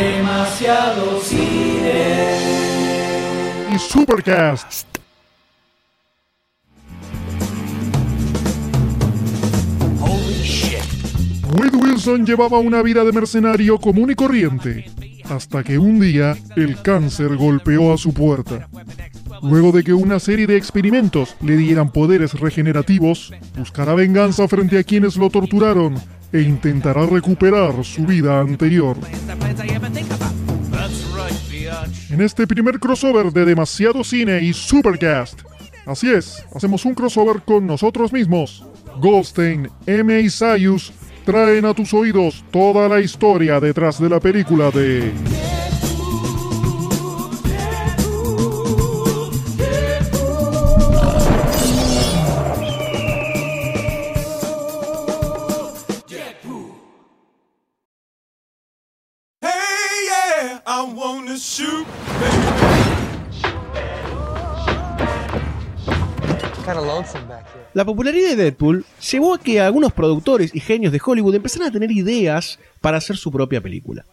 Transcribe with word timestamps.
Demasiado 0.00 1.20
cine. 1.20 2.14
y 3.70 3.78
Supercast. 3.78 4.86
Wade 11.52 11.76
Wilson 11.76 12.24
llevaba 12.24 12.60
una 12.60 12.80
vida 12.80 13.04
de 13.04 13.12
mercenario 13.12 13.76
común 13.78 14.10
y 14.10 14.14
corriente, 14.14 14.90
hasta 15.28 15.62
que 15.62 15.78
un 15.78 16.00
día 16.00 16.34
el 16.56 16.80
cáncer 16.80 17.36
golpeó 17.36 17.92
a 17.92 17.98
su 17.98 18.14
puerta. 18.14 18.70
Luego 19.42 19.72
de 19.72 19.82
que 19.82 19.94
una 19.94 20.18
serie 20.18 20.46
de 20.46 20.56
experimentos 20.56 21.36
le 21.40 21.56
dieran 21.56 21.90
poderes 21.90 22.34
regenerativos, 22.34 23.32
buscará 23.56 23.94
venganza 23.94 24.46
frente 24.48 24.78
a 24.78 24.84
quienes 24.84 25.16
lo 25.16 25.30
torturaron 25.30 25.94
e 26.32 26.42
intentará 26.42 27.06
recuperar 27.06 27.84
su 27.84 28.04
vida 28.04 28.40
anterior. 28.40 28.96
En 32.10 32.20
este 32.20 32.46
primer 32.46 32.78
crossover 32.78 33.32
de 33.32 33.44
Demasiado 33.44 34.04
Cine 34.04 34.42
y 34.42 34.52
Supercast. 34.52 35.40
Así 35.86 36.10
es, 36.10 36.44
hacemos 36.54 36.84
un 36.84 36.94
crossover 36.94 37.42
con 37.42 37.66
nosotros 37.66 38.12
mismos. 38.12 38.64
Goldstein, 39.00 39.68
M. 39.86 40.20
y 40.20 40.28
Sayus 40.28 40.92
traen 41.24 41.64
a 41.64 41.74
tus 41.74 41.94
oídos 41.94 42.44
toda 42.50 42.88
la 42.88 43.00
historia 43.00 43.60
detrás 43.60 44.00
de 44.00 44.08
la 44.08 44.20
película 44.20 44.70
de 44.70 45.12
La 67.74 67.84
popularidad 67.84 68.30
de 68.30 68.36
Deadpool 68.36 68.84
llevó 69.10 69.34
a 69.34 69.40
que 69.40 69.60
algunos 69.60 69.92
productores 69.92 70.54
y 70.54 70.60
genios 70.60 70.92
de 70.92 71.00
Hollywood 71.04 71.34
empezaran 71.34 71.68
a 71.68 71.72
tener 71.72 71.90
ideas 71.90 72.58
para 72.80 72.98
hacer 72.98 73.16
su 73.16 73.30
propia 73.30 73.60
película. 73.60 74.04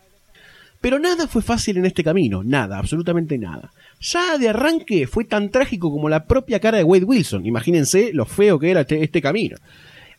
Pero 0.80 1.00
nada 1.00 1.28
fue 1.28 1.42
fácil 1.42 1.78
en 1.78 1.86
este 1.86 2.04
camino, 2.04 2.44
nada, 2.44 2.78
absolutamente 2.78 3.38
nada. 3.38 3.72
Ya 4.00 4.38
de 4.38 4.50
arranque 4.50 5.08
fue 5.08 5.26
tan 5.26 5.50
trágico 5.50 5.92
como 5.92 6.08
la 6.08 6.26
propia 6.26 6.60
cara 6.60 6.78
de 6.78 6.84
Wade 6.84 7.06
Wilson, 7.06 7.46
imagínense 7.46 8.12
lo 8.14 8.26
feo 8.26 8.60
que 8.60 8.72
era 8.72 8.82
este, 8.82 9.04
este 9.04 9.22
camino. 9.22 9.58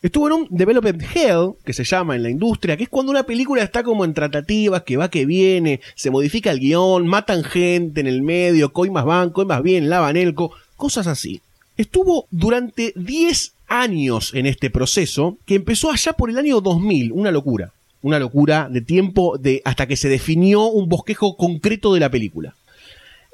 Estuvo 0.01 0.27
en 0.27 0.33
un 0.33 0.47
development 0.49 1.03
hell, 1.13 1.51
que 1.65 1.73
se 1.73 1.83
llama 1.83 2.15
en 2.15 2.23
la 2.23 2.29
industria, 2.29 2.77
que 2.77 2.83
es 2.83 2.89
cuando 2.89 3.11
una 3.11 3.23
película 3.23 3.63
está 3.63 3.83
como 3.83 4.05
en 4.05 4.13
tratativas, 4.13 4.83
que 4.83 4.95
va, 4.95 5.09
que 5.09 5.25
viene, 5.25 5.81
se 5.95 6.09
modifica 6.09 6.51
el 6.51 6.59
guion, 6.59 7.05
matan 7.05 7.43
gente 7.43 7.99
en 7.99 8.07
el 8.07 8.21
medio, 8.21 8.71
coy 8.71 8.89
más 8.89 9.03
van, 9.03 9.29
coy 9.29 9.45
más 9.45 9.61
bien, 9.61 9.89
lavan 9.89 10.15
elco, 10.15 10.51
cosas 10.77 11.07
así. 11.07 11.41
Estuvo 11.79 12.27
durante 12.29 12.91
10 12.97 13.53
años 13.69 14.33
en 14.33 14.45
este 14.47 14.69
proceso, 14.69 15.37
que 15.45 15.55
empezó 15.55 15.89
allá 15.89 16.11
por 16.11 16.29
el 16.29 16.37
año 16.37 16.59
2000, 16.59 17.13
una 17.13 17.31
locura. 17.31 17.71
Una 18.01 18.19
locura 18.19 18.67
de 18.69 18.81
tiempo 18.81 19.37
de, 19.37 19.61
hasta 19.63 19.87
que 19.87 19.95
se 19.95 20.09
definió 20.09 20.65
un 20.65 20.89
bosquejo 20.89 21.37
concreto 21.37 21.93
de 21.93 22.01
la 22.01 22.11
película. 22.11 22.53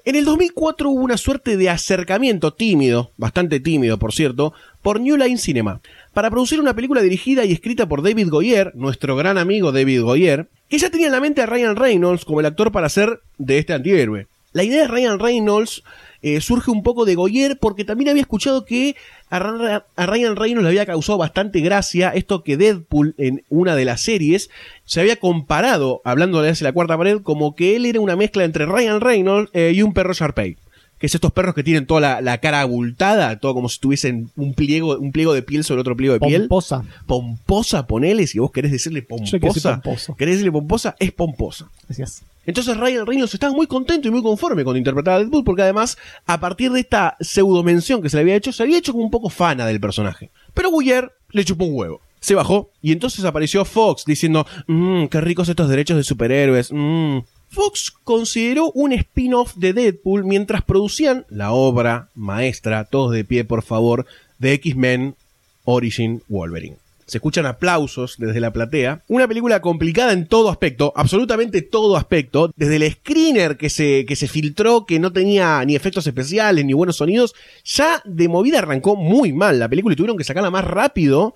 En 0.03 0.15
el 0.15 0.25
2004 0.25 0.91
hubo 0.91 1.02
una 1.02 1.17
suerte 1.17 1.57
de 1.57 1.71
acercamiento 1.71 2.53
tímido, 2.53 3.09
bastante 3.17 3.59
tímido 3.59 3.97
por 3.97 4.13
cierto, 4.13 4.53
por 4.83 4.99
New 4.99 5.17
Line 5.17 5.39
Cinema, 5.39 5.81
para 6.13 6.30
producir 6.30 6.59
una 6.59 6.75
película 6.75 7.02
dirigida 7.02 7.45
y 7.45 7.52
escrita 7.52 7.87
por 7.87 8.03
David 8.03 8.30
Goyer, 8.30 8.73
nuestro 8.75 9.15
gran 9.15 9.39
amigo 9.39 9.71
David 9.71 10.03
Goyer, 10.03 10.49
que 10.69 10.77
ya 10.77 10.91
tenía 10.91 11.07
en 11.07 11.13
la 11.13 11.19
mente 11.19 11.41
a 11.41 11.47
Ryan 11.47 11.75
Reynolds 11.75 12.25
como 12.25 12.41
el 12.41 12.45
actor 12.45 12.71
para 12.71 12.89
ser 12.89 13.21
de 13.39 13.57
este 13.57 13.73
antihéroe. 13.73 14.27
La 14.53 14.64
idea 14.64 14.83
de 14.83 14.87
Ryan 14.87 15.17
Reynolds 15.17 15.83
eh, 16.27 16.41
surge 16.41 16.71
un 16.71 16.81
poco 16.81 17.05
de 17.05 17.13
Goyer 17.13 17.58
porque 17.59 17.86
también 17.86 18.09
había 18.09 18.21
escuchado 18.23 18.65
que 18.65 18.95
a, 19.30 19.37
Ra- 19.39 19.86
a 19.95 20.05
Ryan 20.08 20.36
Reynolds 20.36 20.63
le 20.63 20.69
había 20.69 20.86
causado 20.86 21.17
bastante 21.19 21.59
gracia 21.61 22.09
esto 22.09 22.41
que 22.43 22.58
Deadpool 22.58 23.13
en 23.17 23.43
una 23.49 23.75
de 23.75 23.86
las 23.86 24.02
series 24.02 24.49
se 24.85 25.02
había 25.02 25.17
comparado, 25.17 26.02
hablando 26.03 26.41
de 26.41 26.55
la 26.61 26.71
cuarta 26.73 26.97
pared, 26.97 27.21
como 27.21 27.55
que 27.55 27.75
él 27.75 27.85
era 27.85 27.99
una 27.99 28.15
mezcla 28.15 28.43
entre 28.43 28.65
Ryan 28.65 29.02
Reynolds 29.02 29.52
eh, 29.53 29.71
y 29.75 29.81
un 29.83 29.93
perro 29.93 30.14
Sharpei. 30.14 30.58
Que 30.97 31.08
es 31.08 31.14
estos 31.15 31.33
perros 31.33 31.53
que 31.53 31.61
tienen 31.64 31.85
toda 31.85 31.99
la, 31.99 32.21
la 32.21 32.37
cara 32.37 32.61
abultada, 32.61 33.37
todo 33.39 33.53
como 33.53 33.67
si 33.67 33.80
tuviesen 33.80 34.30
un 34.37 34.53
pliego, 34.53 34.97
un 34.97 35.11
pliego 35.11 35.33
de 35.33 35.41
piel 35.41 35.65
sobre 35.65 35.81
otro 35.81 35.95
pliego 35.97 36.14
de 36.14 36.21
piel. 36.21 36.43
Pomposa. 36.43 36.85
Pomposa, 37.05 37.85
ponele, 37.85 38.27
si 38.27 38.39
vos 38.39 38.49
querés 38.52 38.71
decirle 38.71 39.05
Yo 39.09 39.17
que 39.17 39.25
soy 39.27 39.39
pomposa. 39.39 39.81
pomposo. 39.81 40.15
¿Querés 40.15 40.35
decirle 40.35 40.53
pomposa? 40.53 40.95
Es 40.99 41.11
pomposa. 41.11 41.69
Decías. 41.89 42.23
Entonces 42.45 42.78
Ryan 42.78 43.06
Reynolds 43.06 43.33
estaba 43.33 43.54
muy 43.54 43.67
contento 43.67 44.08
y 44.08 44.11
muy 44.11 44.22
conforme 44.22 44.64
con 44.64 44.78
interpretar 44.78 45.16
a 45.16 45.20
Deadpool 45.20 45.44
porque 45.44 45.64
además, 45.64 45.98
a 46.26 46.39
partir 46.39 46.72
de 46.72 46.82
esta 46.82 47.17
pseudo 47.20 47.64
mención 47.64 48.02
que 48.02 48.10
se 48.10 48.17
le 48.17 48.22
había 48.22 48.36
hecho, 48.36 48.52
se 48.52 48.64
había 48.64 48.78
hecho 48.78 48.92
como 48.92 49.04
un 49.04 49.11
poco 49.11 49.30
fana 49.30 49.66
del 49.66 49.80
personaje. 49.80 50.30
Pero 50.54 50.72
Guyer 50.72 51.11
le 51.32 51.45
chupó 51.45 51.66
un 51.66 51.76
huevo. 51.76 52.02
Se 52.20 52.36
bajó 52.36 52.72
y 52.82 52.92
entonces 52.92 53.26
apareció 53.26 53.66
Fox 53.66 54.06
diciendo, 54.06 54.48
mmm, 54.67 55.06
qué 55.06 55.22
ricos 55.22 55.50
estos 55.50 55.70
derechos 55.70 55.98
de 55.98 56.04
superhéroes. 56.04 56.72
mm". 56.72 57.20
Fox 57.50 57.92
consideró 58.04 58.72
un 58.72 58.92
spin-off 58.92 59.56
de 59.56 59.73
Deadpool 59.73 60.26
mientras 60.26 60.64
producían 60.64 61.26
la 61.30 61.52
obra 61.52 62.10
maestra, 62.16 62.83
todos 62.83 63.12
de 63.14 63.23
pie 63.23 63.45
por 63.45 63.62
favor, 63.62 64.06
de 64.39 64.54
X-Men 64.54 65.16
Origin 65.64 66.22
Wolverine. 66.27 66.77
Se 67.05 67.20
escuchan 67.20 67.45
aplausos 67.45 68.16
desde 68.17 68.39
la 68.39 68.52
platea. 68.52 69.04
Una 69.08 69.27
película 69.27 69.61
complicada 69.61 70.11
en 70.11 70.27
todo 70.27 70.49
aspecto, 70.49 70.92
absolutamente 70.95 71.61
todo 71.61 71.98
aspecto. 71.98 72.52
Desde 72.55 72.77
el 72.77 72.92
screener 72.92 73.58
que 73.58 73.70
se, 73.70 74.05
que 74.05 74.16
se 74.16 74.27
filtró, 74.27 74.86
que 74.86 74.99
no 74.99 75.14
tenía 75.14 75.64
ni 75.65 75.76
efectos 75.76 76.08
especiales 76.08 76.65
ni 76.65 76.73
buenos 76.73 76.98
sonidos, 76.98 77.36
ya 77.64 78.02
de 78.05 78.27
movida 78.27 78.60
arrancó 78.60 78.95
muy 78.95 79.33
mal 79.33 79.60
la 79.60 79.70
película 79.70 79.94
y 79.94 79.95
tuvieron 79.95 80.17
que 80.17 80.23
sacarla 80.23 80.49
más 80.49 80.65
rápido, 80.65 81.36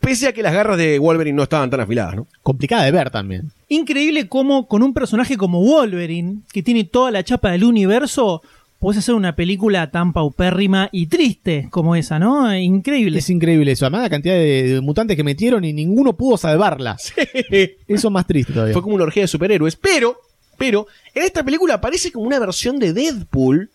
pese 0.00 0.28
a 0.28 0.32
que 0.32 0.42
las 0.42 0.52
garras 0.52 0.76
de 0.76 0.98
Wolverine 0.98 1.36
no 1.36 1.42
estaban 1.42 1.70
tan 1.70 1.80
afiladas, 1.80 2.16
¿no? 2.16 2.26
Complicada 2.42 2.84
de 2.84 2.92
ver 2.92 3.10
también. 3.10 3.50
Increíble 3.68 4.28
cómo 4.28 4.68
con 4.68 4.82
un 4.82 4.94
personaje 4.94 5.36
como 5.36 5.60
Wolverine, 5.62 6.42
que 6.52 6.62
tiene 6.62 6.84
toda 6.84 7.10
la 7.10 7.24
chapa 7.24 7.50
del 7.50 7.64
universo, 7.64 8.42
puedes 8.86 9.00
hacer 9.00 9.16
una 9.16 9.34
película 9.34 9.90
tan 9.90 10.12
paupérrima 10.12 10.88
y 10.92 11.06
triste 11.08 11.66
como 11.72 11.96
esa, 11.96 12.20
¿no? 12.20 12.56
Increíble. 12.56 13.18
Es 13.18 13.28
increíble 13.30 13.72
eso. 13.72 13.84
Además, 13.84 14.02
la 14.02 14.10
cantidad 14.10 14.36
de, 14.36 14.74
de 14.74 14.80
mutantes 14.80 15.16
que 15.16 15.24
metieron 15.24 15.64
y 15.64 15.72
ninguno 15.72 16.16
pudo 16.16 16.36
salvarla. 16.36 16.96
Eso 17.50 17.74
es 17.88 18.10
más 18.12 18.28
triste 18.28 18.52
todavía. 18.52 18.72
Fue 18.72 18.82
como 18.82 18.94
una 18.94 19.02
orgía 19.02 19.24
de 19.24 19.26
superhéroes. 19.26 19.74
Pero, 19.74 20.20
pero, 20.56 20.86
en 21.16 21.24
esta 21.24 21.42
película 21.42 21.74
aparece 21.74 22.12
como 22.12 22.28
una 22.28 22.38
versión 22.38 22.78
de 22.78 22.92
Deadpool 22.92 23.70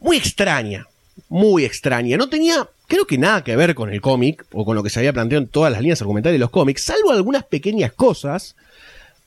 muy 0.00 0.16
extraña. 0.16 0.88
Muy 1.28 1.64
extraña. 1.64 2.16
No 2.16 2.28
tenía, 2.28 2.68
creo 2.88 3.06
que 3.06 3.16
nada 3.16 3.44
que 3.44 3.54
ver 3.54 3.76
con 3.76 3.92
el 3.92 4.00
cómic, 4.00 4.44
o 4.50 4.64
con 4.64 4.74
lo 4.74 4.82
que 4.82 4.90
se 4.90 4.98
había 4.98 5.12
planteado 5.12 5.44
en 5.44 5.48
todas 5.48 5.70
las 5.70 5.82
líneas 5.82 6.00
argumentales 6.00 6.34
de 6.34 6.40
los 6.40 6.50
cómics, 6.50 6.82
salvo 6.82 7.12
algunas 7.12 7.44
pequeñas 7.44 7.92
cosas. 7.92 8.56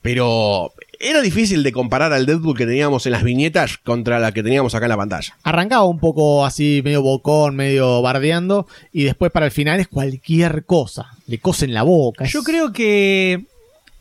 Pero 0.04 0.74
era 1.00 1.22
difícil 1.22 1.62
de 1.62 1.72
comparar 1.72 2.12
al 2.12 2.26
Deadpool 2.26 2.54
que 2.58 2.66
teníamos 2.66 3.06
en 3.06 3.12
las 3.12 3.22
viñetas 3.24 3.78
contra 3.78 4.18
la 4.18 4.32
que 4.32 4.42
teníamos 4.42 4.74
acá 4.74 4.84
en 4.84 4.90
la 4.90 4.98
pantalla. 4.98 5.34
Arrancaba 5.44 5.84
un 5.84 5.98
poco 5.98 6.44
así, 6.44 6.82
medio 6.84 7.00
bocón, 7.00 7.56
medio 7.56 8.02
bardeando, 8.02 8.66
y 8.92 9.04
después 9.04 9.32
para 9.32 9.46
el 9.46 9.52
final 9.52 9.80
es 9.80 9.88
cualquier 9.88 10.66
cosa. 10.66 11.06
Le 11.26 11.38
cosen 11.38 11.72
la 11.72 11.84
boca. 11.84 12.26
Yo 12.26 12.40
es- 12.40 12.44
creo 12.44 12.70
que 12.74 13.46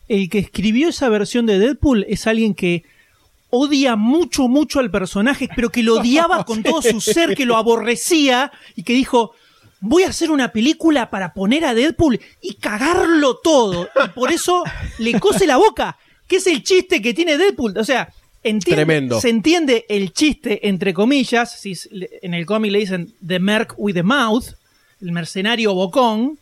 el 0.10 0.30
que 0.30 0.40
escribió 0.40 0.90
esa 0.90 1.08
versión 1.08 1.46
de 1.46 1.58
Deadpool 1.58 2.06
es 2.10 2.28
alguien 2.28 2.54
que 2.54 2.84
odia 3.50 3.96
mucho, 3.96 4.50
mucho 4.50 4.82
al 4.82 4.92
personaje, 4.92 5.48
pero 5.56 5.70
que 5.70 5.84
lo 5.84 5.96
odiaba 6.02 6.44
con 6.44 6.64
todo 6.64 6.82
su 6.82 7.00
ser, 7.02 7.34
que 7.34 7.46
lo 7.46 7.56
aborrecía 7.56 8.52
y 8.76 8.84
que 8.84 8.92
dijo, 8.92 9.32
voy 9.86 10.04
a 10.04 10.10
hacer 10.10 10.32
una 10.32 10.52
película 10.54 11.10
para 11.10 11.34
poner 11.34 11.66
a 11.66 11.74
Deadpool 11.74 12.20
y 12.42 12.54
cagarlo 12.56 13.36
todo. 13.44 13.90
Y 14.06 14.08
por 14.10 14.32
eso 14.32 14.64
le 14.98 15.20
cose 15.20 15.46
la 15.46 15.58
boca, 15.58 15.98
que 16.28 16.38
es 16.38 16.48
el 16.48 16.64
chiste 16.64 17.02
que 17.02 17.14
tiene 17.14 17.38
Deadpool. 17.38 17.78
O 17.78 17.84
sea, 17.84 18.08
entiende- 18.44 18.76
Tremendo. 18.86 19.20
se 19.20 19.30
entiende 19.30 19.86
el 19.90 20.14
chiste, 20.14 20.68
entre 20.70 20.94
comillas, 20.94 21.60
si 21.60 21.74
en 22.22 22.34
el 22.34 22.46
cómic 22.46 22.72
le 22.72 22.80
dicen 22.80 23.14
The 23.26 23.40
Merc 23.40 23.74
with 23.78 23.94
the 23.96 24.04
Mouth, 24.04 24.46
el 25.02 25.12
mercenario 25.12 25.74
bocón, 25.74 26.40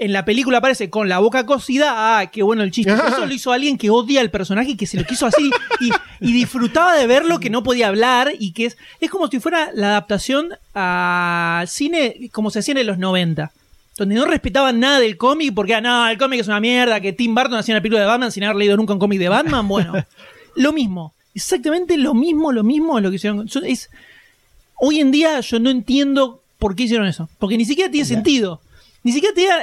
en 0.00 0.14
la 0.14 0.24
película 0.24 0.58
aparece 0.58 0.88
con 0.88 1.10
la 1.10 1.18
boca 1.18 1.44
cosida. 1.44 2.18
Ah, 2.18 2.30
qué 2.30 2.42
bueno 2.42 2.62
el 2.62 2.70
chiste. 2.70 2.90
Eso 2.90 3.26
lo 3.26 3.34
hizo 3.34 3.52
alguien 3.52 3.76
que 3.76 3.90
odia 3.90 4.22
al 4.22 4.30
personaje 4.30 4.70
y 4.70 4.76
que 4.76 4.86
se 4.86 4.96
lo 4.96 5.04
quiso 5.04 5.26
así 5.26 5.50
y, 5.78 5.90
y 6.20 6.32
disfrutaba 6.32 6.96
de 6.96 7.06
verlo, 7.06 7.38
que 7.38 7.50
no 7.50 7.62
podía 7.62 7.88
hablar 7.88 8.32
y 8.38 8.52
que 8.52 8.64
es, 8.64 8.78
es 8.98 9.10
como 9.10 9.28
si 9.28 9.40
fuera 9.40 9.70
la 9.74 9.88
adaptación 9.88 10.54
a 10.74 11.64
cine 11.66 12.30
como 12.32 12.50
se 12.50 12.60
hacía 12.60 12.80
en 12.80 12.86
los 12.86 12.96
90. 12.96 13.52
Donde 13.98 14.14
no 14.14 14.24
respetaban 14.24 14.80
nada 14.80 15.00
del 15.00 15.18
cómic 15.18 15.52
porque, 15.54 15.74
ah, 15.74 15.82
no, 15.82 16.08
el 16.08 16.16
cómic 16.16 16.40
es 16.40 16.48
una 16.48 16.60
mierda, 16.60 16.98
que 17.00 17.12
Tim 17.12 17.34
Burton 17.34 17.58
hacía 17.58 17.74
una 17.74 17.82
película 17.82 18.00
de 18.00 18.06
Batman 18.06 18.32
sin 18.32 18.44
haber 18.44 18.56
leído 18.56 18.78
nunca 18.78 18.94
un 18.94 18.98
cómic 18.98 19.18
de 19.18 19.28
Batman. 19.28 19.68
Bueno, 19.68 19.92
lo 20.56 20.72
mismo. 20.72 21.12
Exactamente 21.34 21.98
lo 21.98 22.14
mismo, 22.14 22.52
lo 22.52 22.64
mismo 22.64 22.96
es 22.96 23.04
lo 23.04 23.10
que 23.10 23.16
hicieron. 23.16 23.46
Es, 23.66 23.90
hoy 24.76 24.98
en 24.98 25.10
día 25.10 25.40
yo 25.40 25.58
no 25.58 25.68
entiendo 25.68 26.40
por 26.58 26.74
qué 26.74 26.84
hicieron 26.84 27.06
eso. 27.06 27.28
Porque 27.38 27.58
ni 27.58 27.66
siquiera 27.66 27.90
tiene 27.90 28.06
sentido. 28.06 28.62
Ni 29.02 29.12
siquiera 29.12 29.34
tenía. 29.34 29.58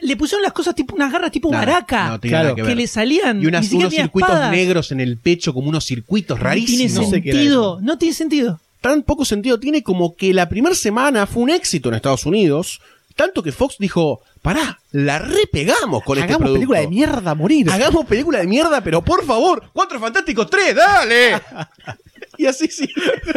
Le 0.00 0.16
pusieron 0.16 0.42
las 0.42 0.52
cosas 0.52 0.74
tipo 0.74 0.94
unas 0.94 1.10
garras 1.12 1.30
tipo 1.30 1.50
maraca. 1.50 2.08
no 2.08 2.20
tiene 2.20 2.36
Claro, 2.40 2.54
que 2.56 2.74
le 2.74 2.86
salían. 2.86 3.42
Y 3.42 3.46
unas- 3.46 3.70
unos 3.72 3.92
circuitos 3.92 4.30
espadas. 4.30 4.50
negros 4.52 4.92
en 4.92 5.00
el 5.00 5.16
pecho, 5.18 5.52
como 5.54 5.68
unos 5.68 5.84
circuitos 5.84 6.38
No 6.38 6.42
tiene 6.42 6.50
rarísimos. 6.50 6.94
No 6.94 7.00
era 7.02 7.10
sentido. 7.10 7.78
No 7.82 7.98
tiene 7.98 8.14
sentido. 8.14 8.60
Tan 8.80 9.02
poco 9.02 9.24
sentido 9.24 9.58
tiene 9.58 9.82
como 9.82 10.14
que 10.14 10.32
la 10.32 10.48
primera 10.48 10.74
semana 10.74 11.26
fue 11.26 11.42
un 11.42 11.50
éxito 11.50 11.88
en 11.88 11.96
Estados 11.96 12.26
Unidos, 12.26 12.80
tanto 13.18 13.42
que 13.42 13.50
Fox 13.50 13.78
dijo, 13.80 14.22
pará, 14.42 14.78
la 14.92 15.18
repegamos 15.18 16.04
con 16.04 16.18
este 16.18 16.26
Hagamos 16.26 16.38
producto. 16.38 16.54
película 16.54 16.80
de 16.80 16.86
mierda 16.86 17.32
a 17.32 17.34
morir. 17.34 17.68
Hagamos 17.68 18.06
película 18.06 18.38
de 18.38 18.46
mierda, 18.46 18.80
pero 18.80 19.02
por 19.02 19.24
favor, 19.26 19.60
Cuatro 19.72 19.98
Fantásticos 19.98 20.48
3, 20.48 20.76
dale. 20.76 21.42
y 22.38 22.46
así 22.46 22.68
sí. 22.68 22.88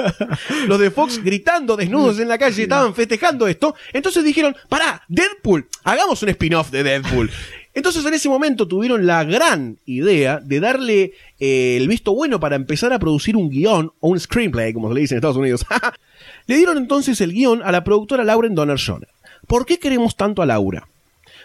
Los 0.68 0.80
de 0.80 0.92
Fox 0.92 1.24
gritando 1.24 1.76
desnudos 1.76 2.20
en 2.20 2.28
la 2.28 2.38
calle 2.38 2.62
estaban 2.62 2.94
festejando 2.94 3.48
esto. 3.48 3.74
Entonces 3.92 4.24
dijeron, 4.24 4.56
pará, 4.70 5.02
Deadpool, 5.08 5.68
hagamos 5.84 6.22
un 6.22 6.30
spin-off 6.30 6.70
de 6.70 6.84
Deadpool. 6.84 7.32
Entonces 7.74 8.06
en 8.06 8.14
ese 8.14 8.30
momento 8.30 8.68
tuvieron 8.68 9.08
la 9.08 9.24
gran 9.24 9.80
idea 9.88 10.40
de 10.44 10.60
darle 10.60 11.14
eh, 11.40 11.78
el 11.78 11.88
visto 11.88 12.14
bueno 12.14 12.40
para 12.40 12.56
empezar 12.56 12.94
a 12.94 13.00
producir 13.00 13.36
un 13.36 13.50
guion 13.50 13.92
o 14.00 14.10
un 14.10 14.20
screenplay, 14.20 14.74
como 14.74 14.90
se 14.90 14.94
le 14.94 15.02
dice 15.02 15.16
en 15.16 15.18
Estados 15.18 15.38
Unidos. 15.38 15.66
le 16.46 16.58
dieron 16.58 16.78
entonces 16.78 17.20
el 17.22 17.34
guion 17.34 17.64
a 17.64 17.72
la 17.72 17.84
productora 17.84 18.24
Lauren 18.24 18.54
Donner 18.54 18.78
Jones. 18.80 19.10
¿Por 19.48 19.66
qué 19.66 19.80
queremos 19.80 20.16
tanto 20.16 20.42
a 20.42 20.46
Laura? 20.46 20.88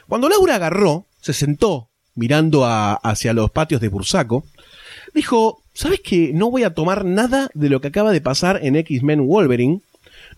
Cuando 0.09 0.29
Laura 0.29 0.57
agarró, 0.57 1.07
se 1.21 1.33
sentó 1.33 1.89
mirando 2.15 2.65
hacia 2.65 3.33
los 3.33 3.51
patios 3.51 3.81
de 3.81 3.89
Bursaco, 3.89 4.45
dijo, 5.15 5.63
¿sabes 5.75 6.01
qué? 6.01 6.31
No 6.33 6.51
voy 6.51 6.65
a 6.65 6.75
tomar 6.75 7.05
nada 7.05 7.51
de 7.55 7.69
lo 7.69 7.81
que 7.81 7.89
acaba 7.89 8.13
de 8.13 8.21
pasar 8.21 8.61
en 8.63 8.77
X-Men 8.77 9.27
Wolverine. 9.27 9.81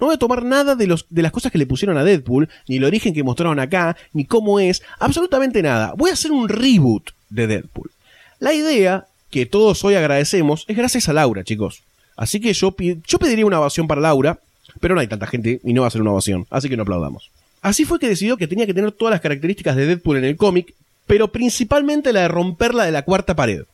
No 0.01 0.07
voy 0.07 0.15
a 0.15 0.19
tomar 0.19 0.45
nada 0.45 0.75
de, 0.75 0.87
los, 0.87 1.07
de 1.09 1.23
las 1.23 1.33
cosas 1.33 1.53
que 1.53 1.59
le 1.59 1.67
pusieron 1.67 1.97
a 1.97 2.05
Deadpool, 2.05 2.49
ni 2.69 2.77
el 2.77 2.85
origen 2.85 3.15
que 3.15 3.23
mostraron 3.23 3.59
acá, 3.59 3.97
ni 4.13 4.25
cómo 4.25 4.61
es, 4.61 4.83
absolutamente 4.99 5.63
nada. 5.63 5.95
Voy 5.97 6.11
a 6.11 6.15
hacer 6.15 6.33
un 6.33 6.49
reboot 6.49 7.11
de 7.31 7.47
Deadpool. 7.47 7.91
La 8.39 8.53
idea, 8.53 9.07
que 9.31 9.47
todos 9.47 9.85
hoy 9.85 9.95
agradecemos, 9.95 10.65
es 10.69 10.77
gracias 10.77 11.09
a 11.09 11.13
Laura, 11.13 11.45
chicos. 11.45 11.83
Así 12.17 12.41
que 12.41 12.53
yo, 12.53 12.75
yo 13.07 13.19
pediría 13.19 13.47
una 13.47 13.61
ovación 13.61 13.87
para 13.87 14.01
Laura, 14.01 14.39
pero 14.81 14.95
no 14.95 15.01
hay 15.01 15.07
tanta 15.07 15.27
gente 15.27 15.61
y 15.65 15.73
no 15.73 15.83
va 15.83 15.89
a 15.89 15.91
ser 15.91 16.01
una 16.01 16.13
ovación, 16.13 16.47
así 16.51 16.69
que 16.69 16.77
no 16.77 16.83
aplaudamos. 16.83 17.31
Así 17.69 17.85
fue 17.85 17.99
que 17.99 18.09
decidió 18.09 18.39
que 18.39 18.49
tenía 18.49 18.65
que 18.65 18.73
tener 18.73 18.93
todas 18.93 19.13
las 19.13 19.21
características 19.21 19.77
de 19.77 19.85
Deadpool 19.85 20.17
en 20.17 20.25
el 20.25 20.39
cómic, 20.39 20.75
pero 21.07 21.31
principalmente 21.31 22.15
la 22.15 22.23
de 22.23 22.29
romperla 22.29 22.87
de 22.87 22.93
la 22.93 23.03
cuarta 23.05 23.37
pared. 23.37 23.65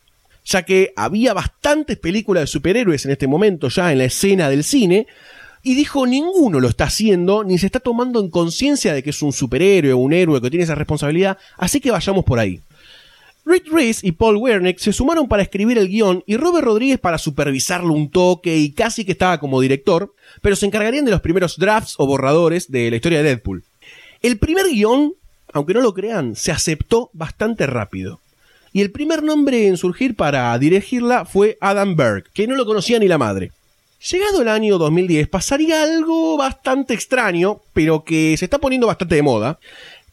Ya 0.44 0.64
que 0.64 0.92
había 0.96 1.32
bastantes 1.32 1.96
películas 1.96 2.42
de 2.42 2.46
superhéroes 2.48 3.04
en 3.04 3.12
este 3.12 3.28
momento 3.28 3.68
ya 3.68 3.92
en 3.92 3.98
la 3.98 4.06
escena 4.06 4.48
del 4.48 4.64
cine, 4.64 5.06
y 5.62 5.76
dijo 5.76 6.08
ninguno 6.08 6.58
lo 6.58 6.66
está 6.66 6.86
haciendo, 6.86 7.44
ni 7.44 7.56
se 7.56 7.66
está 7.66 7.78
tomando 7.78 8.18
en 8.18 8.30
conciencia 8.30 8.92
de 8.92 9.04
que 9.04 9.10
es 9.10 9.22
un 9.22 9.32
superhéroe 9.32 9.92
o 9.92 9.98
un 9.98 10.12
héroe 10.12 10.40
que 10.40 10.50
tiene 10.50 10.64
esa 10.64 10.74
responsabilidad, 10.74 11.38
así 11.56 11.80
que 11.80 11.92
vayamos 11.92 12.24
por 12.24 12.40
ahí. 12.40 12.60
Rick 13.46 13.70
Reese 13.70 14.04
y 14.04 14.10
Paul 14.10 14.38
Wernick 14.38 14.78
se 14.78 14.92
sumaron 14.92 15.28
para 15.28 15.44
escribir 15.44 15.78
el 15.78 15.88
guion 15.88 16.24
y 16.26 16.36
Robert 16.36 16.64
Rodríguez 16.64 16.98
para 16.98 17.18
supervisarlo 17.18 17.92
un 17.92 18.10
toque 18.10 18.56
y 18.56 18.72
casi 18.72 19.04
que 19.04 19.12
estaba 19.12 19.38
como 19.38 19.60
director, 19.60 20.12
pero 20.42 20.56
se 20.56 20.66
encargarían 20.66 21.04
de 21.04 21.12
los 21.12 21.20
primeros 21.20 21.56
drafts 21.58 21.94
o 21.98 22.06
borradores 22.08 22.72
de 22.72 22.90
la 22.90 22.96
historia 22.96 23.18
de 23.18 23.28
Deadpool. 23.28 23.62
El 24.24 24.38
primer 24.38 24.64
guion, 24.70 25.12
aunque 25.52 25.74
no 25.74 25.82
lo 25.82 25.92
crean, 25.92 26.34
se 26.34 26.50
aceptó 26.50 27.10
bastante 27.12 27.66
rápido. 27.66 28.20
Y 28.72 28.80
el 28.80 28.90
primer 28.90 29.22
nombre 29.22 29.66
en 29.66 29.76
surgir 29.76 30.16
para 30.16 30.58
dirigirla 30.58 31.26
fue 31.26 31.58
Adam 31.60 31.94
Berg, 31.94 32.24
que 32.32 32.46
no 32.46 32.54
lo 32.54 32.64
conocía 32.64 32.98
ni 32.98 33.06
la 33.06 33.18
madre. 33.18 33.52
Llegado 34.10 34.40
el 34.40 34.48
año 34.48 34.78
2010 34.78 35.28
pasaría 35.28 35.82
algo 35.82 36.38
bastante 36.38 36.94
extraño, 36.94 37.60
pero 37.74 38.02
que 38.02 38.34
se 38.38 38.46
está 38.46 38.56
poniendo 38.56 38.86
bastante 38.86 39.16
de 39.16 39.22
moda, 39.22 39.58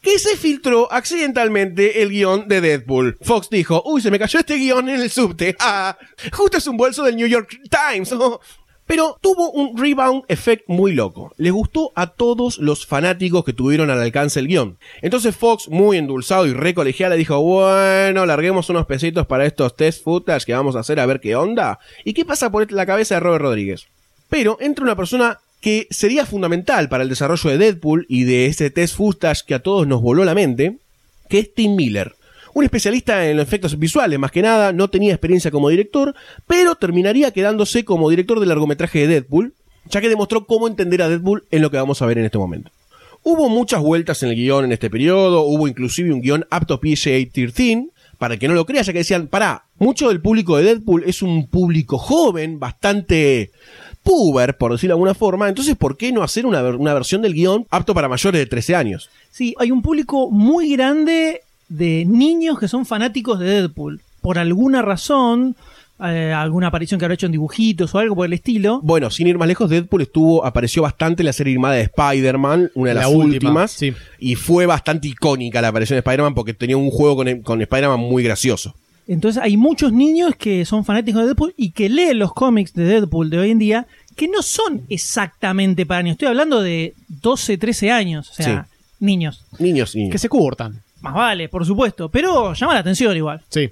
que 0.02 0.20
se 0.20 0.36
filtró 0.36 0.92
accidentalmente 0.92 2.02
el 2.02 2.10
guion 2.10 2.50
de 2.50 2.60
Deadpool. 2.60 3.18
Fox 3.22 3.50
dijo, 3.50 3.82
uy, 3.86 4.02
se 4.02 4.12
me 4.12 4.20
cayó 4.20 4.40
este 4.40 4.58
guion 4.58 4.90
en 4.90 5.00
el 5.00 5.10
subte. 5.10 5.56
Ah, 5.58 5.98
justo 6.34 6.58
es 6.58 6.68
un 6.68 6.76
bolso 6.76 7.04
del 7.04 7.16
New 7.16 7.28
York 7.28 7.62
Times. 7.70 8.12
oh". 8.12 8.42
Pero 8.92 9.18
tuvo 9.22 9.52
un 9.52 9.78
rebound 9.78 10.26
effect 10.28 10.66
muy 10.68 10.92
loco. 10.92 11.34
Les 11.38 11.54
gustó 11.54 11.94
a 11.96 12.08
todos 12.08 12.58
los 12.58 12.86
fanáticos 12.86 13.46
que 13.46 13.54
tuvieron 13.54 13.90
al 13.90 14.02
alcance 14.02 14.38
el 14.38 14.50
guion. 14.50 14.78
Entonces 15.02 15.34
Fox, 15.34 15.70
muy 15.70 15.96
endulzado 15.96 16.46
y 16.46 16.52
recolegial, 16.52 17.12
le 17.12 17.16
dijo, 17.16 17.40
bueno, 17.40 18.26
larguemos 18.26 18.70
unos 18.70 18.88
pesitos 18.88 19.26
para 19.28 19.46
estos 19.46 19.78
test 19.78 20.04
footage 20.04 20.46
que 20.46 20.54
vamos 20.54 20.76
a 20.76 20.82
hacer 20.82 21.00
a 21.00 21.06
ver 21.06 21.22
qué 21.22 21.38
onda. 21.38 21.80
¿Y 22.04 22.12
qué 22.12 22.26
pasa 22.26 22.52
por 22.52 22.70
la 22.70 22.86
cabeza 22.86 23.16
de 23.16 23.22
Robert 23.22 23.44
Rodríguez? 23.44 23.86
Pero 24.28 24.58
entra 24.60 24.84
una 24.84 24.98
persona 24.98 25.40
que 25.62 25.88
sería 25.90 26.26
fundamental 26.26 26.90
para 26.90 27.04
el 27.04 27.10
desarrollo 27.10 27.50
de 27.50 27.60
Deadpool 27.60 28.06
y 28.10 28.26
de 28.26 28.48
ese 28.48 28.72
test 28.72 28.98
footage 28.98 29.46
que 29.48 29.54
a 29.54 29.64
todos 29.64 29.88
nos 29.88 30.02
voló 30.02 30.26
la 30.26 30.36
mente, 30.36 30.80
que 31.30 31.40
es 31.40 31.54
Tim 31.54 31.78
Miller. 31.78 32.14
Un 32.54 32.64
especialista 32.64 33.28
en 33.30 33.38
los 33.38 33.48
efectos 33.48 33.78
visuales, 33.80 34.20
más 34.20 34.32
que 34.32 34.42
nada, 34.42 34.74
no 34.74 34.90
tenía 34.90 35.14
experiencia 35.14 35.52
como 35.52 35.70
director, 35.70 36.14
pero 36.48 36.76
terminaría 36.76 37.32
quedándose 37.32 37.86
como 37.86 38.10
director 38.10 38.40
del 38.40 38.50
largometraje 38.50 39.00
de 39.00 39.08
Deadpool, 39.08 39.54
ya 39.90 40.02
que 40.02 40.10
demostró 40.10 40.46
cómo 40.46 40.68
entender 40.68 41.02
a 41.02 41.10
Deadpool 41.10 41.46
en 41.52 41.62
lo 41.62 41.72
que 41.72 41.78
vamos 41.78 42.02
a 42.02 42.06
ver 42.06 42.18
en 42.18 42.26
este 42.26 42.38
momento. 42.38 42.72
Hubo 43.24 43.50
muchas 43.50 43.82
vueltas 43.82 44.22
en 44.24 44.30
el 44.30 44.36
guion 44.36 44.66
en 44.66 44.72
este 44.72 44.90
periodo, 44.90 45.44
hubo 45.44 45.68
inclusive 45.68 46.12
un 46.12 46.22
guion 46.22 46.46
apto 46.50 46.82
PG-13, 46.82 47.90
para 48.18 48.38
que 48.38 48.48
no 48.48 48.54
lo 48.54 48.66
crea, 48.66 48.82
ya 48.82 48.94
que 48.94 49.00
decían, 49.00 49.28
pará, 49.28 49.64
mucho 49.80 50.10
del 50.10 50.22
público 50.22 50.58
de 50.58 50.64
Deadpool 50.64 51.04
es 51.06 51.22
un 51.22 51.48
público 51.48 51.98
joven, 51.98 52.60
bastante 52.60 53.52
puber, 54.04 54.58
por 54.58 54.72
decirlo 54.72 54.94
de 54.94 54.98
alguna 54.98 55.14
forma, 55.14 55.48
entonces 55.48 55.76
¿por 55.76 55.98
qué 55.98 56.12
no 56.12 56.24
hacer 56.24 56.46
una, 56.46 56.62
una 56.64 56.94
versión 56.94 57.22
del 57.22 57.34
guion 57.34 57.66
apto 57.70 57.94
para 57.94 58.10
mayores 58.10 58.40
de 58.40 58.46
13 58.46 58.76
años? 58.76 59.10
Sí, 59.32 59.56
hay 59.58 59.72
un 59.72 59.82
público 59.82 60.30
muy 60.30 60.72
grande 60.76 61.42
de 61.72 62.06
niños 62.06 62.60
que 62.60 62.68
son 62.68 62.86
fanáticos 62.86 63.40
de 63.40 63.48
Deadpool. 63.48 64.02
Por 64.22 64.38
alguna 64.38 64.82
razón, 64.82 65.56
eh, 66.04 66.34
alguna 66.36 66.68
aparición 66.68 67.00
que 67.00 67.06
habrá 67.06 67.16
hecho 67.16 67.28
en 67.28 67.32
dibujitos 67.32 67.96
o 67.96 68.00
algo 68.00 68.16
por 68.16 68.26
el 68.26 68.34
estilo. 68.34 68.82
Bueno, 68.84 69.10
sin 69.10 69.28
ir 69.28 69.38
más 69.38 69.48
lejos, 69.48 69.70
Deadpool 69.70 70.02
estuvo, 70.02 70.46
apareció 70.46 70.82
bastante 70.82 71.22
en 71.24 71.28
la 71.28 71.34
serie 71.34 71.54
animada 71.54 71.76
de 71.76 71.84
Spider-Man, 71.84 72.72
una 72.76 72.90
de 72.90 72.96
La 72.96 73.02
las 73.02 73.10
última, 73.10 73.26
últimas, 73.26 73.72
sí. 73.72 73.94
y 74.20 74.36
fue 74.36 74.66
bastante 74.66 75.08
icónica 75.08 75.62
la 75.62 75.70
aparición 75.70 75.96
de 75.96 76.00
Spider-Man 76.00 76.36
porque 76.36 76.54
tenía 76.54 76.76
un 76.76 76.92
juego 76.92 77.16
con, 77.16 77.42
con 77.42 77.62
Spider-Man 77.62 78.00
muy 78.00 78.24
gracioso. 78.24 78.76
Entonces 79.08 79.42
hay 79.42 79.58
muchos 79.58 79.94
niños 79.94 80.36
que 80.38 80.66
son 80.66 80.84
fanáticos 80.86 81.22
de 81.22 81.28
Deadpool 81.28 81.54
y 81.58 81.72
que 81.72 81.90
leen 81.90 82.20
los 82.20 82.34
cómics 82.34 82.74
de 82.74 82.84
Deadpool 82.84 83.30
de 83.30 83.40
hoy 83.40 83.52
en 83.52 83.60
día 83.60 83.88
que 84.16 84.28
no 84.28 84.42
son 84.42 84.82
exactamente 84.90 85.86
para 85.86 86.04
niños. 86.04 86.16
Estoy 86.16 86.28
hablando 86.28 86.62
de 86.62 86.94
12, 87.08 87.58
13 87.58 87.92
años. 87.92 88.30
O 88.30 88.34
sea, 88.34 88.68
niños. 89.00 89.46
Niños, 89.58 89.96
niños. 89.96 90.12
Que 90.12 90.18
se 90.18 90.30
curtan. 90.30 90.82
Más 91.02 91.14
vale, 91.14 91.50
por 91.50 91.66
supuesto. 91.66 92.10
Pero 92.10 92.54
llama 92.54 92.74
la 92.74 92.80
atención 92.80 93.16
igual. 93.16 93.42
Sí. 93.50 93.70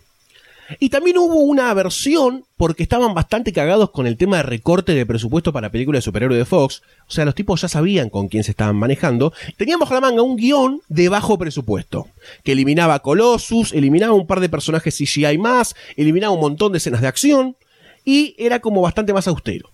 Y 0.79 0.89
también 0.89 1.17
hubo 1.17 1.35
una 1.35 1.73
versión 1.73 2.43
porque 2.57 2.83
estaban 2.83 3.15
bastante 3.15 3.51
cagados 3.51 3.89
con 3.89 4.05
el 4.05 4.17
tema 4.17 4.37
de 4.37 4.43
recorte 4.43 4.93
de 4.93 5.05
presupuesto 5.05 5.51
para 5.51 5.71
películas 5.71 5.99
de 5.99 6.03
superhéroe 6.03 6.37
de 6.37 6.45
Fox. 6.45 6.83
O 7.07 7.11
sea, 7.11 7.25
los 7.25 7.33
tipos 7.33 7.61
ya 7.61 7.67
sabían 7.67 8.09
con 8.09 8.27
quién 8.27 8.43
se 8.43 8.51
estaban 8.51 8.75
manejando. 8.75 9.33
Tenían 9.57 9.79
bajo 9.79 9.95
la 9.95 10.01
manga 10.01 10.21
un 10.21 10.35
guion 10.35 10.81
de 10.87 11.09
bajo 11.09 11.39
presupuesto. 11.39 12.07
Que 12.43 12.51
eliminaba 12.51 12.95
a 12.95 12.99
Colossus, 12.99 13.73
eliminaba 13.73 14.13
un 14.13 14.27
par 14.27 14.41
de 14.41 14.49
personajes 14.49 14.95
CGI 14.95 15.39
más, 15.39 15.75
eliminaba 15.95 16.33
un 16.33 16.41
montón 16.41 16.71
de 16.71 16.77
escenas 16.77 17.01
de 17.01 17.07
acción. 17.07 17.55
Y 18.05 18.35
era 18.37 18.59
como 18.59 18.81
bastante 18.81 19.13
más 19.13 19.27
austero. 19.27 19.71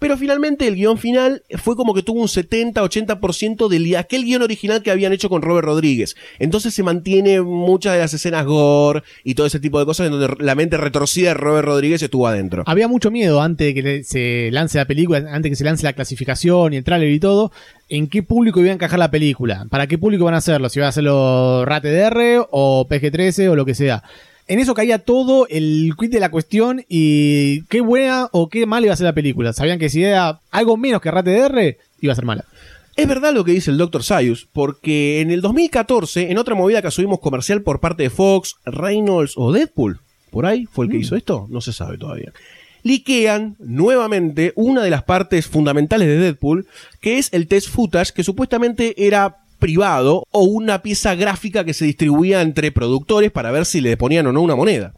Pero 0.00 0.16
finalmente 0.16 0.66
el 0.66 0.74
guion 0.74 0.98
final 0.98 1.44
fue 1.62 1.76
como 1.76 1.94
que 1.94 2.02
tuvo 2.02 2.20
un 2.20 2.26
70-80% 2.26 3.68
de 3.68 3.96
aquel 3.96 4.24
guion 4.24 4.42
original 4.42 4.82
que 4.82 4.90
habían 4.90 5.12
hecho 5.12 5.28
con 5.28 5.42
Robert 5.42 5.66
Rodríguez. 5.66 6.16
Entonces 6.38 6.74
se 6.74 6.82
mantiene 6.82 7.42
muchas 7.42 7.92
de 7.92 8.00
las 8.00 8.14
escenas 8.14 8.46
gore 8.46 9.02
y 9.24 9.34
todo 9.34 9.46
ese 9.46 9.60
tipo 9.60 9.78
de 9.78 9.84
cosas 9.84 10.06
en 10.06 10.12
donde 10.12 10.42
la 10.42 10.54
mente 10.54 10.78
retorcida 10.78 11.28
de 11.28 11.34
Robert 11.34 11.66
Rodríguez 11.66 12.02
estuvo 12.02 12.26
adentro. 12.26 12.64
Había 12.66 12.88
mucho 12.88 13.10
miedo 13.10 13.42
antes 13.42 13.74
de 13.74 13.82
que 13.82 14.04
se 14.04 14.48
lance 14.52 14.78
la 14.78 14.86
película, 14.86 15.18
antes 15.18 15.42
de 15.42 15.50
que 15.50 15.56
se 15.56 15.64
lance 15.64 15.84
la 15.84 15.92
clasificación 15.92 16.72
y 16.72 16.78
el 16.78 16.84
tráiler 16.84 17.10
y 17.10 17.20
todo, 17.20 17.52
en 17.90 18.08
qué 18.08 18.22
público 18.22 18.60
iba 18.60 18.70
a 18.70 18.74
encajar 18.74 18.98
la 18.98 19.10
película, 19.10 19.66
para 19.68 19.86
qué 19.86 19.98
público 19.98 20.24
van 20.24 20.34
a 20.34 20.38
hacerlo, 20.38 20.70
si 20.70 20.80
van 20.80 20.86
a 20.86 20.88
hacerlo 20.88 21.64
RATDR 21.66 22.46
o 22.50 22.88
PG-13 22.88 23.50
o 23.50 23.56
lo 23.56 23.66
que 23.66 23.74
sea. 23.74 24.02
En 24.50 24.58
eso 24.58 24.74
caía 24.74 24.98
todo 24.98 25.46
el 25.48 25.94
quid 25.96 26.10
de 26.10 26.18
la 26.18 26.32
cuestión 26.32 26.84
y 26.88 27.62
qué 27.66 27.80
buena 27.82 28.28
o 28.32 28.48
qué 28.48 28.66
mala 28.66 28.86
iba 28.86 28.92
a 28.92 28.96
ser 28.96 29.04
la 29.04 29.14
película. 29.14 29.52
Sabían 29.52 29.78
que 29.78 29.88
si 29.88 30.02
era 30.02 30.40
algo 30.50 30.76
menos 30.76 31.00
que 31.00 31.08
RATDR, 31.08 31.76
iba 32.00 32.12
a 32.12 32.16
ser 32.16 32.24
mala. 32.24 32.44
Es 32.96 33.06
verdad 33.06 33.32
lo 33.32 33.44
que 33.44 33.52
dice 33.52 33.70
el 33.70 33.78
Dr. 33.78 34.02
Sayus, 34.02 34.48
porque 34.52 35.20
en 35.20 35.30
el 35.30 35.40
2014, 35.40 36.32
en 36.32 36.36
otra 36.36 36.56
movida 36.56 36.82
que 36.82 36.90
subimos 36.90 37.20
comercial 37.20 37.62
por 37.62 37.78
parte 37.78 38.02
de 38.02 38.10
Fox, 38.10 38.56
Reynolds 38.64 39.34
o 39.36 39.52
Deadpool, 39.52 40.00
por 40.32 40.46
ahí 40.46 40.66
fue 40.66 40.86
el 40.86 40.90
que 40.90 40.98
hizo 40.98 41.14
esto, 41.14 41.46
no 41.48 41.60
se 41.60 41.72
sabe 41.72 41.96
todavía. 41.96 42.32
Liquean 42.82 43.54
nuevamente 43.60 44.52
una 44.56 44.82
de 44.82 44.90
las 44.90 45.04
partes 45.04 45.46
fundamentales 45.46 46.08
de 46.08 46.18
Deadpool, 46.18 46.66
que 47.00 47.18
es 47.18 47.32
el 47.32 47.46
test 47.46 47.68
footage, 47.68 48.12
que 48.12 48.24
supuestamente 48.24 49.06
era 49.06 49.36
privado 49.60 50.26
o 50.32 50.42
una 50.42 50.82
pieza 50.82 51.14
gráfica 51.14 51.64
que 51.64 51.74
se 51.74 51.84
distribuía 51.84 52.42
entre 52.42 52.72
productores 52.72 53.30
para 53.30 53.52
ver 53.52 53.66
si 53.66 53.80
le 53.80 53.96
ponían 53.96 54.26
o 54.26 54.32
no 54.32 54.42
una 54.42 54.56
moneda. 54.56 54.94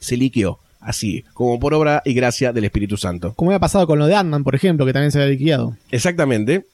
Se 0.00 0.16
liqueó, 0.16 0.58
así, 0.80 1.24
como 1.34 1.60
por 1.60 1.74
obra 1.74 2.02
y 2.04 2.14
gracia 2.14 2.52
del 2.52 2.64
Espíritu 2.64 2.96
Santo. 2.96 3.34
Como 3.34 3.52
había 3.52 3.60
pasado 3.60 3.86
con 3.86 4.00
lo 4.00 4.06
de 4.06 4.16
Ant-Man, 4.16 4.42
por 4.42 4.56
ejemplo, 4.56 4.84
que 4.84 4.92
también 4.92 5.12
se 5.12 5.18
había 5.20 5.30
liquidado. 5.30 5.76
Exactamente. 5.92 6.64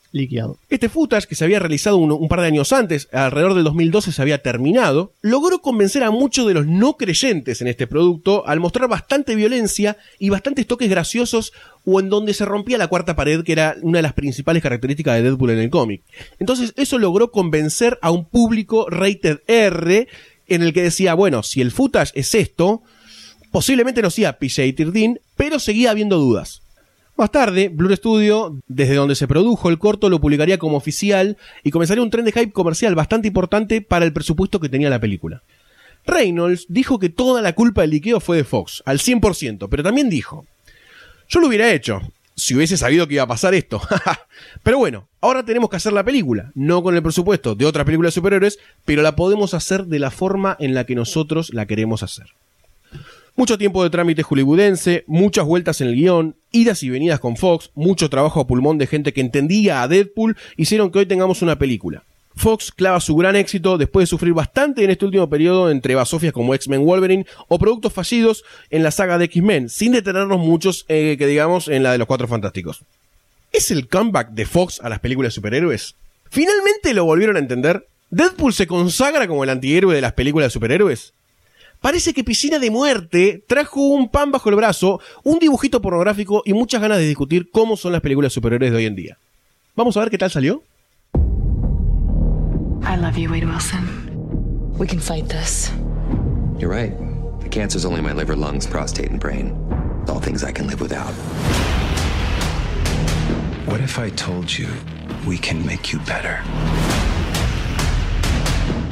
Este 0.70 0.88
footage, 0.88 1.26
que 1.26 1.34
se 1.34 1.44
había 1.44 1.58
realizado 1.58 1.98
un, 1.98 2.28
par 2.28 2.40
de 2.40 2.46
años 2.46 2.72
antes, 2.72 3.08
alrededor 3.12 3.54
del 3.54 3.64
2012 3.64 4.12
se 4.12 4.22
había 4.22 4.42
terminado, 4.42 5.12
logró 5.20 5.60
convencer 5.60 6.02
a 6.02 6.10
muchos 6.10 6.46
de 6.46 6.54
los 6.54 6.66
no 6.66 6.96
creyentes 6.96 7.60
en 7.60 7.68
este 7.68 7.86
producto 7.86 8.46
al 8.46 8.60
mostrar 8.60 8.88
bastante 8.88 9.34
violencia 9.34 9.96
y 10.18 10.30
bastantes 10.30 10.66
toques 10.66 10.88
graciosos 10.88 11.52
o 11.84 12.00
en 12.00 12.08
donde 12.08 12.34
se 12.34 12.44
rompía 12.44 12.78
la 12.78 12.88
cuarta 12.88 13.16
pared, 13.16 13.44
que 13.44 13.52
era 13.52 13.76
una 13.82 13.98
de 13.98 14.02
las 14.02 14.14
principales 14.14 14.62
características 14.62 15.16
de 15.16 15.22
Deadpool 15.22 15.50
en 15.50 15.58
el 15.58 15.70
cómic. 15.70 16.02
Entonces 16.38 16.72
eso 16.76 16.98
logró 16.98 17.30
convencer 17.30 17.98
a 18.02 18.10
un 18.10 18.24
público 18.24 18.88
rated 18.88 19.40
R 19.46 20.08
en 20.48 20.62
el 20.62 20.72
que 20.72 20.82
decía, 20.82 21.14
bueno, 21.14 21.42
si 21.42 21.60
el 21.60 21.70
footage 21.70 22.12
es 22.14 22.34
esto, 22.34 22.82
posiblemente 23.50 24.02
no 24.02 24.10
sea 24.10 24.38
PJ-13, 24.38 25.20
pero 25.36 25.58
seguía 25.58 25.90
habiendo 25.90 26.18
dudas. 26.18 26.62
Más 27.18 27.32
tarde, 27.32 27.68
Blur 27.68 27.96
Studio, 27.96 28.56
desde 28.68 28.94
donde 28.94 29.16
se 29.16 29.26
produjo 29.26 29.70
el 29.70 29.78
corto, 29.80 30.08
lo 30.08 30.20
publicaría 30.20 30.56
como 30.56 30.76
oficial 30.76 31.36
y 31.64 31.72
comenzaría 31.72 32.04
un 32.04 32.10
tren 32.10 32.24
de 32.24 32.30
hype 32.30 32.52
comercial 32.52 32.94
bastante 32.94 33.26
importante 33.26 33.82
para 33.82 34.04
el 34.04 34.12
presupuesto 34.12 34.60
que 34.60 34.68
tenía 34.68 34.88
la 34.88 35.00
película. 35.00 35.42
Reynolds 36.06 36.66
dijo 36.68 37.00
que 37.00 37.08
toda 37.08 37.42
la 37.42 37.56
culpa 37.56 37.80
del 37.80 37.90
liqueo 37.90 38.20
fue 38.20 38.36
de 38.36 38.44
Fox, 38.44 38.84
al 38.86 39.00
100%, 39.00 39.66
pero 39.68 39.82
también 39.82 40.08
dijo, 40.08 40.46
yo 41.28 41.40
lo 41.40 41.48
hubiera 41.48 41.72
hecho, 41.72 42.02
si 42.36 42.54
hubiese 42.54 42.76
sabido 42.76 43.08
que 43.08 43.14
iba 43.14 43.24
a 43.24 43.26
pasar 43.26 43.52
esto. 43.52 43.80
pero 44.62 44.78
bueno, 44.78 45.08
ahora 45.20 45.44
tenemos 45.44 45.70
que 45.70 45.76
hacer 45.76 45.92
la 45.92 46.04
película, 46.04 46.52
no 46.54 46.84
con 46.84 46.94
el 46.94 47.02
presupuesto 47.02 47.56
de 47.56 47.66
otra 47.66 47.84
película 47.84 48.06
de 48.06 48.12
superhéroes, 48.12 48.60
pero 48.84 49.02
la 49.02 49.16
podemos 49.16 49.54
hacer 49.54 49.86
de 49.86 49.98
la 49.98 50.12
forma 50.12 50.56
en 50.60 50.72
la 50.72 50.84
que 50.84 50.94
nosotros 50.94 51.52
la 51.52 51.66
queremos 51.66 52.04
hacer. 52.04 52.28
Mucho 53.38 53.56
tiempo 53.56 53.84
de 53.84 53.90
trámite 53.90 54.24
hollywoodense, 54.24 55.04
muchas 55.06 55.44
vueltas 55.44 55.80
en 55.80 55.86
el 55.86 55.94
guion, 55.94 56.34
idas 56.50 56.82
y 56.82 56.90
venidas 56.90 57.20
con 57.20 57.36
Fox, 57.36 57.70
mucho 57.76 58.10
trabajo 58.10 58.40
a 58.40 58.48
pulmón 58.48 58.78
de 58.78 58.88
gente 58.88 59.12
que 59.12 59.20
entendía 59.20 59.80
a 59.80 59.86
Deadpool, 59.86 60.36
hicieron 60.56 60.90
que 60.90 60.98
hoy 60.98 61.06
tengamos 61.06 61.40
una 61.40 61.56
película. 61.56 62.02
Fox 62.34 62.72
clava 62.72 62.98
su 62.98 63.14
gran 63.14 63.36
éxito 63.36 63.78
después 63.78 64.02
de 64.02 64.06
sufrir 64.08 64.34
bastante 64.34 64.82
en 64.82 64.90
este 64.90 65.04
último 65.04 65.30
periodo 65.30 65.70
entre 65.70 65.94
basofias 65.94 66.32
como 66.32 66.52
X-Men 66.52 66.84
Wolverine 66.84 67.26
o 67.46 67.60
productos 67.60 67.92
fallidos 67.92 68.42
en 68.70 68.82
la 68.82 68.90
saga 68.90 69.18
de 69.18 69.26
X-Men, 69.26 69.68
sin 69.68 69.92
detenernos 69.92 70.40
muchos 70.40 70.84
eh, 70.88 71.14
que 71.16 71.28
digamos 71.28 71.68
en 71.68 71.84
la 71.84 71.92
de 71.92 71.98
los 71.98 72.08
Cuatro 72.08 72.26
Fantásticos. 72.26 72.82
¿Es 73.52 73.70
el 73.70 73.86
comeback 73.86 74.30
de 74.30 74.46
Fox 74.46 74.80
a 74.82 74.88
las 74.88 74.98
películas 74.98 75.30
de 75.30 75.34
superhéroes? 75.36 75.94
¿Finalmente 76.28 76.92
lo 76.92 77.04
volvieron 77.04 77.36
a 77.36 77.38
entender? 77.38 77.86
¿Deadpool 78.10 78.52
se 78.52 78.66
consagra 78.66 79.28
como 79.28 79.44
el 79.44 79.50
antihéroe 79.50 79.94
de 79.94 80.00
las 80.00 80.14
películas 80.14 80.46
de 80.46 80.50
superhéroes? 80.50 81.12
Parece 81.80 82.12
que 82.12 82.24
Piscina 82.24 82.58
de 82.58 82.70
Muerte 82.70 83.44
trajo 83.46 83.80
un 83.80 84.08
pan 84.08 84.32
bajo 84.32 84.50
el 84.50 84.56
brazo, 84.56 85.00
un 85.22 85.38
dibujito 85.38 85.80
pornográfico 85.80 86.42
y 86.44 86.52
muchas 86.52 86.80
ganas 86.80 86.98
de 86.98 87.06
discutir 87.06 87.50
cómo 87.50 87.76
son 87.76 87.92
las 87.92 88.00
películas 88.00 88.32
superiores 88.32 88.70
de 88.70 88.76
hoy 88.76 88.86
en 88.86 88.96
día. 88.96 89.18
Vamos 89.76 89.96
a 89.96 90.00
ver 90.00 90.10
qué 90.10 90.18
tal 90.18 90.30
salió. 90.30 90.64
I 92.82 92.96
love 92.96 93.16
you, 93.16 93.30
Wade 93.30 93.46
Wilson. 93.46 94.08
We 94.78 94.86
can 94.86 94.98
fight 94.98 95.28
this. 95.28 95.70
You're 96.58 96.74
right. 96.74 96.92
The 97.40 97.48
cancer's 97.48 97.84
only 97.84 98.00
my 98.02 98.12
liver, 98.12 98.36
lungs, 98.36 98.66
prostate, 98.66 99.10
and 99.10 99.20
brain. 99.20 99.52
All 100.08 100.20
things 100.20 100.42
I 100.42 100.52
can 100.52 100.66
live 100.66 100.80
without. 100.80 101.12
What 103.66 103.80
if 103.80 103.98
I 103.98 104.10
told 104.10 104.50
you 104.50 104.68
we 105.26 105.38
can 105.38 105.64
make 105.64 105.92
you 105.92 106.00
better? 106.00 106.42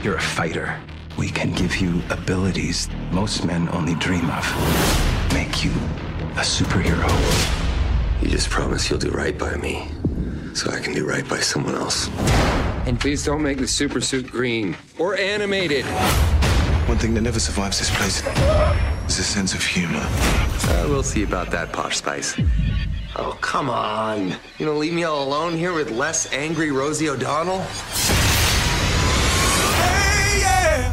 You're 0.05 0.17
a 0.17 0.21
fighter. 0.21 0.79
We 1.17 1.31
can 1.31 1.53
give 1.53 1.77
you 1.77 2.03
abilities 2.11 2.89
most 3.11 3.45
men 3.47 3.71
only 3.71 3.95
dream 3.95 4.29
of. 4.31 5.33
Make 5.33 5.65
you 5.65 5.71
a 6.37 6.45
superhero. 6.45 7.09
You 8.23 8.29
just 8.29 8.51
promise 8.51 8.91
you'll 8.91 8.99
do 8.99 9.11
right 9.11 9.37
by 9.37 9.57
me, 9.57 9.89
so 10.53 10.71
I 10.71 10.79
can 10.79 10.93
do 10.93 11.07
right 11.07 11.27
by 11.27 11.41
someone 11.41 11.75
else. 11.75 12.09
And 12.87 13.01
please 13.01 13.25
don't 13.25 13.43
make 13.43 13.57
the 13.59 13.67
super 13.67 14.01
suit 14.03 14.31
green 14.31 14.77
or 14.99 15.17
animated. 15.17 15.87
One 16.87 16.99
thing 16.99 17.15
that 17.15 17.23
never 17.23 17.41
survives 17.41 17.79
this 17.79 17.91
place 17.97 18.19
is 19.09 19.19
a 19.19 19.25
sense 19.25 19.55
of 19.55 19.63
humor. 19.63 20.05
Uh, 20.05 20.87
we'll 20.89 21.03
see 21.03 21.23
about 21.23 21.51
that, 21.51 21.73
Posh 21.73 21.97
Spice. 21.97 22.39
Oh, 23.17 23.39
come 23.41 23.71
on. 23.71 24.29
You 24.59 24.67
gonna 24.67 24.73
leave 24.73 24.93
me 24.93 25.05
all 25.05 25.27
alone 25.27 25.57
here 25.57 25.73
with 25.73 25.91
less 25.91 26.31
angry 26.33 26.71
Rosie 26.71 27.09
O'Donnell? 27.09 27.65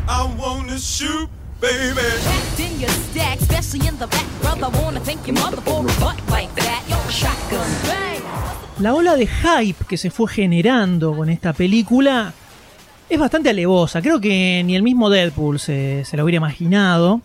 I 0.07 0.25
wanna 0.37 0.77
shoot, 0.77 1.29
baby. 1.61 1.95
Packed 1.95 2.59
in 2.59 2.79
your 2.79 2.89
stack, 2.89 3.39
especially 3.39 3.87
in 3.87 3.97
the 3.97 4.07
back, 4.07 4.25
brother. 4.41 4.69
Wanna 4.83 4.99
thank 4.99 5.25
your 5.25 5.35
mother 5.39 5.61
for 5.61 5.79
a 5.79 5.99
butt 5.99 6.19
like 6.29 6.53
that. 6.55 6.83
Yo, 6.89 6.97
shotgun, 7.09 7.59
bang. 7.87 8.21
La 8.79 8.93
ola 8.93 9.15
de 9.15 9.27
hype 9.27 9.85
que 9.85 9.97
se 9.97 10.09
fue 10.09 10.27
generando 10.27 11.15
con 11.15 11.29
esta 11.29 11.53
película 11.53 12.33
es 13.09 13.19
bastante 13.19 13.49
alevosa. 13.49 14.01
Creo 14.01 14.19
que 14.19 14.61
ni 14.65 14.75
el 14.75 14.83
mismo 14.83 15.09
Deadpool 15.09 15.59
se, 15.59 16.03
se 16.05 16.17
lo 16.17 16.23
hubiera 16.23 16.37
imaginado. 16.37 17.21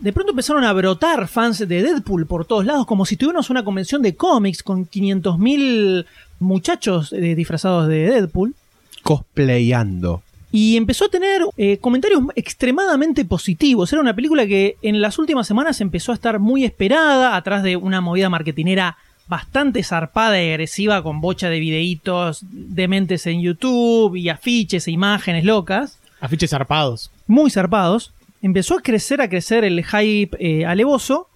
De 0.00 0.12
pronto 0.12 0.32
empezaron 0.32 0.64
a 0.64 0.72
brotar 0.72 1.26
fans 1.28 1.58
de 1.60 1.82
Deadpool 1.82 2.26
por 2.26 2.44
todos 2.44 2.66
lados, 2.66 2.86
como 2.86 3.06
si 3.06 3.16
tuviéramos 3.16 3.48
una 3.50 3.64
convención 3.64 4.02
de 4.02 4.14
cómics 4.14 4.62
con 4.62 4.88
500.000 4.88 6.04
muchachos 6.40 7.12
eh, 7.12 7.34
disfrazados 7.34 7.88
de 7.88 8.10
Deadpool. 8.10 8.54
Cosplayando. 9.02 10.22
Y 10.56 10.76
empezó 10.76 11.06
a 11.06 11.08
tener 11.08 11.42
eh, 11.56 11.78
comentarios 11.78 12.22
extremadamente 12.36 13.24
positivos. 13.24 13.92
Era 13.92 14.00
una 14.00 14.14
película 14.14 14.46
que 14.46 14.76
en 14.82 15.00
las 15.00 15.18
últimas 15.18 15.48
semanas 15.48 15.80
empezó 15.80 16.12
a 16.12 16.14
estar 16.14 16.38
muy 16.38 16.64
esperada, 16.64 17.34
atrás 17.34 17.64
de 17.64 17.74
una 17.74 18.00
movida 18.00 18.30
marketinera 18.30 18.96
bastante 19.26 19.82
zarpada 19.82 20.40
y 20.40 20.50
agresiva, 20.50 21.02
con 21.02 21.20
bocha 21.20 21.50
de 21.50 21.58
videitos 21.58 22.38
dementes 22.42 23.26
en 23.26 23.42
YouTube 23.42 24.14
y 24.14 24.28
afiches 24.28 24.86
e 24.86 24.92
imágenes 24.92 25.44
locas. 25.44 25.98
Afiches 26.20 26.50
zarpados. 26.50 27.10
Muy 27.26 27.50
zarpados. 27.50 28.12
Empezó 28.40 28.78
a 28.78 28.80
crecer, 28.80 29.20
a 29.22 29.28
crecer 29.28 29.64
el 29.64 29.84
hype 29.84 30.36
eh, 30.38 30.66
alevoso. 30.66 31.26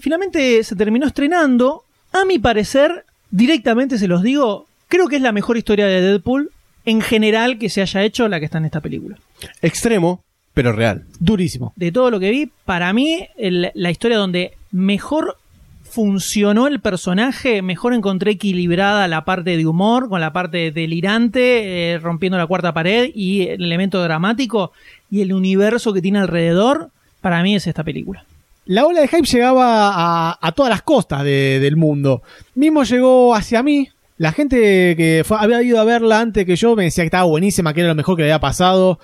Finalmente 0.00 0.64
se 0.64 0.74
terminó 0.74 1.06
estrenando. 1.06 1.84
A 2.12 2.24
mi 2.24 2.40
parecer, 2.40 3.04
directamente 3.30 3.96
se 3.96 4.08
los 4.08 4.24
digo, 4.24 4.66
creo 4.88 5.06
que 5.06 5.14
es 5.14 5.22
la 5.22 5.30
mejor 5.30 5.56
historia 5.56 5.86
de 5.86 6.00
Deadpool 6.00 6.50
en 6.84 7.00
general 7.00 7.58
que 7.58 7.68
se 7.68 7.82
haya 7.82 8.02
hecho 8.02 8.28
la 8.28 8.38
que 8.38 8.46
está 8.46 8.58
en 8.58 8.64
esta 8.64 8.80
película. 8.80 9.16
Extremo, 9.62 10.22
pero 10.54 10.72
real. 10.72 11.04
Durísimo. 11.18 11.72
De 11.76 11.92
todo 11.92 12.10
lo 12.10 12.18
que 12.20 12.30
vi, 12.30 12.50
para 12.64 12.92
mí 12.92 13.26
el- 13.38 13.70
la 13.74 13.90
historia 13.90 14.16
donde 14.16 14.52
mejor 14.72 15.36
funcionó 15.84 16.68
el 16.68 16.80
personaje, 16.80 17.62
mejor 17.62 17.94
encontré 17.94 18.32
equilibrada 18.32 19.08
la 19.08 19.24
parte 19.24 19.56
de 19.56 19.66
humor 19.66 20.08
con 20.08 20.20
la 20.20 20.32
parte 20.32 20.70
delirante, 20.70 21.92
eh, 21.94 21.98
rompiendo 21.98 22.38
la 22.38 22.46
cuarta 22.46 22.72
pared 22.72 23.10
y 23.14 23.48
el 23.48 23.64
elemento 23.64 24.00
dramático 24.02 24.72
y 25.10 25.20
el 25.22 25.32
universo 25.32 25.92
que 25.92 26.00
tiene 26.00 26.20
alrededor, 26.20 26.90
para 27.20 27.42
mí 27.42 27.56
es 27.56 27.66
esta 27.66 27.82
película. 27.82 28.24
La 28.66 28.86
ola 28.86 29.00
de 29.00 29.08
hype 29.08 29.26
llegaba 29.26 29.88
a, 30.30 30.38
a 30.40 30.52
todas 30.52 30.70
las 30.70 30.82
costas 30.82 31.24
de- 31.24 31.58
del 31.60 31.76
mundo. 31.76 32.22
Mismo 32.54 32.84
llegó 32.84 33.34
hacia 33.34 33.62
mí. 33.62 33.88
La 34.20 34.32
gente 34.32 34.58
que 34.98 35.22
fue- 35.24 35.38
había 35.40 35.62
ido 35.62 35.80
a 35.80 35.84
verla 35.84 36.20
antes 36.20 36.44
que 36.44 36.54
yo 36.54 36.76
me 36.76 36.84
decía 36.84 37.04
que 37.04 37.06
estaba 37.06 37.24
buenísima, 37.24 37.72
que 37.72 37.80
era 37.80 37.88
lo 37.88 37.94
mejor 37.94 38.16
que 38.16 38.22
le 38.22 38.28
había 38.28 38.38
pasado. 38.38 38.98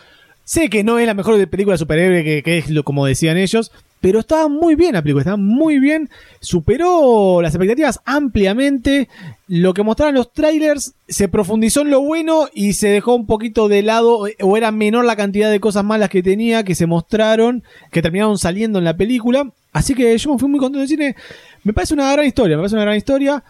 Sé 0.44 0.68
que 0.68 0.85
no 0.85 0.99
es 0.99 1.06
la 1.06 1.14
mejor 1.14 1.49
película 1.49 1.73
de 1.73 1.78
superhéroe, 1.78 2.42
que, 2.42 2.58
es 2.58 2.68
lo, 2.68 2.82
como 2.85 3.06
decían 3.06 3.38
ellos, 3.38 3.73
pero 4.02 4.20
estaba 4.20 4.49
muy 4.49 4.75
bien 4.75 4.92
la 4.92 5.00
película, 5.00 5.23
estaba 5.23 5.38
muy 5.38 5.78
bien. 5.78 6.11
Superó 6.40 7.40
las 7.40 7.54
expectativas 7.54 7.99
ampliamente. 8.04 9.08
Lo 9.49 9.73
que 9.73 9.82
mostraban 9.82 10.14
los 10.16 10.35
trailers 10.35 10.92
se 11.08 11.28
profundizó 11.28 11.80
en 11.80 11.90
lo 11.92 12.02
bueno 12.02 12.49
y 12.52 12.75
se 12.75 12.88
dejó 12.88 13.14
un 13.14 13.25
poquito 13.26 13.68
de 13.68 13.82
lado, 13.82 14.26
o 14.42 14.56
era 14.58 14.70
menor 14.70 15.06
la 15.06 15.16
cantidad 15.16 15.50
de 15.50 15.61
cosas 15.61 15.82
malas 15.82 16.11
que 16.11 16.23
tenía, 16.23 16.62
que 16.62 16.75
se 16.75 16.85
mostraron, 16.85 17.62
que 17.90 18.02
terminaron 18.02 18.37
saliendo 18.37 18.78
en 18.78 18.85
la 18.85 18.99
película. 18.99 19.50
Así 19.73 19.94
que 19.94 20.16
yo 20.18 20.32
me 20.35 20.38
fui 20.38 20.49
muy 20.50 20.61
contento 20.61 20.80
del 20.80 20.88
cine. 20.88 21.16
Me 21.64 21.73
parece 21.73 21.94
una 21.94 22.12
gran 22.12 22.26
historia, 22.26 22.56
me 22.56 22.61
parece 22.61 22.75
una 22.76 22.85
gran 22.85 22.96
historia. 22.99 23.42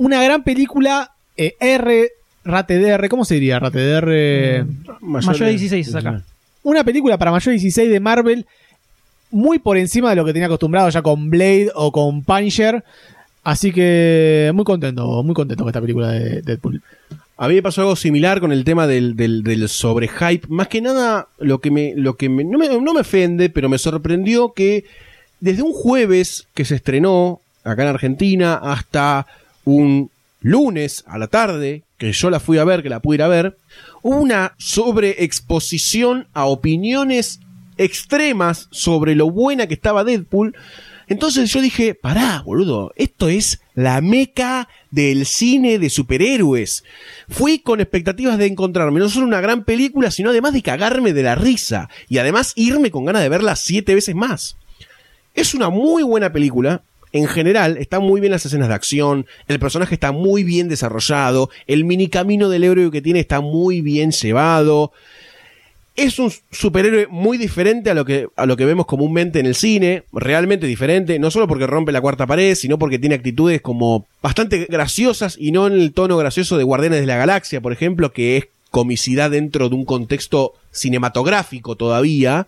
Una 0.00 0.22
gran 0.22 0.44
película 0.44 1.12
eh, 1.36 1.56
R, 1.60 2.08
RATDR, 2.42 3.06
¿cómo 3.10 3.26
se 3.26 3.34
diría? 3.34 3.58
RATDR. 3.58 4.64
Mayor 5.02 5.38
de 5.38 5.50
16 5.50 5.88
es 5.88 5.94
acá. 5.94 6.22
Una 6.62 6.84
película 6.84 7.18
para 7.18 7.30
mayor 7.30 7.52
de 7.52 7.60
16 7.60 7.90
de 7.90 8.00
Marvel, 8.00 8.46
muy 9.30 9.58
por 9.58 9.76
encima 9.76 10.08
de 10.08 10.16
lo 10.16 10.24
que 10.24 10.32
tenía 10.32 10.46
acostumbrado 10.46 10.88
ya 10.88 11.02
con 11.02 11.28
Blade 11.28 11.70
o 11.74 11.92
con 11.92 12.22
Punisher. 12.22 12.82
Así 13.44 13.72
que 13.72 14.50
muy 14.54 14.64
contento, 14.64 15.22
muy 15.22 15.34
contento 15.34 15.64
con 15.64 15.68
esta 15.68 15.82
película 15.82 16.12
de 16.12 16.40
Deadpool. 16.40 16.80
A 17.36 17.48
mí 17.48 17.56
me 17.56 17.62
pasó 17.62 17.82
algo 17.82 17.94
similar 17.94 18.40
con 18.40 18.52
el 18.52 18.64
tema 18.64 18.86
del, 18.86 19.16
del, 19.16 19.42
del 19.42 19.68
sobrehype. 19.68 20.48
Más 20.48 20.68
que 20.68 20.80
nada, 20.80 21.28
lo 21.38 21.60
que 21.60 21.70
me, 21.70 21.92
lo 21.94 22.16
que 22.16 22.30
me, 22.30 22.42
no, 22.44 22.56
me, 22.56 22.68
no 22.68 22.94
me 22.94 23.00
ofende, 23.00 23.50
pero 23.50 23.68
me 23.68 23.76
sorprendió 23.76 24.54
que 24.54 24.86
desde 25.40 25.60
un 25.60 25.74
jueves 25.74 26.46
que 26.54 26.64
se 26.64 26.76
estrenó 26.76 27.42
acá 27.64 27.82
en 27.82 27.88
Argentina 27.90 28.54
hasta 28.54 29.26
un 29.74 30.10
lunes 30.40 31.04
a 31.06 31.18
la 31.18 31.28
tarde, 31.28 31.82
que 31.98 32.12
yo 32.12 32.30
la 32.30 32.40
fui 32.40 32.58
a 32.58 32.64
ver, 32.64 32.82
que 32.82 32.88
la 32.88 33.00
pude 33.00 33.16
ir 33.16 33.22
a 33.22 33.28
ver, 33.28 33.56
una 34.02 34.54
sobreexposición 34.58 36.26
a 36.32 36.46
opiniones 36.46 37.40
extremas 37.76 38.68
sobre 38.70 39.14
lo 39.14 39.30
buena 39.30 39.66
que 39.66 39.74
estaba 39.74 40.04
Deadpool 40.04 40.54
Entonces 41.08 41.50
yo 41.52 41.60
dije, 41.60 41.94
pará, 41.94 42.42
boludo, 42.44 42.92
esto 42.96 43.28
es 43.28 43.60
la 43.74 44.00
meca 44.00 44.68
del 44.90 45.26
cine 45.26 45.78
de 45.78 45.90
superhéroes. 45.90 46.84
Fui 47.28 47.58
con 47.58 47.80
expectativas 47.80 48.38
de 48.38 48.46
encontrarme 48.46 49.00
no 49.00 49.08
solo 49.08 49.26
una 49.26 49.40
gran 49.40 49.64
película, 49.64 50.10
sino 50.10 50.30
además 50.30 50.52
de 50.52 50.62
cagarme 50.62 51.12
de 51.12 51.22
la 51.22 51.34
risa 51.34 51.88
y 52.08 52.18
además 52.18 52.52
irme 52.54 52.90
con 52.90 53.04
ganas 53.04 53.22
de 53.22 53.28
verla 53.28 53.56
siete 53.56 53.94
veces 53.94 54.14
más. 54.14 54.56
Es 55.34 55.54
una 55.54 55.70
muy 55.70 56.02
buena 56.02 56.32
película. 56.32 56.82
En 57.12 57.26
general, 57.26 57.76
están 57.76 58.02
muy 58.02 58.20
bien 58.20 58.32
las 58.32 58.46
escenas 58.46 58.68
de 58.68 58.74
acción, 58.74 59.26
el 59.48 59.58
personaje 59.58 59.94
está 59.94 60.12
muy 60.12 60.44
bien 60.44 60.68
desarrollado, 60.68 61.50
el 61.66 61.84
mini 61.84 62.08
camino 62.08 62.48
del 62.48 62.64
héroe 62.64 62.90
que 62.90 63.02
tiene 63.02 63.18
está 63.20 63.40
muy 63.40 63.80
bien 63.80 64.12
llevado. 64.12 64.92
Es 65.96 66.20
un 66.20 66.32
superhéroe 66.52 67.08
muy 67.08 67.36
diferente 67.36 67.90
a 67.90 67.94
lo, 67.94 68.04
que, 68.04 68.28
a 68.36 68.46
lo 68.46 68.56
que 68.56 68.64
vemos 68.64 68.86
comúnmente 68.86 69.40
en 69.40 69.46
el 69.46 69.56
cine, 69.56 70.04
realmente 70.12 70.66
diferente, 70.66 71.18
no 71.18 71.30
solo 71.32 71.48
porque 71.48 71.66
rompe 71.66 71.90
la 71.92 72.00
cuarta 72.00 72.26
pared, 72.28 72.54
sino 72.54 72.78
porque 72.78 72.98
tiene 72.98 73.16
actitudes 73.16 73.60
como 73.60 74.06
bastante 74.22 74.66
graciosas 74.70 75.36
y 75.38 75.50
no 75.50 75.66
en 75.66 75.74
el 75.74 75.92
tono 75.92 76.16
gracioso 76.16 76.56
de 76.56 76.64
Guardianes 76.64 77.00
de 77.00 77.06
la 77.06 77.16
Galaxia, 77.16 77.60
por 77.60 77.72
ejemplo, 77.72 78.12
que 78.12 78.36
es 78.36 78.44
comicidad 78.70 79.30
dentro 79.30 79.68
de 79.68 79.74
un 79.74 79.84
contexto 79.84 80.54
cinematográfico 80.70 81.76
todavía, 81.76 82.46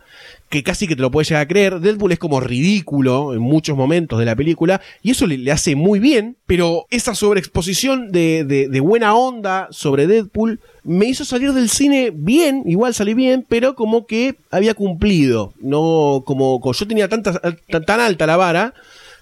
que 0.48 0.62
casi 0.62 0.86
que 0.86 0.94
te 0.94 1.02
lo 1.02 1.10
puedes 1.10 1.28
llegar 1.28 1.42
a 1.42 1.48
creer. 1.48 1.80
Deadpool 1.80 2.12
es 2.12 2.18
como 2.18 2.40
ridículo 2.40 3.34
en 3.34 3.40
muchos 3.40 3.76
momentos 3.76 4.18
de 4.18 4.24
la 4.24 4.36
película, 4.36 4.80
y 5.02 5.10
eso 5.10 5.26
le, 5.26 5.50
hace 5.50 5.74
muy 5.74 5.98
bien, 5.98 6.36
pero 6.46 6.86
esa 6.90 7.14
sobreexposición 7.14 8.12
de, 8.12 8.44
de, 8.44 8.68
de, 8.68 8.80
buena 8.80 9.14
onda 9.14 9.68
sobre 9.70 10.06
Deadpool 10.06 10.60
me 10.84 11.06
hizo 11.06 11.24
salir 11.24 11.52
del 11.52 11.68
cine 11.68 12.12
bien, 12.14 12.62
igual 12.66 12.94
salí 12.94 13.14
bien, 13.14 13.44
pero 13.48 13.74
como 13.74 14.06
que 14.06 14.36
había 14.50 14.74
cumplido. 14.74 15.52
No, 15.60 16.22
como, 16.24 16.60
yo 16.72 16.86
tenía 16.86 17.08
tanta, 17.08 17.40
tan 17.40 18.00
alta 18.00 18.26
la 18.26 18.36
vara, 18.36 18.74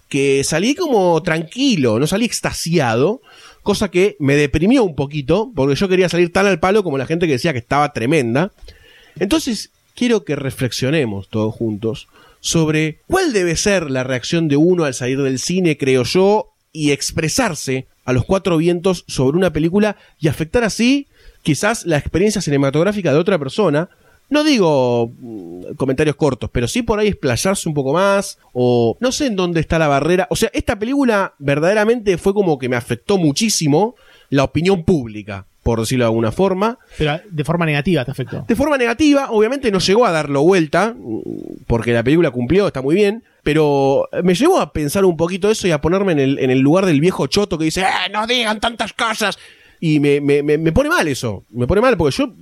que 0.08 0.42
salí 0.44 0.74
como 0.74 1.22
tranquilo, 1.22 1.98
no 1.98 2.06
salí 2.06 2.24
extasiado 2.24 3.20
cosa 3.62 3.90
que 3.90 4.16
me 4.18 4.36
deprimió 4.36 4.84
un 4.84 4.94
poquito, 4.94 5.50
porque 5.54 5.74
yo 5.74 5.88
quería 5.88 6.08
salir 6.08 6.32
tan 6.32 6.46
al 6.46 6.60
palo 6.60 6.82
como 6.82 6.98
la 6.98 7.06
gente 7.06 7.26
que 7.26 7.32
decía 7.32 7.52
que 7.52 7.58
estaba 7.58 7.92
tremenda. 7.92 8.52
Entonces, 9.18 9.70
quiero 9.94 10.24
que 10.24 10.36
reflexionemos 10.36 11.28
todos 11.28 11.54
juntos 11.54 12.08
sobre 12.40 13.00
cuál 13.06 13.32
debe 13.32 13.56
ser 13.56 13.90
la 13.90 14.04
reacción 14.04 14.48
de 14.48 14.56
uno 14.56 14.84
al 14.84 14.94
salir 14.94 15.20
del 15.20 15.38
cine, 15.38 15.76
creo 15.76 16.04
yo, 16.04 16.50
y 16.72 16.92
expresarse 16.92 17.86
a 18.04 18.12
los 18.12 18.24
cuatro 18.24 18.56
vientos 18.56 19.04
sobre 19.06 19.36
una 19.36 19.52
película 19.52 19.96
y 20.18 20.28
afectar 20.28 20.64
así 20.64 21.06
quizás 21.42 21.86
la 21.86 21.98
experiencia 21.98 22.40
cinematográfica 22.40 23.12
de 23.12 23.18
otra 23.18 23.38
persona, 23.38 23.88
no 24.30 24.44
digo 24.44 25.12
mm, 25.18 25.74
comentarios 25.76 26.16
cortos, 26.16 26.48
pero 26.52 26.66
sí 26.66 26.82
por 26.82 26.98
ahí 26.98 27.08
explayarse 27.08 27.68
un 27.68 27.74
poco 27.74 27.92
más, 27.92 28.38
o 28.52 28.96
no 29.00 29.12
sé 29.12 29.26
en 29.26 29.36
dónde 29.36 29.60
está 29.60 29.78
la 29.78 29.88
barrera. 29.88 30.26
O 30.30 30.36
sea, 30.36 30.50
esta 30.54 30.78
película 30.78 31.34
verdaderamente 31.38 32.16
fue 32.16 32.32
como 32.32 32.58
que 32.58 32.68
me 32.68 32.76
afectó 32.76 33.18
muchísimo 33.18 33.96
la 34.30 34.44
opinión 34.44 34.84
pública, 34.84 35.46
por 35.62 35.80
decirlo 35.80 36.04
de 36.04 36.10
alguna 36.10 36.32
forma. 36.32 36.78
Pero 36.96 37.20
de 37.28 37.44
forma 37.44 37.66
negativa 37.66 38.04
te 38.04 38.12
afectó. 38.12 38.44
De 38.46 38.56
forma 38.56 38.78
negativa, 38.78 39.30
obviamente 39.30 39.70
no 39.70 39.80
llegó 39.80 40.06
a 40.06 40.12
darlo 40.12 40.42
vuelta, 40.42 40.94
porque 41.66 41.92
la 41.92 42.02
película 42.02 42.30
cumplió, 42.30 42.68
está 42.68 42.80
muy 42.80 42.94
bien, 42.94 43.24
pero 43.42 44.08
me 44.22 44.34
llevó 44.34 44.60
a 44.60 44.72
pensar 44.72 45.04
un 45.04 45.16
poquito 45.16 45.50
eso 45.50 45.66
y 45.66 45.72
a 45.72 45.80
ponerme 45.80 46.12
en 46.12 46.20
el, 46.20 46.38
en 46.38 46.50
el 46.50 46.60
lugar 46.60 46.86
del 46.86 47.00
viejo 47.00 47.26
choto 47.26 47.58
que 47.58 47.64
dice, 47.64 47.82
¡eh, 47.82 48.10
no 48.12 48.26
digan 48.26 48.60
tantas 48.60 48.92
cosas! 48.92 49.38
Y 49.80 49.98
me, 49.98 50.20
me, 50.20 50.42
me, 50.42 50.72
pone 50.72 50.90
mal 50.90 51.08
eso. 51.08 51.44
Me 51.50 51.66
pone 51.66 51.80
mal 51.80 51.96
porque 51.96 52.16
yo 52.16 52.32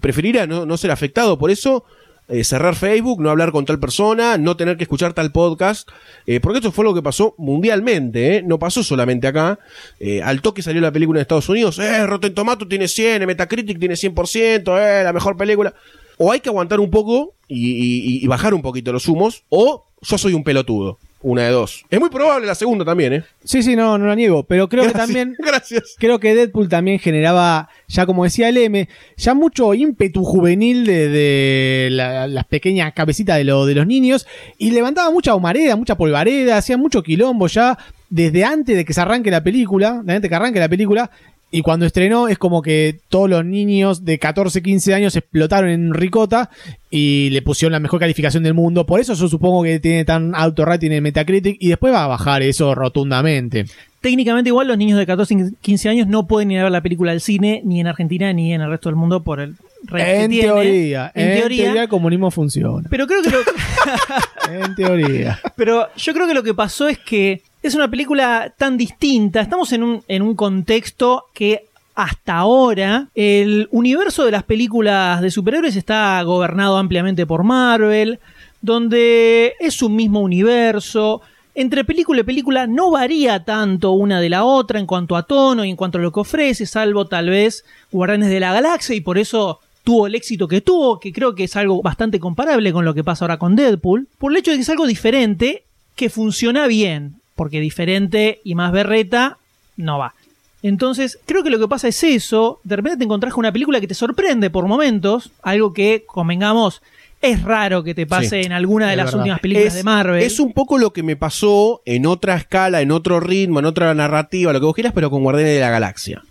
preferiría 0.00 0.46
no, 0.46 0.66
no 0.66 0.76
ser 0.76 0.90
afectado 0.90 1.38
por 1.38 1.50
eso. 1.50 1.84
Eh, 2.28 2.44
cerrar 2.44 2.76
Facebook, 2.76 3.20
no 3.20 3.30
hablar 3.30 3.50
con 3.50 3.64
tal 3.64 3.80
persona, 3.80 4.38
no 4.38 4.56
tener 4.56 4.76
que 4.76 4.84
escuchar 4.84 5.12
tal 5.12 5.32
podcast, 5.32 5.88
eh, 6.26 6.38
porque 6.38 6.60
esto 6.60 6.70
fue 6.70 6.84
lo 6.84 6.94
que 6.94 7.02
pasó 7.02 7.34
mundialmente, 7.36 8.36
¿eh? 8.36 8.42
no 8.42 8.60
pasó 8.60 8.84
solamente 8.84 9.26
acá. 9.26 9.58
Eh, 9.98 10.22
al 10.22 10.40
toque 10.40 10.62
salió 10.62 10.80
la 10.80 10.92
película 10.92 11.18
en 11.18 11.22
Estados 11.22 11.48
Unidos, 11.48 11.80
eh, 11.80 12.06
Rotten 12.06 12.32
Tomato 12.32 12.66
tiene 12.68 12.86
100, 12.86 13.26
Metacritic 13.26 13.78
tiene 13.78 13.96
100%, 13.96 14.78
eh, 14.78 15.04
la 15.04 15.12
mejor 15.12 15.36
película. 15.36 15.74
O 16.16 16.30
hay 16.30 16.38
que 16.40 16.48
aguantar 16.48 16.78
un 16.78 16.90
poco 16.90 17.34
y, 17.48 18.24
y 18.24 18.26
bajar 18.28 18.54
un 18.54 18.62
poquito 18.62 18.92
los 18.92 19.08
humos, 19.08 19.42
o 19.48 19.84
yo 20.00 20.16
soy 20.16 20.32
un 20.32 20.44
pelotudo. 20.44 20.98
Una 21.24 21.42
de 21.42 21.50
dos. 21.50 21.84
Es 21.88 22.00
muy 22.00 22.10
probable 22.10 22.46
la 22.48 22.54
segunda 22.56 22.84
también, 22.84 23.12
¿eh? 23.12 23.24
Sí, 23.44 23.62
sí, 23.62 23.76
no, 23.76 23.96
no 23.96 24.06
la 24.06 24.16
niego. 24.16 24.42
Pero 24.42 24.68
creo 24.68 24.82
Gracias, 24.82 25.06
que 25.06 25.12
también. 25.14 25.36
Gracias. 25.44 25.94
Creo 25.98 26.18
que 26.18 26.34
Deadpool 26.34 26.68
también 26.68 26.98
generaba, 26.98 27.68
ya 27.86 28.06
como 28.06 28.24
decía 28.24 28.48
el 28.48 28.56
M, 28.56 28.88
ya 29.16 29.32
mucho 29.34 29.72
ímpetu 29.72 30.24
juvenil 30.24 30.84
de, 30.84 31.08
de 31.08 31.88
la- 31.92 32.26
las 32.26 32.44
pequeñas 32.46 32.92
cabecitas 32.92 33.36
de, 33.36 33.44
lo- 33.44 33.66
de 33.66 33.74
los 33.76 33.86
niños. 33.86 34.26
Y 34.58 34.72
levantaba 34.72 35.10
mucha 35.12 35.34
humareda, 35.36 35.76
mucha 35.76 35.96
polvareda, 35.96 36.56
hacía 36.56 36.76
mucho 36.76 37.02
quilombo 37.04 37.46
ya 37.46 37.78
desde 38.10 38.44
antes 38.44 38.76
de 38.76 38.84
que 38.84 38.92
se 38.92 39.00
arranque 39.00 39.30
la 39.30 39.44
película. 39.44 40.00
Desde 40.02 40.12
antes 40.16 40.22
de 40.22 40.28
que 40.28 40.34
arranque 40.34 40.58
la 40.60 40.68
película. 40.68 41.10
Y 41.54 41.60
cuando 41.60 41.84
estrenó 41.84 42.28
es 42.28 42.38
como 42.38 42.62
que 42.62 42.98
todos 43.10 43.28
los 43.28 43.44
niños 43.44 44.06
de 44.06 44.18
14, 44.18 44.62
15 44.62 44.94
años 44.94 45.14
explotaron 45.14 45.68
en 45.68 45.92
ricota 45.92 46.48
y 46.90 47.28
le 47.30 47.42
pusieron 47.42 47.72
la 47.72 47.78
mejor 47.78 48.00
calificación 48.00 48.42
del 48.42 48.54
mundo. 48.54 48.86
Por 48.86 49.00
eso 49.00 49.12
yo 49.12 49.28
supongo 49.28 49.62
que 49.62 49.78
tiene 49.78 50.06
tan 50.06 50.34
alto 50.34 50.64
rating 50.64 50.90
en 50.92 51.02
Metacritic 51.02 51.58
y 51.60 51.68
después 51.68 51.92
va 51.92 52.04
a 52.04 52.08
bajar 52.08 52.40
eso 52.42 52.74
rotundamente. 52.74 53.66
Técnicamente 54.00 54.48
igual 54.48 54.66
los 54.66 54.78
niños 54.78 54.98
de 54.98 55.04
14 55.06 55.34
y 55.34 55.36
15 55.60 55.88
años 55.90 56.06
no 56.08 56.26
pueden 56.26 56.50
ir 56.50 56.58
a 56.60 56.62
ver 56.64 56.72
la 56.72 56.80
película 56.80 57.12
al 57.12 57.20
cine 57.20 57.60
ni 57.64 57.80
en 57.80 57.86
Argentina 57.86 58.32
ni 58.32 58.54
en 58.54 58.62
el 58.62 58.70
resto 58.70 58.88
del 58.88 58.96
mundo 58.96 59.22
por 59.22 59.38
el 59.38 59.54
rate 59.84 60.04
que 60.04 60.24
En 60.24 60.30
tiene. 60.30 60.48
teoría, 60.48 61.12
en, 61.14 61.38
teoría, 61.38 61.82
el 61.82 61.88
comunismo 61.88 62.30
funciona. 62.30 62.88
Pero 62.88 63.06
creo 63.06 63.22
que 63.22 63.30
lo, 63.30 63.38
En 64.50 64.74
teoría. 64.74 65.38
pero 65.56 65.88
yo 65.96 66.14
creo 66.14 66.26
que 66.26 66.34
lo 66.34 66.42
que 66.42 66.54
pasó 66.54 66.88
es 66.88 66.98
que 66.98 67.42
es 67.62 67.74
una 67.74 67.88
película 67.88 68.52
tan 68.56 68.76
distinta. 68.76 69.40
Estamos 69.40 69.72
en 69.72 69.82
un, 69.82 70.02
en 70.08 70.22
un 70.22 70.34
contexto 70.34 71.26
que 71.32 71.66
hasta 71.94 72.36
ahora 72.36 73.08
el 73.14 73.68
universo 73.70 74.24
de 74.24 74.32
las 74.32 74.44
películas 74.44 75.20
de 75.20 75.30
superhéroes 75.30 75.76
está 75.76 76.22
gobernado 76.22 76.76
ampliamente 76.76 77.26
por 77.26 77.44
Marvel, 77.44 78.18
donde 78.60 79.54
es 79.60 79.82
un 79.82 79.94
mismo 79.94 80.20
universo. 80.20 81.20
Entre 81.54 81.84
película 81.84 82.20
y 82.20 82.24
película 82.24 82.66
no 82.66 82.90
varía 82.90 83.44
tanto 83.44 83.92
una 83.92 84.20
de 84.20 84.30
la 84.30 84.44
otra 84.44 84.80
en 84.80 84.86
cuanto 84.86 85.16
a 85.16 85.24
tono 85.24 85.64
y 85.64 85.70
en 85.70 85.76
cuanto 85.76 85.98
a 85.98 86.00
lo 86.00 86.10
que 86.10 86.20
ofrece, 86.20 86.64
salvo 86.64 87.06
tal 87.06 87.28
vez 87.28 87.64
Guardianes 87.90 88.30
de 88.30 88.40
la 88.40 88.54
Galaxia 88.54 88.96
y 88.96 89.02
por 89.02 89.18
eso 89.18 89.60
tuvo 89.84 90.06
el 90.06 90.14
éxito 90.14 90.48
que 90.48 90.62
tuvo, 90.62 90.98
que 90.98 91.12
creo 91.12 91.34
que 91.34 91.44
es 91.44 91.56
algo 91.56 91.82
bastante 91.82 92.18
comparable 92.18 92.72
con 92.72 92.84
lo 92.84 92.94
que 92.94 93.04
pasa 93.04 93.24
ahora 93.24 93.38
con 93.38 93.54
Deadpool, 93.54 94.08
por 94.16 94.32
el 94.32 94.38
hecho 94.38 94.50
de 94.50 94.56
que 94.56 94.62
es 94.62 94.70
algo 94.70 94.86
diferente 94.86 95.64
que 95.94 96.08
funciona 96.08 96.66
bien, 96.66 97.16
porque 97.34 97.60
diferente 97.60 98.40
y 98.44 98.54
más 98.54 98.72
berreta 98.72 99.38
no 99.76 99.98
va. 99.98 100.14
Entonces, 100.62 101.18
creo 101.26 101.42
que 101.42 101.50
lo 101.50 101.58
que 101.58 101.66
pasa 101.66 101.88
es 101.88 102.02
eso, 102.04 102.60
de 102.62 102.76
repente 102.76 102.98
te 102.98 103.04
encontrás 103.04 103.32
con 103.34 103.40
una 103.40 103.52
película 103.52 103.80
que 103.80 103.88
te 103.88 103.94
sorprende 103.94 104.48
por 104.48 104.66
momentos, 104.66 105.32
algo 105.42 105.72
que, 105.72 106.04
convengamos, 106.06 106.82
es 107.20 107.42
raro 107.42 107.82
que 107.82 107.94
te 107.94 108.06
pase 108.06 108.40
Sí, 108.40 108.46
en 108.46 108.52
alguna 108.52 108.88
de 108.88 108.96
las 108.96 109.06
verdad. 109.06 109.20
últimas 109.20 109.40
películas 109.40 109.68
es, 109.68 109.74
de 109.74 109.82
Marvel. 109.84 110.22
Es 110.22 110.38
un 110.38 110.52
poco 110.52 110.78
lo 110.78 110.92
que 110.92 111.02
me 111.02 111.16
pasó 111.16 111.82
en 111.84 112.06
otra 112.06 112.36
escala, 112.36 112.80
en 112.80 112.92
otro 112.92 113.18
ritmo, 113.18 113.58
en 113.58 113.64
otra 113.64 113.92
narrativa, 113.94 114.52
lo 114.52 114.60
que 114.60 114.66
vos 114.66 114.74
quieras, 114.74 114.92
pero 114.94 115.10
con 115.10 115.22
Guardianes 115.22 115.54
de 115.54 115.60
la 115.60 115.70
Galaxia. 115.70 116.22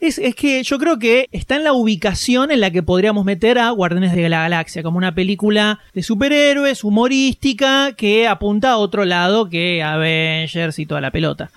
Es, 0.00 0.18
es 0.18 0.34
que 0.36 0.62
yo 0.62 0.78
creo 0.78 0.98
que 0.98 1.28
está 1.32 1.56
en 1.56 1.64
la 1.64 1.72
ubicación 1.72 2.52
en 2.52 2.60
la 2.60 2.70
que 2.70 2.84
podríamos 2.84 3.24
meter 3.24 3.58
a 3.58 3.70
Guardianes 3.70 4.14
de 4.14 4.28
la 4.28 4.42
Galaxia, 4.42 4.82
como 4.82 4.96
una 4.96 5.14
película 5.14 5.80
de 5.92 6.04
superhéroes, 6.04 6.84
humorística, 6.84 7.92
que 7.96 8.28
apunta 8.28 8.72
a 8.72 8.76
otro 8.78 9.04
lado 9.04 9.48
que 9.48 9.82
Avengers 9.82 10.78
y 10.78 10.86
toda 10.86 11.00
la 11.00 11.10
pelota. 11.10 11.50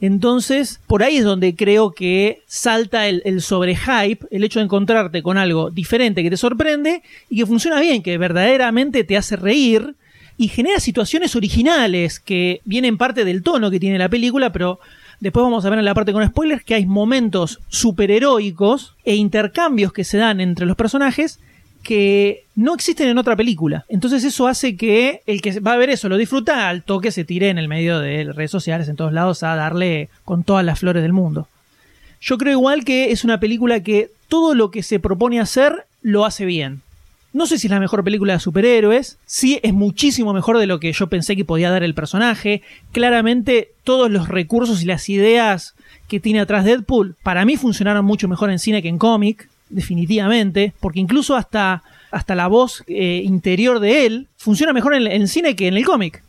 Entonces, 0.00 0.80
por 0.86 1.02
ahí 1.02 1.16
es 1.16 1.24
donde 1.24 1.54
creo 1.54 1.92
que 1.92 2.42
salta 2.46 3.06
el, 3.08 3.22
el 3.24 3.42
sobrehype, 3.42 4.26
el 4.30 4.44
hecho 4.44 4.60
de 4.60 4.64
encontrarte 4.64 5.22
con 5.22 5.36
algo 5.36 5.70
diferente 5.70 6.22
que 6.22 6.30
te 6.30 6.36
sorprende 6.36 7.02
y 7.28 7.36
que 7.36 7.46
funciona 7.46 7.80
bien, 7.80 8.02
que 8.02 8.16
verdaderamente 8.16 9.04
te 9.04 9.16
hace 9.16 9.36
reír 9.36 9.94
y 10.38 10.48
genera 10.48 10.80
situaciones 10.80 11.36
originales 11.36 12.18
que 12.18 12.62
vienen 12.64 12.96
parte 12.96 13.26
del 13.26 13.42
tono 13.42 13.70
que 13.70 13.78
tiene 13.78 13.98
la 13.98 14.08
película, 14.08 14.52
pero 14.52 14.80
después 15.20 15.44
vamos 15.44 15.64
a 15.64 15.70
ver 15.70 15.78
en 15.78 15.84
la 15.84 15.94
parte 15.94 16.12
con 16.12 16.26
spoilers 16.26 16.64
que 16.64 16.74
hay 16.74 16.86
momentos 16.86 17.60
superheroicos 17.68 18.94
e 19.04 19.14
intercambios 19.14 19.92
que 19.92 20.04
se 20.04 20.18
dan 20.18 20.40
entre 20.40 20.66
los 20.66 20.76
personajes 20.76 21.38
que 21.82 22.44
no 22.56 22.74
existen 22.74 23.08
en 23.08 23.18
otra 23.18 23.36
película. 23.36 23.84
Entonces 23.88 24.24
eso 24.24 24.46
hace 24.46 24.76
que 24.76 25.22
el 25.26 25.40
que 25.40 25.60
va 25.60 25.74
a 25.74 25.78
ver 25.78 25.90
eso 25.90 26.08
lo 26.08 26.16
disfruta 26.16 26.68
al 26.68 26.82
toque 26.82 27.10
se 27.10 27.24
tire 27.24 27.48
en 27.48 27.58
el 27.58 27.68
medio 27.68 28.00
de 28.00 28.24
redes 28.32 28.50
sociales 28.50 28.88
en 28.88 28.96
todos 28.96 29.12
lados 29.12 29.42
a 29.42 29.54
darle 29.56 30.08
con 30.24 30.44
todas 30.44 30.64
las 30.64 30.78
flores 30.78 31.02
del 31.02 31.12
mundo. 31.12 31.48
Yo 32.20 32.36
creo 32.36 32.52
igual 32.52 32.84
que 32.84 33.12
es 33.12 33.24
una 33.24 33.40
película 33.40 33.82
que 33.82 34.10
todo 34.28 34.54
lo 34.54 34.70
que 34.70 34.82
se 34.82 35.00
propone 35.00 35.40
hacer 35.40 35.86
lo 36.02 36.26
hace 36.26 36.44
bien. 36.44 36.82
No 37.32 37.46
sé 37.46 37.58
si 37.58 37.68
es 37.68 37.70
la 37.70 37.78
mejor 37.78 38.02
película 38.02 38.32
de 38.32 38.40
superhéroes, 38.40 39.18
sí 39.24 39.60
es 39.62 39.72
muchísimo 39.72 40.32
mejor 40.32 40.58
de 40.58 40.66
lo 40.66 40.80
que 40.80 40.92
yo 40.92 41.06
pensé 41.06 41.36
que 41.36 41.44
podía 41.44 41.70
dar 41.70 41.84
el 41.84 41.94
personaje. 41.94 42.62
Claramente 42.90 43.70
todos 43.84 44.10
los 44.10 44.28
recursos 44.28 44.82
y 44.82 44.86
las 44.86 45.08
ideas 45.08 45.74
que 46.08 46.18
tiene 46.18 46.40
atrás 46.40 46.64
Deadpool 46.64 47.14
para 47.22 47.44
mí 47.44 47.56
funcionaron 47.56 48.04
mucho 48.04 48.26
mejor 48.26 48.50
en 48.50 48.58
cine 48.58 48.82
que 48.82 48.88
en 48.88 48.98
cómic, 48.98 49.48
definitivamente, 49.68 50.72
porque 50.80 50.98
incluso 50.98 51.36
hasta, 51.36 51.84
hasta 52.10 52.34
la 52.34 52.48
voz 52.48 52.82
eh, 52.88 53.22
interior 53.24 53.78
de 53.78 54.06
él 54.06 54.26
funciona 54.36 54.72
mejor 54.72 54.94
en, 54.94 55.06
en 55.06 55.28
cine 55.28 55.54
que 55.54 55.68
en 55.68 55.76
el 55.76 55.84
cómic. 55.84 56.24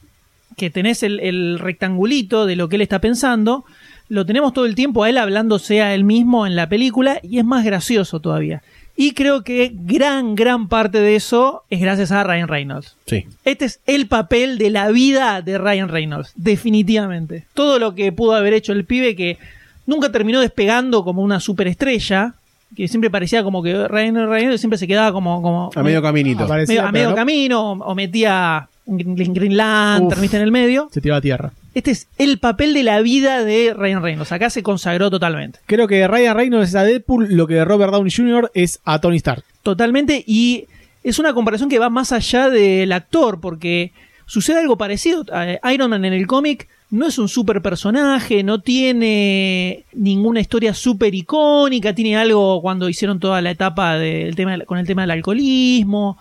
que 0.55 0.69
tenés 0.69 1.01
el, 1.01 1.19
el 1.19 1.57
rectangulito 1.57 2.45
de 2.45 2.55
lo 2.55 2.69
que 2.69 2.75
él 2.75 2.83
está 2.83 2.99
pensando, 2.99 3.65
lo 4.07 4.25
tenemos 4.25 4.53
todo 4.53 4.65
el 4.65 4.75
tiempo 4.75 5.03
a 5.03 5.09
él 5.09 5.17
hablándose 5.17 5.81
a 5.81 5.95
él 5.95 6.03
mismo 6.03 6.45
en 6.45 6.55
la 6.55 6.69
película 6.69 7.19
y 7.23 7.39
es 7.39 7.45
más 7.45 7.63
gracioso 7.65 8.19
todavía. 8.19 8.61
Y 9.03 9.13
creo 9.13 9.43
que 9.43 9.71
gran, 9.73 10.35
gran 10.35 10.67
parte 10.67 10.99
de 10.99 11.15
eso 11.15 11.63
es 11.71 11.79
gracias 11.79 12.11
a 12.11 12.23
Ryan 12.23 12.47
Reynolds. 12.47 12.95
Sí. 13.07 13.25
Este 13.45 13.65
es 13.65 13.79
el 13.87 14.07
papel 14.07 14.59
de 14.59 14.69
la 14.69 14.89
vida 14.91 15.41
de 15.41 15.57
Ryan 15.57 15.89
Reynolds, 15.89 16.33
definitivamente. 16.35 17.45
Todo 17.55 17.79
lo 17.79 17.95
que 17.95 18.11
pudo 18.11 18.35
haber 18.35 18.53
hecho 18.53 18.73
el 18.73 18.85
pibe 18.85 19.15
que 19.15 19.37
nunca 19.87 20.11
terminó 20.11 20.39
despegando 20.39 21.03
como 21.03 21.23
una 21.23 21.39
superestrella, 21.39 22.35
que 22.75 22.87
siempre 22.87 23.09
parecía 23.09 23.43
como 23.43 23.63
que 23.63 23.87
Ryan 23.87 24.29
Reynolds 24.29 24.61
siempre 24.61 24.77
se 24.77 24.87
quedaba 24.87 25.11
como... 25.11 25.41
como 25.41 25.71
A 25.75 25.81
medio 25.83 26.01
caminito. 26.01 26.43
Aparecía, 26.43 26.83
medio- 26.83 26.87
a 26.87 26.91
medio 26.91 27.09
no- 27.09 27.15
camino 27.15 27.71
o, 27.71 27.95
metía 27.95 28.67
Green 28.85 29.57
Lantern, 29.57 30.13
Uf. 30.19 30.21
¿viste? 30.21 30.37
en 30.37 30.43
el 30.43 30.51
medio. 30.51 30.89
Se 30.91 31.01
tiró 31.01 31.15
a 31.15 31.21
tierra. 31.21 31.51
Este 31.73 31.91
es 31.91 32.07
el 32.17 32.37
papel 32.39 32.73
de 32.73 32.83
la 32.83 33.01
vida 33.01 33.43
de 33.45 33.73
Ryan 33.73 34.03
Reynolds. 34.03 34.31
Acá 34.31 34.49
se 34.49 34.61
consagró 34.61 35.09
totalmente. 35.09 35.59
Creo 35.65 35.87
que 35.87 36.07
Ryan 36.07 36.35
Reynolds 36.35 36.69
es 36.69 36.75
a 36.75 36.83
Deadpool 36.83 37.27
lo 37.35 37.47
que 37.47 37.63
Robert 37.63 37.93
Downey 37.93 38.11
Jr. 38.11 38.51
es 38.53 38.79
a 38.83 38.99
Tony 38.99 39.17
Stark. 39.17 39.43
Totalmente. 39.63 40.23
Y 40.27 40.65
es 41.03 41.17
una 41.17 41.33
comparación 41.33 41.69
que 41.69 41.79
va 41.79 41.89
más 41.89 42.11
allá 42.11 42.49
del 42.49 42.91
actor, 42.91 43.39
porque 43.39 43.93
sucede 44.25 44.59
algo 44.59 44.77
parecido. 44.77 45.25
Eh, 45.33 45.59
Iron 45.73 45.89
Man 45.89 46.05
en 46.05 46.13
el 46.13 46.27
cómic 46.27 46.67
no 46.91 47.07
es 47.07 47.17
un 47.17 47.29
super 47.29 47.61
personaje, 47.61 48.43
no 48.43 48.59
tiene 48.59 49.85
ninguna 49.93 50.41
historia 50.41 50.73
súper 50.73 51.15
icónica, 51.15 51.95
tiene 51.95 52.17
algo 52.17 52.61
cuando 52.61 52.89
hicieron 52.89 53.19
toda 53.19 53.41
la 53.41 53.51
etapa 53.51 53.97
del 53.97 54.35
tema, 54.35 54.59
con 54.65 54.77
el 54.77 54.85
tema 54.85 55.03
del 55.03 55.11
alcoholismo, 55.11 56.17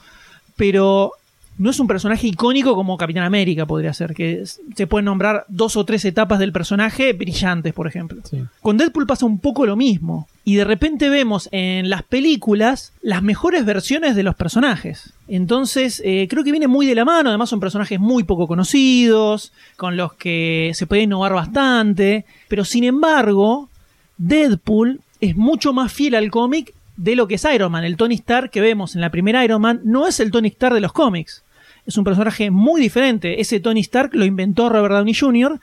pero 0.56 1.12
no 1.60 1.68
es 1.68 1.78
un 1.78 1.86
personaje 1.86 2.26
icónico 2.26 2.74
como 2.74 2.96
Capitán 2.96 3.24
América 3.24 3.66
podría 3.66 3.92
ser, 3.92 4.14
que 4.14 4.44
se 4.46 4.86
pueden 4.86 5.04
nombrar 5.04 5.44
dos 5.48 5.76
o 5.76 5.84
tres 5.84 6.06
etapas 6.06 6.38
del 6.38 6.52
personaje 6.52 7.12
brillantes, 7.12 7.74
por 7.74 7.86
ejemplo. 7.86 8.22
Sí. 8.24 8.38
Con 8.62 8.78
Deadpool 8.78 9.06
pasa 9.06 9.26
un 9.26 9.38
poco 9.38 9.66
lo 9.66 9.76
mismo. 9.76 10.26
Y 10.42 10.54
de 10.54 10.64
repente 10.64 11.10
vemos 11.10 11.50
en 11.52 11.90
las 11.90 12.02
películas 12.02 12.94
las 13.02 13.22
mejores 13.22 13.66
versiones 13.66 14.16
de 14.16 14.22
los 14.22 14.36
personajes. 14.36 15.12
Entonces, 15.28 16.00
eh, 16.02 16.28
creo 16.30 16.44
que 16.44 16.50
viene 16.50 16.66
muy 16.66 16.86
de 16.86 16.94
la 16.94 17.04
mano. 17.04 17.28
Además, 17.28 17.50
son 17.50 17.60
personajes 17.60 18.00
muy 18.00 18.24
poco 18.24 18.48
conocidos, 18.48 19.52
con 19.76 19.98
los 19.98 20.14
que 20.14 20.72
se 20.72 20.86
puede 20.86 21.02
innovar 21.02 21.34
bastante. 21.34 22.24
Pero 22.48 22.64
sin 22.64 22.84
embargo, 22.84 23.68
Deadpool 24.16 25.02
es 25.20 25.36
mucho 25.36 25.74
más 25.74 25.92
fiel 25.92 26.14
al 26.14 26.30
cómic 26.30 26.72
de 26.96 27.16
lo 27.16 27.28
que 27.28 27.34
es 27.34 27.46
Iron 27.54 27.70
Man. 27.70 27.84
El 27.84 27.98
Tony 27.98 28.14
Stark 28.14 28.50
que 28.50 28.62
vemos 28.62 28.94
en 28.94 29.02
la 29.02 29.10
primera 29.10 29.44
Iron 29.44 29.60
Man 29.60 29.82
no 29.84 30.06
es 30.06 30.20
el 30.20 30.30
Tony 30.30 30.48
Stark 30.48 30.74
de 30.74 30.80
los 30.80 30.94
cómics. 30.94 31.44
Es 31.86 31.96
un 31.96 32.04
personaje 32.04 32.50
muy 32.50 32.80
diferente. 32.80 33.40
Ese 33.40 33.60
Tony 33.60 33.80
Stark 33.80 34.14
lo 34.14 34.24
inventó 34.24 34.68
Robert 34.68 34.94
Downey 34.94 35.14
Jr. 35.14 35.60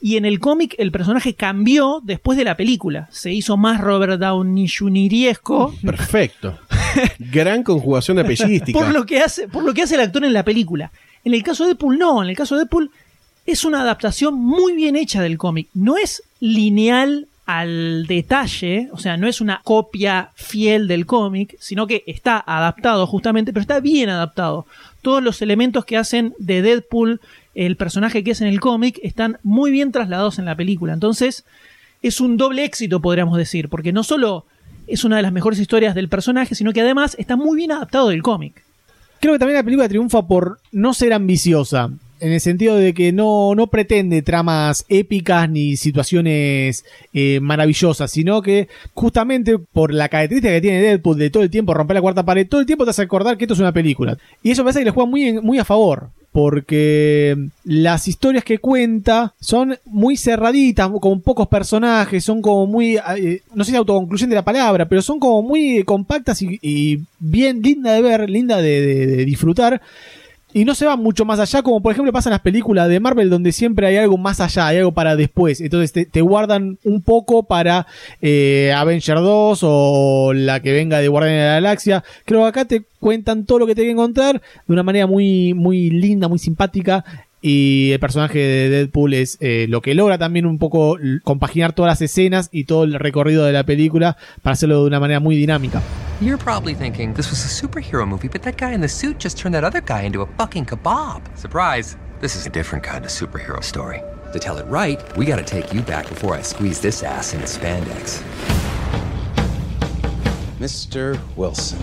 Y 0.00 0.16
en 0.16 0.24
el 0.24 0.38
cómic 0.38 0.74
el 0.78 0.92
personaje 0.92 1.34
cambió 1.34 2.00
después 2.04 2.38
de 2.38 2.44
la 2.44 2.56
película. 2.56 3.08
Se 3.10 3.32
hizo 3.32 3.56
más 3.56 3.80
Robert 3.80 4.20
Downey 4.20 4.68
Jr.esco 4.68 5.74
Perfecto. 5.84 6.58
Gran 7.18 7.62
conjugación 7.62 8.16
de 8.16 8.22
apellística. 8.24 8.78
por 8.78 8.92
lo 8.92 9.04
que 9.04 9.20
hace, 9.20 9.48
por 9.48 9.64
lo 9.64 9.74
que 9.74 9.82
hace 9.82 9.96
el 9.96 10.02
actor 10.02 10.24
en 10.24 10.32
la 10.32 10.44
película. 10.44 10.90
En 11.24 11.34
el 11.34 11.42
caso 11.42 11.64
de 11.64 11.70
Deadpool 11.70 11.98
no, 11.98 12.22
en 12.22 12.28
el 12.30 12.36
caso 12.36 12.54
de 12.54 12.60
Deadpool 12.60 12.90
es 13.44 13.64
una 13.64 13.80
adaptación 13.80 14.34
muy 14.34 14.74
bien 14.74 14.94
hecha 14.94 15.22
del 15.22 15.38
cómic. 15.38 15.68
No 15.74 15.96
es 15.96 16.22
lineal 16.38 17.26
al 17.46 18.06
detalle, 18.06 18.90
o 18.92 18.98
sea, 18.98 19.16
no 19.16 19.26
es 19.26 19.40
una 19.40 19.62
copia 19.64 20.30
fiel 20.34 20.86
del 20.86 21.06
cómic, 21.06 21.56
sino 21.58 21.86
que 21.86 22.04
está 22.06 22.44
adaptado 22.46 23.06
justamente, 23.06 23.54
pero 23.54 23.62
está 23.62 23.80
bien 23.80 24.10
adaptado. 24.10 24.66
Todos 25.08 25.22
los 25.22 25.40
elementos 25.40 25.86
que 25.86 25.96
hacen 25.96 26.34
de 26.38 26.60
Deadpool 26.60 27.22
el 27.54 27.76
personaje 27.76 28.22
que 28.22 28.32
es 28.32 28.42
en 28.42 28.46
el 28.46 28.60
cómic 28.60 29.00
están 29.02 29.38
muy 29.42 29.70
bien 29.70 29.90
trasladados 29.90 30.38
en 30.38 30.44
la 30.44 30.54
película. 30.54 30.92
Entonces, 30.92 31.46
es 32.02 32.20
un 32.20 32.36
doble 32.36 32.62
éxito, 32.62 33.00
podríamos 33.00 33.38
decir, 33.38 33.70
porque 33.70 33.90
no 33.90 34.04
solo 34.04 34.44
es 34.86 35.04
una 35.04 35.16
de 35.16 35.22
las 35.22 35.32
mejores 35.32 35.60
historias 35.60 35.94
del 35.94 36.10
personaje, 36.10 36.54
sino 36.54 36.74
que 36.74 36.82
además 36.82 37.16
está 37.18 37.36
muy 37.36 37.56
bien 37.56 37.72
adaptado 37.72 38.10
del 38.10 38.22
cómic. 38.22 38.62
Creo 39.18 39.32
que 39.32 39.38
también 39.38 39.56
la 39.56 39.62
película 39.62 39.88
triunfa 39.88 40.26
por 40.26 40.60
no 40.72 40.92
ser 40.92 41.14
ambiciosa. 41.14 41.88
En 42.20 42.32
el 42.32 42.40
sentido 42.40 42.76
de 42.76 42.94
que 42.94 43.12
no, 43.12 43.54
no 43.54 43.68
pretende 43.68 44.22
tramas 44.22 44.84
épicas 44.88 45.48
ni 45.48 45.76
situaciones 45.76 46.84
eh, 47.12 47.38
maravillosas, 47.40 48.10
sino 48.10 48.42
que 48.42 48.68
justamente 48.94 49.58
por 49.58 49.92
la 49.92 50.08
característica 50.08 50.52
que 50.52 50.60
tiene 50.60 50.82
Deadpool 50.82 51.18
de 51.18 51.30
todo 51.30 51.42
el 51.42 51.50
tiempo 51.50 51.74
romper 51.74 51.94
la 51.94 52.00
cuarta 52.00 52.24
pared, 52.24 52.48
todo 52.48 52.60
el 52.60 52.66
tiempo 52.66 52.84
te 52.84 52.90
hace 52.90 53.02
acordar 53.02 53.36
que 53.36 53.44
esto 53.44 53.54
es 53.54 53.60
una 53.60 53.72
película. 53.72 54.18
Y 54.42 54.50
eso 54.50 54.62
me 54.62 54.66
parece 54.66 54.80
que 54.80 54.84
le 54.86 54.90
juega 54.90 55.10
muy, 55.10 55.40
muy 55.40 55.58
a 55.58 55.64
favor. 55.64 56.10
Porque 56.30 57.36
las 57.64 58.06
historias 58.06 58.44
que 58.44 58.58
cuenta 58.58 59.34
son 59.40 59.76
muy 59.86 60.16
cerraditas, 60.16 60.90
con 61.00 61.22
pocos 61.22 61.48
personajes, 61.48 62.22
son 62.22 62.42
como 62.42 62.66
muy, 62.66 62.96
eh, 62.96 63.42
no 63.54 63.64
sé 63.64 63.70
si 63.70 63.76
autoconcluyente 63.76 64.34
la 64.34 64.44
palabra, 64.44 64.88
pero 64.88 65.00
son 65.00 65.18
como 65.18 65.42
muy 65.42 65.82
compactas 65.84 66.40
y, 66.42 67.00
bien 67.18 67.62
linda 67.62 67.92
de 67.94 68.02
ver, 68.02 68.28
linda 68.28 68.60
de 68.60 69.24
disfrutar. 69.24 69.80
Y 70.54 70.64
no 70.64 70.74
se 70.74 70.86
va 70.86 70.96
mucho 70.96 71.26
más 71.26 71.38
allá, 71.40 71.62
como 71.62 71.82
por 71.82 71.92
ejemplo 71.92 72.10
pasa 72.10 72.30
en 72.30 72.32
las 72.32 72.40
películas 72.40 72.88
de 72.88 73.00
Marvel, 73.00 73.28
donde 73.28 73.52
siempre 73.52 73.86
hay 73.86 73.96
algo 73.96 74.16
más 74.16 74.40
allá, 74.40 74.66
hay 74.66 74.78
algo 74.78 74.92
para 74.92 75.14
después. 75.14 75.60
Entonces 75.60 75.92
te, 75.92 76.06
te 76.06 76.22
guardan 76.22 76.78
un 76.84 77.02
poco 77.02 77.42
para 77.42 77.86
eh, 78.22 78.72
Avenger 78.74 79.16
2 79.16 79.60
o 79.62 80.32
la 80.34 80.60
que 80.60 80.72
venga 80.72 81.00
de 81.00 81.08
Guardianes 81.08 81.42
de 81.42 81.46
la 81.48 81.54
Galaxia. 81.54 82.04
Creo 82.24 82.42
que 82.42 82.48
acá 82.48 82.64
te 82.64 82.82
cuentan 82.98 83.44
todo 83.44 83.58
lo 83.58 83.66
que 83.66 83.74
te 83.74 83.82
que 83.82 83.90
encontrar 83.90 84.40
de 84.66 84.72
una 84.72 84.82
manera 84.82 85.06
muy, 85.06 85.52
muy 85.52 85.90
linda, 85.90 86.28
muy 86.28 86.38
simpática. 86.38 87.04
Y 87.40 87.92
el 87.92 88.00
personaje 88.00 88.38
de 88.38 88.68
Deadpool 88.68 89.14
es 89.14 89.36
eh, 89.40 89.66
lo 89.68 89.80
que 89.80 89.94
logra 89.94 90.18
también 90.18 90.46
un 90.46 90.58
poco 90.58 90.98
compaginar 91.22 91.72
todas 91.72 91.90
las 91.90 92.02
escenas 92.02 92.48
y 92.50 92.64
todo 92.64 92.84
el 92.84 92.94
recorrido 92.94 93.44
de 93.44 93.52
la 93.52 93.64
película 93.64 94.16
para 94.42 94.54
hacerlo 94.54 94.80
de 94.80 94.86
una 94.88 95.00
manera 95.00 95.20
muy 95.20 95.36
dinámica. 95.36 95.82
You're 96.20 96.36
probably 96.36 96.74
thinking 96.74 97.14
this 97.14 97.30
was 97.30 97.44
a 97.44 97.48
superhero 97.48 98.04
movie, 98.04 98.28
but 98.28 98.42
that 98.42 98.56
guy 98.56 98.74
in 98.74 98.80
the 98.80 98.88
suit 98.88 99.18
just 99.22 99.38
turned 99.38 99.54
that 99.54 99.62
other 99.62 99.80
guy 99.80 100.04
into 100.04 100.22
a 100.22 100.26
fucking 100.36 100.66
kebab. 100.66 101.22
Surprise! 101.36 101.96
This 102.20 102.34
is 102.34 102.44
a 102.46 102.50
different 102.50 102.82
kind 102.82 103.04
of 103.04 103.12
superhero 103.12 103.62
story. 103.62 104.02
To 104.32 104.40
tell 104.40 104.58
it 104.58 104.66
right, 104.66 105.00
we 105.16 105.24
gotta 105.24 105.44
take 105.44 105.72
you 105.72 105.80
back 105.80 106.08
before 106.08 106.34
I 106.34 106.42
squeeze 106.42 106.80
this 106.80 107.04
ass 107.04 107.34
into 107.34 107.46
spandex. 107.46 108.20
Mr. 110.58 111.16
Wilson, 111.36 111.78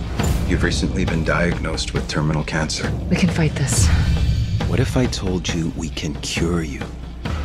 you've 0.50 0.64
recently 0.64 1.06
been 1.06 1.24
diagnosed 1.24 1.94
with 1.94 2.06
terminal 2.10 2.44
cancer. 2.44 2.92
We 3.10 3.16
can 3.16 3.30
fight 3.30 3.56
this. 3.56 3.88
What 4.68 4.80
if 4.80 4.98
I 4.98 5.06
told 5.06 5.48
you 5.48 5.72
we 5.78 5.90
can 5.90 6.16
cure 6.22 6.64
you 6.64 6.82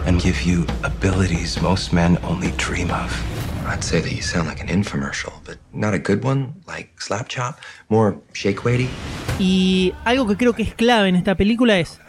and 0.06 0.22
give 0.22 0.40
you 0.40 0.64
abilities 0.82 1.60
most 1.60 1.92
men 1.92 2.18
only 2.24 2.50
dream 2.52 2.90
of? 2.90 3.12
I'd 3.66 3.84
say 3.84 4.00
that 4.00 4.10
you 4.10 4.22
sound 4.22 4.48
like 4.48 4.62
an 4.62 4.68
infomercial, 4.68 5.34
but 5.44 5.58
not 5.74 5.92
a 5.92 5.98
good 5.98 6.24
one, 6.24 6.54
like 6.66 6.98
Slap 6.98 7.28
Chop, 7.28 7.60
more 7.90 8.16
shake 8.32 8.64
weighty. 8.64 8.88
Y 9.38 9.92
algo 10.06 10.26
que 10.26 10.38
creo 10.38 10.54
que 10.54 10.62
es 10.62 10.74
clave 10.74 11.10
en 11.10 11.16
esta 11.16 11.34
película 11.34 11.78
es, 11.78 12.00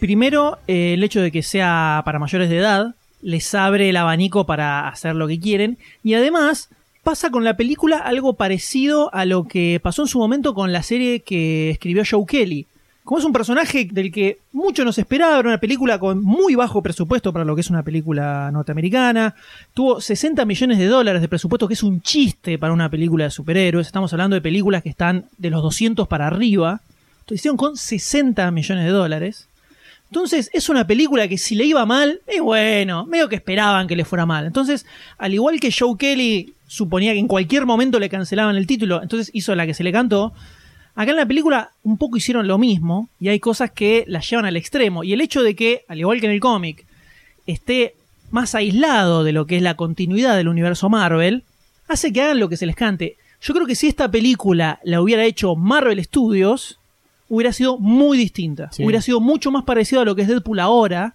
primero, 0.00 0.58
eh, 0.66 0.92
el 0.92 1.02
hecho 1.02 1.22
de 1.22 1.32
que 1.32 1.42
sea 1.42 2.02
para 2.04 2.18
mayores 2.18 2.50
de 2.50 2.58
edad, 2.58 2.94
les 3.22 3.54
abre 3.54 3.88
el 3.88 3.96
abanico 3.96 4.44
para 4.44 4.86
hacer 4.86 5.16
lo 5.16 5.26
que 5.28 5.40
quieren, 5.40 5.78
y 6.04 6.12
además 6.12 6.68
pasa 7.02 7.30
con 7.30 7.42
la 7.42 7.56
película 7.56 7.96
algo 7.96 8.34
parecido 8.34 9.12
a 9.14 9.24
lo 9.24 9.48
que 9.48 9.80
pasó 9.82 10.02
en 10.02 10.08
su 10.08 10.18
momento 10.18 10.52
con 10.52 10.72
la 10.72 10.82
serie 10.82 11.20
que 11.20 11.70
escribió 11.70 12.02
Joe 12.08 12.26
Kelly. 12.26 12.66
Como 13.08 13.20
es 13.20 13.24
un 13.24 13.32
personaje 13.32 13.88
del 13.90 14.12
que 14.12 14.36
mucho 14.52 14.84
nos 14.84 14.98
esperaba, 14.98 15.38
era 15.38 15.48
una 15.48 15.58
película 15.58 15.98
con 15.98 16.22
muy 16.22 16.54
bajo 16.56 16.82
presupuesto 16.82 17.32
para 17.32 17.42
lo 17.42 17.54
que 17.54 17.62
es 17.62 17.70
una 17.70 17.82
película 17.82 18.50
norteamericana. 18.52 19.34
Tuvo 19.72 19.98
60 19.98 20.44
millones 20.44 20.76
de 20.76 20.88
dólares 20.88 21.22
de 21.22 21.28
presupuesto, 21.28 21.66
que 21.66 21.72
es 21.72 21.82
un 21.82 22.02
chiste 22.02 22.58
para 22.58 22.74
una 22.74 22.90
película 22.90 23.24
de 23.24 23.30
superhéroes. 23.30 23.86
Estamos 23.86 24.12
hablando 24.12 24.34
de 24.34 24.42
películas 24.42 24.82
que 24.82 24.90
están 24.90 25.24
de 25.38 25.48
los 25.48 25.62
200 25.62 26.06
para 26.06 26.26
arriba. 26.26 26.82
Entonces 27.20 27.40
hicieron 27.40 27.56
con 27.56 27.78
60 27.78 28.50
millones 28.50 28.84
de 28.84 28.90
dólares. 28.90 29.46
Entonces 30.10 30.50
es 30.52 30.68
una 30.68 30.86
película 30.86 31.28
que 31.28 31.38
si 31.38 31.54
le 31.54 31.64
iba 31.64 31.86
mal, 31.86 32.20
es 32.26 32.42
bueno, 32.42 33.06
medio 33.06 33.30
que 33.30 33.36
esperaban 33.36 33.86
que 33.86 33.96
le 33.96 34.04
fuera 34.04 34.26
mal. 34.26 34.44
Entonces, 34.44 34.84
al 35.16 35.32
igual 35.32 35.60
que 35.60 35.72
Joe 35.72 35.96
Kelly 35.96 36.52
suponía 36.66 37.14
que 37.14 37.20
en 37.20 37.26
cualquier 37.26 37.64
momento 37.64 37.98
le 37.98 38.10
cancelaban 38.10 38.56
el 38.56 38.66
título, 38.66 39.02
entonces 39.02 39.30
hizo 39.32 39.54
la 39.54 39.64
que 39.64 39.72
se 39.72 39.82
le 39.82 39.92
cantó. 39.92 40.34
Acá 40.98 41.12
en 41.12 41.16
la 41.16 41.26
película 41.26 41.70
un 41.84 41.96
poco 41.96 42.16
hicieron 42.16 42.48
lo 42.48 42.58
mismo 42.58 43.08
y 43.20 43.28
hay 43.28 43.38
cosas 43.38 43.70
que 43.70 44.04
las 44.08 44.28
llevan 44.28 44.46
al 44.46 44.56
extremo. 44.56 45.04
Y 45.04 45.12
el 45.12 45.20
hecho 45.20 45.44
de 45.44 45.54
que, 45.54 45.84
al 45.86 46.00
igual 46.00 46.18
que 46.18 46.26
en 46.26 46.32
el 46.32 46.40
cómic, 46.40 46.84
esté 47.46 47.94
más 48.32 48.56
aislado 48.56 49.22
de 49.22 49.30
lo 49.30 49.46
que 49.46 49.56
es 49.56 49.62
la 49.62 49.76
continuidad 49.76 50.36
del 50.36 50.48
universo 50.48 50.88
Marvel, 50.88 51.44
hace 51.86 52.12
que 52.12 52.20
hagan 52.20 52.40
lo 52.40 52.48
que 52.48 52.56
se 52.56 52.66
les 52.66 52.74
cante. 52.74 53.16
Yo 53.40 53.54
creo 53.54 53.64
que 53.64 53.76
si 53.76 53.86
esta 53.86 54.10
película 54.10 54.80
la 54.82 55.00
hubiera 55.00 55.24
hecho 55.24 55.54
Marvel 55.54 56.02
Studios, 56.02 56.80
hubiera 57.28 57.52
sido 57.52 57.78
muy 57.78 58.18
distinta. 58.18 58.68
Sí. 58.72 58.82
Hubiera 58.82 59.00
sido 59.00 59.20
mucho 59.20 59.52
más 59.52 59.62
parecido 59.62 60.02
a 60.02 60.04
lo 60.04 60.16
que 60.16 60.22
es 60.22 60.28
Deadpool 60.28 60.58
ahora. 60.58 61.14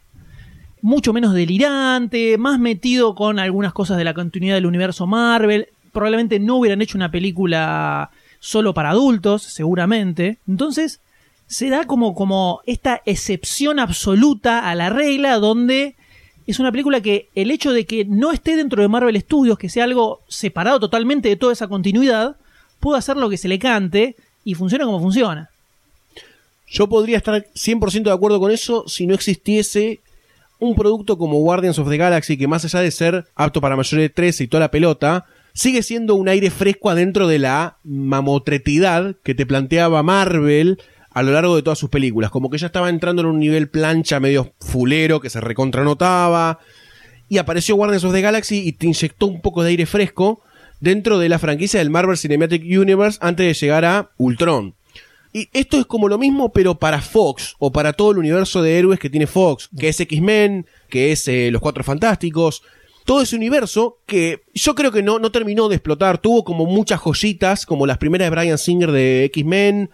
Mucho 0.81 1.11
menos 1.11 1.33
delirante, 1.33 2.37
más 2.37 2.57
metido 2.57 3.15
con 3.15 3.37
algunas 3.37 3.73
cosas 3.73 3.97
de 3.97 4.05
la 4.05 4.13
continuidad 4.13 4.55
del 4.55 4.65
universo 4.65 5.07
Marvel. 5.07 5.67
Probablemente 5.91 6.39
no 6.39 6.55
hubieran 6.55 6.81
hecho 6.81 6.97
una 6.97 7.11
película 7.11 8.11
solo 8.43 8.73
para 8.73 8.89
adultos, 8.89 9.41
seguramente. 9.41 10.37
Entonces, 10.49 10.99
se 11.47 11.69
da 11.69 11.85
como, 11.85 12.13
como 12.13 12.59
esta 12.65 13.01
excepción 13.05 13.79
absoluta 13.79 14.69
a 14.69 14.75
la 14.75 14.89
regla 14.89 15.39
donde 15.39 15.95
es 16.45 16.59
una 16.59 16.69
película 16.69 16.99
que 16.99 17.29
el 17.35 17.51
hecho 17.51 17.71
de 17.71 17.85
que 17.85 18.03
no 18.03 18.33
esté 18.33 18.57
dentro 18.57 18.81
de 18.81 18.89
Marvel 18.89 19.17
Studios, 19.21 19.57
que 19.57 19.69
sea 19.69 19.85
algo 19.85 20.19
separado 20.27 20.81
totalmente 20.81 21.29
de 21.29 21.37
toda 21.37 21.53
esa 21.53 21.69
continuidad, 21.69 22.35
puede 22.81 22.99
hacer 22.99 23.15
lo 23.15 23.29
que 23.29 23.37
se 23.37 23.47
le 23.47 23.59
cante 23.59 24.17
y 24.43 24.55
funciona 24.55 24.83
como 24.83 24.99
funciona. 24.99 25.49
Yo 26.67 26.89
podría 26.89 27.15
estar 27.15 27.45
100% 27.55 28.03
de 28.03 28.11
acuerdo 28.11 28.41
con 28.41 28.51
eso 28.51 28.83
si 28.89 29.07
no 29.07 29.13
existiese 29.13 30.01
un 30.59 30.75
producto 30.75 31.17
como 31.17 31.39
Guardians 31.39 31.79
of 31.79 31.89
the 31.89 31.95
Galaxy 31.95 32.37
que 32.37 32.49
más 32.49 32.65
allá 32.65 32.81
de 32.81 32.91
ser 32.91 33.25
apto 33.35 33.61
para 33.61 33.77
mayores 33.77 34.03
de 34.03 34.09
13 34.09 34.43
y 34.43 34.47
toda 34.47 34.61
la 34.61 34.71
pelota, 34.71 35.27
sigue 35.53 35.83
siendo 35.83 36.15
un 36.15 36.27
aire 36.27 36.49
fresco 36.49 36.89
adentro 36.89 37.27
de 37.27 37.39
la 37.39 37.77
mamotretidad 37.83 39.15
que 39.23 39.35
te 39.35 39.45
planteaba 39.45 40.03
Marvel 40.03 40.79
a 41.11 41.21
lo 41.21 41.31
largo 41.31 41.55
de 41.55 41.61
todas 41.61 41.79
sus 41.79 41.89
películas. 41.89 42.31
Como 42.31 42.49
que 42.49 42.57
ya 42.57 42.67
estaba 42.67 42.89
entrando 42.89 43.21
en 43.21 43.27
un 43.27 43.39
nivel 43.39 43.69
plancha 43.69 44.19
medio 44.19 44.53
fulero 44.59 45.21
que 45.21 45.29
se 45.29 45.41
recontranotaba. 45.41 46.59
Y 47.29 47.37
apareció 47.37 47.75
Guardians 47.75 48.03
of 48.03 48.13
the 48.13 48.21
Galaxy 48.21 48.67
y 48.67 48.73
te 48.73 48.87
inyectó 48.87 49.27
un 49.27 49.41
poco 49.41 49.63
de 49.63 49.69
aire 49.69 49.85
fresco 49.85 50.41
dentro 50.79 51.19
de 51.19 51.29
la 51.29 51.39
franquicia 51.39 51.79
del 51.79 51.89
Marvel 51.89 52.17
Cinematic 52.17 52.63
Universe 52.63 53.19
antes 53.21 53.45
de 53.45 53.53
llegar 53.53 53.85
a 53.85 54.11
Ultron. 54.17 54.75
Y 55.31 55.49
esto 55.53 55.79
es 55.79 55.85
como 55.85 56.09
lo 56.09 56.19
mismo, 56.19 56.51
pero 56.51 56.75
para 56.75 57.01
Fox, 57.01 57.55
o 57.57 57.71
para 57.71 57.93
todo 57.93 58.11
el 58.11 58.19
universo 58.19 58.61
de 58.61 58.77
héroes 58.77 58.99
que 58.99 59.09
tiene 59.09 59.25
Fox, 59.25 59.69
que 59.79 59.89
es 59.89 59.99
X-Men, 59.99 60.67
que 60.89 61.11
es 61.11 61.27
eh, 61.27 61.49
Los 61.51 61.61
Cuatro 61.61 61.83
Fantásticos, 61.83 62.61
todo 63.05 63.21
ese 63.21 63.35
universo 63.35 63.99
que 64.05 64.43
yo 64.53 64.75
creo 64.75 64.91
que 64.91 65.03
no, 65.03 65.19
no 65.19 65.31
terminó 65.31 65.69
de 65.69 65.75
explotar, 65.75 66.17
tuvo 66.17 66.43
como 66.43 66.65
muchas 66.65 66.99
joyitas, 66.99 67.65
como 67.65 67.85
las 67.85 67.97
primeras 67.97 68.27
de 68.27 68.29
Brian 68.29 68.57
Singer 68.57 68.91
de 68.91 69.25
X-Men, 69.25 69.89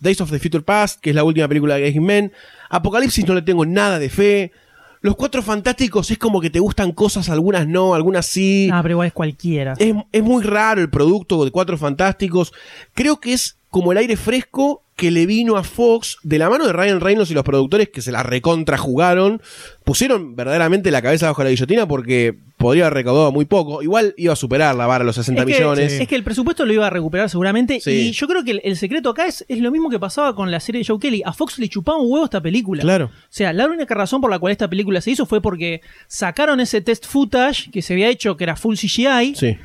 Days 0.00 0.20
of 0.20 0.30
the 0.30 0.38
Future 0.38 0.62
Past, 0.62 1.00
que 1.00 1.10
es 1.10 1.16
la 1.16 1.24
última 1.24 1.48
película 1.48 1.76
de 1.76 1.88
X-Men, 1.88 2.32
Apocalipsis 2.70 3.26
no 3.26 3.34
le 3.34 3.42
tengo 3.42 3.64
nada 3.66 3.98
de 3.98 4.08
fe, 4.08 4.52
los 5.00 5.14
Cuatro 5.14 5.42
Fantásticos 5.42 6.10
es 6.10 6.18
como 6.18 6.40
que 6.40 6.50
te 6.50 6.58
gustan 6.58 6.92
cosas, 6.92 7.28
algunas 7.28 7.68
no, 7.68 7.94
algunas 7.94 8.26
sí. 8.26 8.68
Ah, 8.72 8.80
pero 8.82 8.94
igual 8.94 9.06
es 9.06 9.12
cualquiera. 9.12 9.74
Es, 9.78 9.94
es 10.10 10.22
muy 10.22 10.42
raro 10.42 10.80
el 10.80 10.90
producto 10.90 11.44
de 11.44 11.52
Cuatro 11.52 11.78
Fantásticos. 11.78 12.52
Creo 12.94 13.20
que 13.20 13.32
es 13.32 13.58
como 13.70 13.92
el 13.92 13.98
aire 13.98 14.16
fresco 14.16 14.82
que 14.98 15.12
le 15.12 15.26
vino 15.26 15.56
a 15.56 15.62
Fox 15.62 16.18
de 16.24 16.40
la 16.40 16.50
mano 16.50 16.66
de 16.66 16.72
Ryan 16.72 16.98
Reynolds 16.98 17.30
y 17.30 17.34
los 17.34 17.44
productores 17.44 17.88
que 17.88 18.02
se 18.02 18.10
la 18.10 18.24
recontra 18.24 18.76
jugaron. 18.76 19.40
Pusieron 19.84 20.34
verdaderamente 20.34 20.90
la 20.90 21.00
cabeza 21.00 21.28
bajo 21.28 21.44
la 21.44 21.50
guillotina 21.50 21.86
porque 21.86 22.36
podría 22.56 22.86
haber 22.86 22.94
recaudado 22.94 23.30
muy 23.30 23.44
poco. 23.44 23.80
Igual 23.80 24.12
iba 24.16 24.32
a 24.32 24.36
superar 24.36 24.74
la 24.74 24.88
vara 24.88 25.04
los 25.04 25.14
60 25.14 25.42
es 25.42 25.46
que, 25.46 25.52
millones. 25.54 25.92
Es 25.92 26.08
que 26.08 26.16
el 26.16 26.24
presupuesto 26.24 26.66
lo 26.66 26.72
iba 26.72 26.88
a 26.88 26.90
recuperar 26.90 27.30
seguramente. 27.30 27.80
Y 27.86 28.10
yo 28.10 28.26
creo 28.26 28.42
que 28.42 28.50
el, 28.50 28.60
el 28.64 28.76
secreto 28.76 29.10
acá 29.10 29.28
es, 29.28 29.44
es, 29.48 29.60
lo 29.60 29.70
mismo 29.70 29.88
que 29.88 30.00
pasaba 30.00 30.34
con 30.34 30.50
la 30.50 30.58
serie 30.58 30.80
de 30.80 30.84
Joe 30.84 30.98
Kelly. 30.98 31.22
A 31.24 31.32
Fox 31.32 31.60
le 31.60 31.68
chupaba 31.68 31.98
un 31.98 32.10
huevo 32.10 32.24
esta 32.24 32.40
película. 32.40 32.82
Claro. 32.82 33.04
O 33.04 33.10
sea, 33.30 33.52
la 33.52 33.66
única 33.66 33.94
razón 33.94 34.20
por 34.20 34.32
la 34.32 34.40
cual 34.40 34.50
esta 34.50 34.68
película 34.68 35.00
se 35.00 35.12
hizo 35.12 35.26
fue 35.26 35.40
porque 35.40 35.80
sacaron 36.08 36.58
ese 36.58 36.80
test 36.80 37.06
footage 37.06 37.70
que 37.70 37.82
se 37.82 37.92
había 37.92 38.08
hecho, 38.08 38.36
que 38.36 38.42
era 38.42 38.56
full 38.56 38.74
CGI. 38.74 39.36
Sí. 39.36 39.56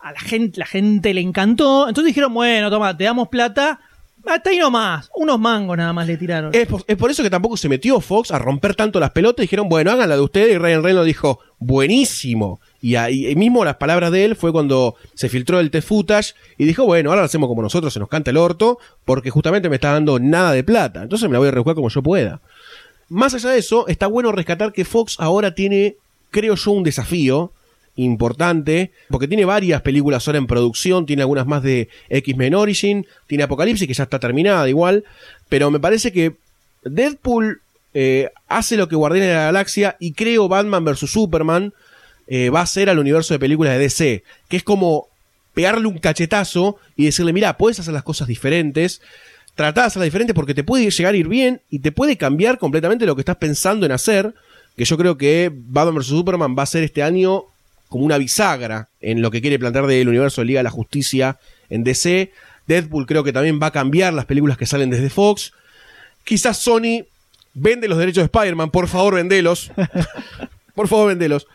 A 0.00 0.12
la 0.12 0.20
gente, 0.20 0.60
la 0.60 0.66
gente 0.66 1.14
le 1.14 1.22
encantó. 1.22 1.88
Entonces 1.88 2.08
dijeron, 2.10 2.34
bueno, 2.34 2.68
toma, 2.68 2.94
te 2.94 3.04
damos 3.04 3.28
plata. 3.28 3.80
Hasta 4.26 4.50
ahí 4.50 4.58
nomás. 4.58 5.10
Unos 5.14 5.38
mangos 5.38 5.76
nada 5.76 5.92
más 5.92 6.06
le 6.06 6.16
tiraron. 6.16 6.54
Es 6.54 6.66
por, 6.66 6.84
por, 6.84 7.10
eso 7.10 7.22
que 7.22 7.30
tampoco 7.30 7.56
se 7.56 7.68
metió 7.68 8.00
Fox 8.00 8.30
a 8.30 8.38
romper 8.38 8.74
tanto 8.74 8.98
las 8.98 9.10
pelotas. 9.12 9.42
Dijeron, 9.42 9.68
bueno, 9.68 9.90
hagan 9.90 10.08
la 10.08 10.16
de 10.16 10.22
ustedes. 10.22 10.54
Y 10.54 10.58
Ryan 10.58 10.82
Reynolds 10.82 11.06
dijo, 11.06 11.40
buenísimo. 11.58 12.60
Y 12.80 12.96
ahí 12.96 13.34
mismo 13.36 13.64
las 13.64 13.76
palabras 13.76 14.12
de 14.12 14.24
él 14.24 14.36
fue 14.36 14.52
cuando 14.52 14.96
se 15.14 15.28
filtró 15.28 15.60
el 15.60 15.70
test 15.70 15.88
footage 15.88 16.34
y 16.58 16.64
dijo, 16.66 16.84
bueno, 16.84 17.10
ahora 17.10 17.22
lo 17.22 17.26
hacemos 17.26 17.48
como 17.48 17.62
nosotros, 17.62 17.92
se 17.92 17.98
nos 17.98 18.08
canta 18.08 18.30
el 18.30 18.36
orto, 18.36 18.78
porque 19.04 19.30
justamente 19.30 19.68
me 19.68 19.76
está 19.76 19.92
dando 19.92 20.18
nada 20.18 20.52
de 20.52 20.62
plata. 20.62 21.02
Entonces 21.02 21.28
me 21.28 21.32
la 21.32 21.38
voy 21.40 21.48
a 21.48 21.52
rejugar 21.52 21.74
como 21.74 21.88
yo 21.88 22.02
pueda. 22.02 22.40
Más 23.08 23.34
allá 23.34 23.50
de 23.50 23.58
eso, 23.58 23.86
está 23.88 24.06
bueno 24.06 24.32
rescatar 24.32 24.72
que 24.72 24.84
Fox 24.84 25.16
ahora 25.18 25.54
tiene, 25.54 25.96
creo 26.30 26.54
yo, 26.54 26.70
un 26.72 26.82
desafío 26.82 27.52
importante, 27.96 28.92
porque 29.08 29.26
tiene 29.26 29.44
varias 29.44 29.82
películas 29.82 30.26
ahora 30.28 30.38
en 30.38 30.46
producción, 30.46 31.06
tiene 31.06 31.22
algunas 31.22 31.46
más 31.46 31.62
de 31.62 31.88
X-Men 32.10 32.54
Origin, 32.54 33.06
tiene 33.26 33.44
Apocalipsis, 33.44 33.88
que 33.88 33.94
ya 33.94 34.04
está 34.04 34.18
terminada 34.18 34.68
igual, 34.68 35.04
pero 35.48 35.70
me 35.70 35.80
parece 35.80 36.12
que 36.12 36.36
Deadpool 36.84 37.62
eh, 37.94 38.30
hace 38.48 38.76
lo 38.76 38.88
que 38.88 38.96
Guardianes 38.96 39.30
de 39.30 39.34
la 39.34 39.44
Galaxia 39.44 39.96
y 39.98 40.12
creo 40.12 40.48
Batman 40.48 40.84
vs. 40.84 41.10
Superman 41.10 41.72
eh, 42.26 42.50
va 42.50 42.60
a 42.60 42.66
ser 42.66 42.90
al 42.90 42.98
universo 42.98 43.32
de 43.32 43.40
películas 43.40 43.72
de 43.72 43.78
DC, 43.78 44.22
que 44.48 44.58
es 44.58 44.62
como 44.62 45.08
pegarle 45.54 45.86
un 45.86 45.98
cachetazo 45.98 46.76
y 46.96 47.06
decirle, 47.06 47.32
mira, 47.32 47.56
puedes 47.56 47.80
hacer 47.80 47.94
las 47.94 48.02
cosas 48.02 48.28
diferentes, 48.28 49.00
tratar 49.54 49.84
de 49.84 49.86
hacerlas 49.86 50.06
diferentes 50.08 50.34
porque 50.34 50.52
te 50.52 50.64
puede 50.64 50.90
llegar 50.90 51.14
a 51.14 51.16
ir 51.16 51.28
bien 51.28 51.62
y 51.70 51.78
te 51.78 51.92
puede 51.92 52.18
cambiar 52.18 52.58
completamente 52.58 53.06
lo 53.06 53.14
que 53.14 53.22
estás 53.22 53.36
pensando 53.36 53.86
en 53.86 53.92
hacer, 53.92 54.34
que 54.76 54.84
yo 54.84 54.98
creo 54.98 55.16
que 55.16 55.50
Batman 55.50 55.94
vs. 55.94 56.08
Superman 56.08 56.54
va 56.58 56.64
a 56.64 56.66
ser 56.66 56.82
este 56.82 57.02
año 57.02 57.44
como 57.88 58.04
una 58.04 58.18
bisagra 58.18 58.88
en 59.00 59.22
lo 59.22 59.30
que 59.30 59.40
quiere 59.40 59.58
plantear 59.58 59.86
del 59.86 60.08
universo 60.08 60.40
de 60.40 60.46
Liga 60.46 60.60
de 60.60 60.64
la 60.64 60.70
Justicia 60.70 61.38
en 61.70 61.84
DC. 61.84 62.32
Deadpool 62.66 63.06
creo 63.06 63.24
que 63.24 63.32
también 63.32 63.60
va 63.62 63.68
a 63.68 63.72
cambiar 63.72 64.12
las 64.12 64.24
películas 64.24 64.56
que 64.56 64.66
salen 64.66 64.90
desde 64.90 65.10
Fox. 65.10 65.52
Quizás 66.24 66.58
Sony 66.58 67.04
vende 67.54 67.88
los 67.88 67.98
derechos 67.98 68.22
de 68.22 68.26
Spider-Man, 68.26 68.70
por 68.70 68.88
favor 68.88 69.14
vendelos. 69.14 69.70
por 70.74 70.88
favor 70.88 71.08
vendelos. 71.08 71.46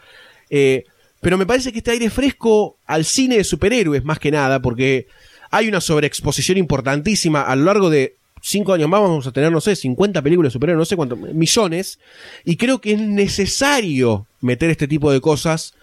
Eh, 0.50 0.86
pero 1.20 1.38
me 1.38 1.46
parece 1.46 1.72
que 1.72 1.80
este 1.80 1.92
aire 1.92 2.10
fresco 2.10 2.78
al 2.88 3.06
cine 3.06 3.38
de 3.38 3.44
superhéroes 3.44 4.04
más 4.04 4.20
que 4.20 4.32
nada, 4.32 4.62
porque 4.62 5.08
hay 5.52 5.68
una 5.68 5.82
sobreexposición 5.82 6.58
importantísima 6.58 7.44
a 7.44 7.56
lo 7.56 7.66
largo 7.66 7.90
de 7.90 8.16
cinco 8.42 8.74
años 8.74 8.90
más 8.90 9.02
vamos 9.02 9.28
a 9.28 9.32
tener, 9.32 9.52
no 9.52 9.62
sé, 9.62 9.76
50 9.76 10.22
películas 10.22 10.52
de 10.52 10.54
superhéroes, 10.54 10.80
no 10.82 10.86
sé 10.86 10.96
cuántos, 10.96 11.20
millones, 11.20 12.00
y 12.44 12.58
creo 12.58 12.82
que 12.82 12.94
es 12.94 13.00
necesario 13.00 14.26
meter 14.42 14.70
este 14.72 14.88
tipo 14.88 15.12
de 15.12 15.22
cosas 15.22 15.76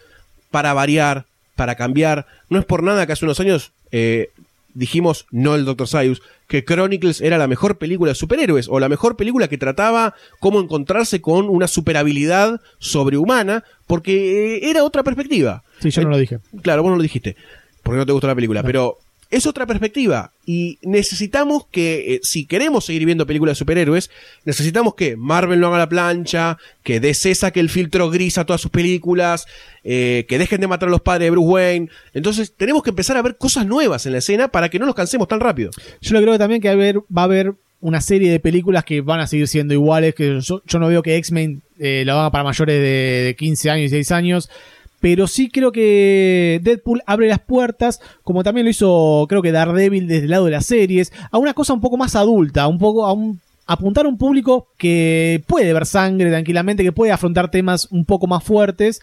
para 0.51 0.73
variar, 0.73 1.27
para 1.57 1.75
cambiar. 1.75 2.27
No 2.49 2.59
es 2.59 2.65
por 2.65 2.83
nada 2.83 3.07
que 3.07 3.13
hace 3.13 3.25
unos 3.25 3.41
años 3.41 3.73
eh, 3.91 4.31
dijimos, 4.75 5.27
no 5.31 5.55
el 5.55 5.65
Dr. 5.65 5.89
Sayus, 5.89 6.23
que 6.47 6.65
Chronicles 6.65 7.21
era 7.21 7.37
la 7.37 7.49
mejor 7.49 7.79
película 7.79 8.11
de 8.11 8.15
superhéroes, 8.15 8.69
o 8.69 8.81
la 8.81 8.89
mejor 8.89 9.17
película 9.17 9.49
que 9.49 9.59
trataba 9.59 10.15
cómo 10.39 10.61
encontrarse 10.61 11.21
con 11.21 11.49
una 11.49 11.69
superabilidad 11.69 12.61
sobrehumana, 12.79 13.65
porque 13.87 14.57
eh, 14.57 14.71
era 14.71 14.85
otra 14.85 15.03
perspectiva. 15.03 15.63
Sí, 15.81 15.91
yo 15.91 16.03
no 16.03 16.11
lo 16.11 16.19
dije. 16.19 16.39
Claro, 16.63 16.83
vos 16.83 16.91
no 16.91 16.97
lo 16.97 17.03
dijiste, 17.03 17.37
porque 17.83 17.99
no 17.99 18.07
te 18.07 18.13
gustó 18.13 18.29
la 18.29 18.35
película, 18.35 18.63
pero 18.63 18.99
es 19.31 19.47
otra 19.47 19.67
perspectiva 19.67 20.33
y 20.47 20.79
necesitamos 20.83 21.67
que, 21.71 22.15
eh, 22.15 22.21
si 22.23 22.47
queremos 22.47 22.87
seguir 22.87 23.05
viendo 23.05 23.27
películas 23.27 23.57
de 23.57 23.59
superhéroes, 23.59 24.11
necesitamos 24.45 24.95
que 24.95 25.17
Marvel 25.17 25.61
no 25.61 25.67
haga 25.67 25.79
la 25.79 25.89
plancha, 25.89 26.57
que 26.83 27.01
DC 27.01 27.35
saque 27.35 27.61
el 27.61 27.69
filtro 27.69 28.09
gris 28.11 28.39
a 28.39 28.47
todas 28.47 28.61
sus 28.61 28.71
películas, 28.71 29.47
eh, 29.85 30.25
que 30.29 30.39
dejen 30.39 30.63
de 30.63 30.67
matar 30.67 30.89
a 30.89 30.93
los 30.93 31.03
padres 31.03 31.27
de 31.27 31.31
Bruce 31.31 31.49
Wayne. 31.49 31.89
Entonces 32.15 32.55
tenemos 32.57 32.83
que 32.83 32.91
empezar 32.91 33.19
a 33.19 33.23
ver 33.23 33.37
cosas 33.37 33.67
nuevas 33.67 34.07
en 34.07 34.13
la 34.13 34.19
escena 34.19 34.49
para 34.49 34.71
que 34.71 34.79
no 34.79 34.87
nos 34.87 34.95
cansemos 34.95 35.29
tan 35.29 35.41
rápido. 35.41 35.71
Yo 36.01 36.15
lo 36.15 36.23
creo 36.23 36.39
también 36.39 36.63
que 36.63 36.75
va 36.75 37.23
a 37.23 37.25
haber 37.25 37.53
una 37.81 38.01
serie 38.01 38.31
de 38.31 38.41
películas 38.41 38.85
que 38.85 39.03
van 39.03 39.21
a 39.21 39.27
seguir 39.27 39.47
siendo 39.47 39.75
iguales, 39.75 40.15
que 40.15 40.41
yo, 40.41 40.63
no 40.81 40.89
veo 40.89 41.03
que 41.03 41.17
X-Men 41.17 41.63
eh, 41.79 42.03
la 42.07 42.15
haga 42.15 42.31
para 42.31 42.45
mayores 42.45 42.81
de, 42.81 43.25
de 43.25 43.37
15 43.37 43.71
años 43.71 43.93
y 43.93 43.95
16 43.95 44.13
años 44.13 44.51
pero 45.01 45.27
sí 45.27 45.49
creo 45.49 45.73
que 45.73 46.61
Deadpool 46.63 47.03
abre 47.07 47.29
las 47.29 47.41
puertas, 47.41 48.01
como 48.23 48.43
también 48.43 48.67
lo 48.67 48.71
hizo 48.71 49.27
creo 49.29 49.43
que 49.43 49.53
Daredevil 49.53 50.09
desde 50.09 50.25
el 50.25 50.31
lado 50.31 50.47
de 50.47 50.53
las 50.53 50.67
series, 50.67 51.13
a 51.31 51.39
una 51.39 51.55
cosa 51.55 51.73
un 51.73 51.81
poco 51.81 51.97
más 51.97 52.17
adulta, 52.17 52.67
un 52.67 52.79
poco 52.79 53.07
a 53.07 53.13
un 53.13 53.41
apuntar 53.67 54.07
a 54.07 54.09
un 54.09 54.17
público 54.17 54.69
que 54.79 55.45
puede 55.47 55.73
ver 55.73 55.87
sangre 55.87 56.31
tranquilamente, 56.31 56.83
que 56.83 56.93
puede 56.93 57.13
afrontar 57.13 57.51
temas 57.51 57.87
un 57.91 58.05
poco 58.05 58.27
más 58.27 58.43
fuertes 58.43 59.01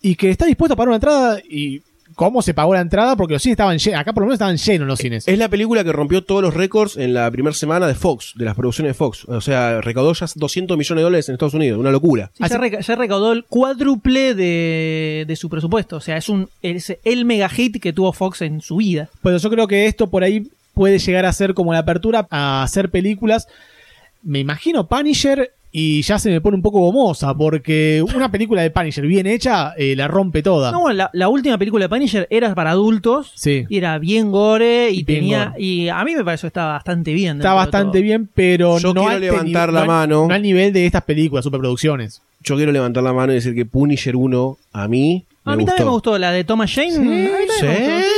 y 0.00 0.14
que 0.14 0.30
está 0.30 0.46
dispuesto 0.46 0.74
a 0.74 0.76
pagar 0.76 0.88
una 0.88 0.96
entrada 0.96 1.40
y 1.40 1.82
cómo 2.14 2.42
se 2.42 2.54
pagó 2.54 2.74
la 2.74 2.80
entrada, 2.80 3.16
porque 3.16 3.34
los 3.34 3.42
cines 3.42 3.54
estaban 3.54 3.78
llenos, 3.78 4.00
acá 4.00 4.12
por 4.12 4.22
lo 4.22 4.26
menos 4.26 4.36
estaban 4.36 4.56
llenos 4.56 4.88
los 4.88 4.98
cines. 4.98 5.28
Es 5.28 5.38
la 5.38 5.48
película 5.48 5.84
que 5.84 5.92
rompió 5.92 6.22
todos 6.22 6.42
los 6.42 6.54
récords 6.54 6.96
en 6.96 7.14
la 7.14 7.30
primera 7.30 7.54
semana 7.54 7.86
de 7.86 7.94
Fox, 7.94 8.32
de 8.36 8.44
las 8.44 8.54
producciones 8.54 8.90
de 8.90 8.94
Fox. 8.94 9.24
O 9.26 9.40
sea, 9.40 9.80
recaudó 9.80 10.12
ya 10.12 10.26
200 10.34 10.76
millones 10.76 11.00
de 11.00 11.02
dólares 11.02 11.28
en 11.28 11.34
Estados 11.34 11.54
Unidos, 11.54 11.78
una 11.78 11.90
locura. 11.90 12.30
Sí, 12.34 12.44
ya, 12.48 12.58
reca 12.58 12.80
ya, 12.80 12.96
recaudó 12.96 13.32
el 13.32 13.44
cuádruple 13.44 14.34
de, 14.34 15.24
de, 15.26 15.36
su 15.36 15.48
presupuesto, 15.48 15.96
o 15.96 16.00
sea, 16.00 16.16
es, 16.16 16.28
un, 16.28 16.48
es 16.62 16.96
el 17.04 17.24
mega 17.24 17.48
hit 17.48 17.80
que 17.80 17.92
tuvo 17.92 18.12
Fox 18.12 18.42
en 18.42 18.60
su 18.60 18.76
vida. 18.76 19.08
Pues 19.22 19.42
yo 19.42 19.50
creo 19.50 19.66
que 19.66 19.86
esto 19.86 20.08
por 20.08 20.24
ahí 20.24 20.48
puede 20.74 20.98
llegar 20.98 21.24
a 21.26 21.32
ser 21.32 21.54
como 21.54 21.72
la 21.72 21.80
apertura 21.80 22.26
a 22.30 22.62
hacer 22.62 22.90
películas. 22.90 23.48
Me 24.22 24.40
imagino 24.40 24.86
Punisher 24.86 25.52
y 25.76 26.02
ya 26.02 26.20
se 26.20 26.30
me 26.30 26.40
pone 26.40 26.54
un 26.54 26.62
poco 26.62 26.78
gomosa, 26.78 27.34
porque 27.34 28.00
una 28.14 28.30
película 28.30 28.62
de 28.62 28.70
Punisher 28.70 29.04
bien 29.08 29.26
hecha 29.26 29.74
eh, 29.76 29.96
la 29.96 30.06
rompe 30.06 30.40
toda. 30.40 30.70
No, 30.70 30.88
la, 30.92 31.10
la, 31.12 31.28
última 31.28 31.58
película 31.58 31.86
de 31.86 31.88
Punisher 31.88 32.28
era 32.30 32.54
para 32.54 32.70
adultos, 32.70 33.32
sí. 33.34 33.66
y 33.68 33.76
era 33.76 33.98
bien 33.98 34.30
gore, 34.30 34.92
y, 34.92 35.00
y 35.00 35.04
tenía, 35.04 35.46
gore. 35.46 35.60
y 35.60 35.88
a 35.88 36.04
mí 36.04 36.14
me 36.14 36.24
pareció 36.24 36.46
estaba 36.46 36.74
bastante 36.74 37.12
bien. 37.12 37.38
Está 37.38 37.54
bastante 37.54 38.02
bien, 38.02 38.30
pero 38.32 38.78
Yo 38.78 38.94
no 38.94 39.00
quiero 39.00 39.16
al 39.16 39.20
levantar 39.20 39.72
la 39.72 39.80
no, 39.80 39.86
mano. 39.86 40.28
No 40.28 40.34
al 40.34 40.42
nivel 40.42 40.72
de 40.72 40.86
estas 40.86 41.02
películas, 41.02 41.42
superproducciones. 41.44 42.22
Yo 42.40 42.54
quiero 42.54 42.70
levantar 42.70 43.02
la 43.02 43.12
mano 43.12 43.32
y 43.32 43.34
decir 43.34 43.52
que 43.56 43.66
Punisher 43.66 44.14
1, 44.14 44.56
a 44.74 44.86
mí... 44.86 45.24
a 45.44 45.56
mí 45.56 45.64
gustó. 45.64 45.66
también 45.72 45.88
me 45.88 45.92
gustó 45.92 46.18
la 46.18 46.30
de 46.30 46.44
Thomas 46.44 46.72
Jane. 46.72 46.92
Sí, 46.92 46.98
a 46.98 47.00
mí 47.00 47.08
también 47.08 47.48
sí. 47.58 47.66
me 47.66 47.72
gustó. 47.72 48.08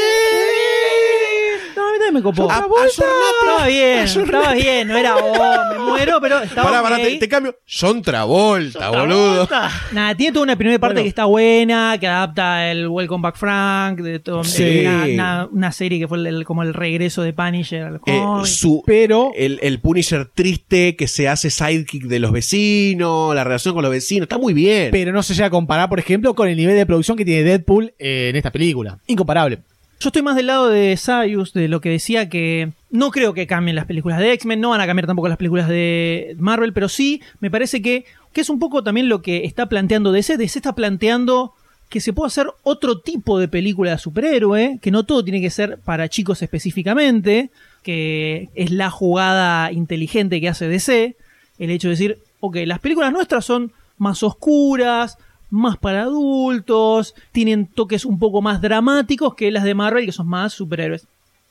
No, 1.75 1.89
a 1.89 1.93
mí 1.93 1.99
también 2.01 2.06
me 2.17 2.23
copó. 2.23 2.49
Estaba 2.51 3.67
bien, 3.67 3.99
estaba 4.05 4.53
bien, 4.55 4.89
no 4.89 4.97
era 4.97 5.17
oh, 5.17 5.73
me 5.73 5.79
muero, 5.91 6.19
pero 6.21 6.39
estaba 6.43 6.71
Pará, 6.71 6.83
pará, 6.83 6.97
te, 6.97 7.17
te 7.17 7.29
cambio. 7.29 7.57
Son 7.65 8.03
Travolta, 8.03 8.91
boludo. 8.91 9.49
Nada, 9.93 10.15
tiene 10.15 10.33
toda 10.33 10.45
una 10.45 10.57
primera 10.57 10.79
parte 10.79 10.95
Bueno. 10.95 11.05
que 11.05 11.09
está 11.09 11.25
buena, 11.27 11.97
que 12.01 12.07
adapta 12.07 12.71
el 12.71 12.89
Welcome 12.89 13.23
Back 13.23 13.37
Frank, 13.37 14.01
de 14.01 14.19
todo, 14.21 14.45
Sí. 14.45 14.81
una, 14.81 15.05
una- 15.05 15.49
una 15.53 15.73
serie 15.73 15.99
que 15.99 16.09
fue 16.09 16.19
el- 16.19 16.27
el- 16.27 16.45
como 16.45 16.63
el 16.63 16.75
regreso 16.75 17.23
de 17.23 17.33
Punisher 17.33 17.83
al 17.85 18.01
Eh, 18.07 18.23
su, 18.45 18.83
Pero 18.87 19.33
el, 19.37 19.59
el 19.63 19.81
Punisher 19.81 20.27
triste 20.27 20.97
que 20.97 21.09
se 21.09 21.29
hace 21.29 21.51
sidekick 21.51 22.05
de 22.05 22.19
los 22.21 22.33
vecinos, 22.33 23.35
la 23.35 23.45
relación 23.45 23.75
con 23.75 23.83
los 23.83 23.91
vecinos, 23.93 24.23
está 24.25 24.39
muy 24.39 24.55
bien. 24.55 24.91
pero 24.93 25.13
no 25.13 25.23
se 25.23 25.35
llega 25.35 25.47
a 25.47 25.51
comparar, 25.51 25.89
por 25.89 25.99
ejemplo, 25.99 26.35
con 26.35 26.49
el 26.49 26.57
nivel 26.57 26.77
de 26.77 26.87
producción 26.87 27.17
que 27.17 27.25
tiene 27.25 27.43
Deadpool 27.43 27.93
eh, 27.99 28.29
en 28.31 28.37
esta 28.37 28.51
película. 28.51 28.99
Incomparable. 29.07 29.59
Yo 29.99 30.09
estoy 30.11 30.23
más 30.23 30.37
del 30.37 30.49
lado 30.49 30.69
de 30.69 30.97
Sayus, 30.97 31.55
de 31.55 31.69
lo 31.69 31.81
que 31.81 31.89
decía 31.89 32.29
que 32.29 32.73
no 32.91 33.11
creo 33.11 33.33
que 33.33 33.47
cambien 33.47 33.77
las 33.77 33.87
películas 33.87 34.19
de 34.19 34.33
X-Men, 34.33 34.61
no 34.61 34.71
van 34.71 34.81
a 34.81 34.87
cambiar 34.87 35.07
tampoco 35.07 35.29
las 35.29 35.39
películas 35.39 35.69
de 35.69 36.37
Marvel, 36.39 36.75
pero 36.75 36.89
sí 36.89 37.23
me 37.41 37.51
parece 37.51 37.81
que, 37.81 38.05
que 38.33 38.43
es 38.43 38.51
un 38.51 38.59
poco 38.59 38.83
también 38.85 39.09
lo 39.09 39.23
que 39.23 39.45
está 39.45 39.67
planteando 39.67 40.13
DC. 40.13 40.37
DC 40.37 40.59
está 40.59 40.75
planteando 40.75 41.55
que 41.89 42.01
se 42.01 42.13
puede 42.13 42.29
hacer 42.29 42.49
otro 42.63 43.01
tipo 43.01 43.39
de 43.39 43.49
película 43.49 43.93
de 43.93 43.99
superhéroe, 43.99 44.79
que 44.83 44.91
no 44.91 45.07
todo 45.07 45.25
tiene 45.25 45.41
que 45.41 45.51
ser 45.51 45.79
para 45.79 46.09
chicos 46.09 46.43
específicamente, 46.43 47.51
que 47.83 48.51
es 48.55 48.73
la 48.73 48.91
jugada 48.91 49.73
inteligente 49.73 50.41
que 50.41 50.49
hace 50.49 50.69
DC, 50.69 51.17
el 51.59 51.71
hecho 51.71 51.89
de 51.89 51.93
decir, 51.93 52.19
ok, 52.41 52.57
las 52.67 52.81
películas 52.81 53.13
nuestras 53.13 53.45
son 53.45 53.73
más 53.99 54.23
oscuras, 54.23 55.17
más 55.51 55.77
para 55.77 56.03
adultos, 56.03 57.15
tienen 57.33 57.67
toques 57.67 58.05
un 58.05 58.19
poco 58.19 58.43
más 58.43 58.61
dramáticos 58.61 59.35
que 59.35 59.51
las 59.51 59.65
de 59.65 59.75
Marvel, 59.75 60.07
que 60.07 60.13
son 60.13 60.29
más 60.29 60.53
superhéroes. 60.53 61.07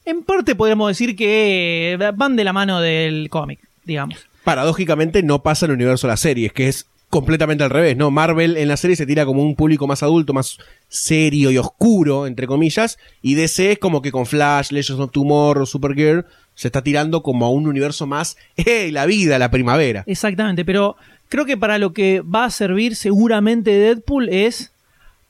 En 0.06 0.24
parte 0.24 0.56
podríamos 0.56 0.90
decir 0.90 1.16
que 1.16 1.98
van 2.16 2.36
de 2.36 2.44
la 2.44 2.54
mano 2.54 2.80
del 2.80 3.30
cómic, 3.30 3.60
digamos. 3.86 4.18
Paradójicamente 4.44 5.24
no 5.24 5.42
pasa 5.42 5.66
en 5.66 5.72
el 5.72 5.78
universo 5.78 6.08
de 6.08 6.12
las 6.14 6.20
series, 6.20 6.54
que 6.54 6.68
es 6.68 6.86
completamente 7.10 7.64
al 7.64 7.70
revés, 7.70 7.96
¿no? 7.98 8.12
Marvel 8.12 8.58
en 8.58 8.68
la 8.68 8.78
serie 8.78 8.96
se 8.96 9.06
tira 9.06 9.26
como 9.26 9.42
un 9.42 9.56
público 9.56 9.88
más 9.88 10.04
adulto, 10.04 10.34
más 10.34 10.58
serio 10.90 11.50
y 11.50 11.58
oscuro, 11.58 12.28
entre 12.28 12.46
comillas, 12.46 13.00
y 13.22 13.36
DC 13.36 13.74
es 13.74 13.80
como 13.80 14.02
que 14.02 14.12
con 14.12 14.26
Flash, 14.26 14.72
Legends 14.72 15.02
of 15.02 15.12
Tomorrow, 15.12 15.66
Supergirl, 15.66 16.26
se 16.56 16.68
está 16.68 16.82
tirando 16.82 17.24
como 17.24 17.46
a 17.46 17.50
un 17.50 17.68
universo 17.68 18.06
más, 18.06 18.38
¡hey! 18.58 18.92
La 18.92 19.06
vida, 19.06 19.40
la 19.40 19.50
primavera. 19.52 20.04
Exactamente, 20.08 20.66
pero 20.66 20.98
creo 21.30 21.46
que 21.46 21.58
para 21.58 21.78
lo 21.78 21.94
que 21.94 22.22
va 22.22 22.46
a 22.46 22.50
servir 22.50 22.96
seguramente 22.96 23.72
Deadpool 23.72 24.30
es 24.30 24.72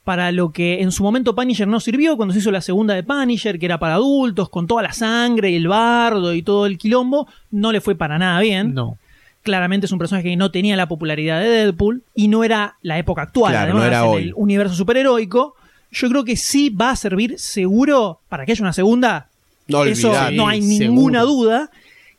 para 0.04 0.30
lo 0.30 0.50
que 0.52 0.82
en 0.82 0.92
su 0.92 1.02
momento 1.02 1.34
Punisher 1.34 1.66
no 1.66 1.80
sirvió 1.80 2.16
cuando 2.16 2.32
se 2.32 2.38
hizo 2.38 2.52
la 2.52 2.60
segunda 2.60 2.94
de 2.94 3.02
Punisher, 3.02 3.58
que 3.58 3.66
era 3.66 3.78
para 3.78 3.94
adultos, 3.94 4.48
con 4.48 4.68
toda 4.68 4.82
la 4.82 4.92
sangre 4.92 5.50
y 5.50 5.56
el 5.56 5.66
bardo 5.66 6.32
y 6.32 6.42
todo 6.42 6.66
el 6.66 6.78
quilombo, 6.78 7.26
no 7.50 7.72
le 7.72 7.80
fue 7.80 7.96
para 7.96 8.16
nada 8.18 8.38
bien. 8.40 8.72
No. 8.72 8.98
Claramente 9.42 9.86
es 9.86 9.92
un 9.92 9.98
personaje 9.98 10.28
que 10.28 10.36
no 10.36 10.50
tenía 10.52 10.76
la 10.76 10.86
popularidad 10.86 11.40
de 11.40 11.48
Deadpool 11.48 12.02
y 12.14 12.28
no 12.28 12.44
era 12.44 12.76
la 12.82 12.98
época 12.98 13.22
actual, 13.22 13.52
Claro, 13.52 13.64
además, 13.72 13.82
no 13.82 13.86
era 13.88 13.98
en 14.00 14.04
hoy. 14.08 14.22
el 14.24 14.34
universo 14.36 14.74
superheroico. 14.76 15.54
Yo 15.90 16.08
creo 16.08 16.24
que 16.24 16.36
sí 16.36 16.68
va 16.70 16.90
a 16.90 16.96
servir 16.96 17.36
seguro 17.38 18.20
para 18.28 18.44
que 18.44 18.52
haya 18.52 18.62
una 18.62 18.72
segunda. 18.72 19.26
No 19.68 19.84
Eso 19.84 20.12
no 20.32 20.46
hay 20.46 20.62
Sí, 20.62 20.78
ninguna 20.80 21.20
seguro. 21.20 21.36
duda. 21.44 21.70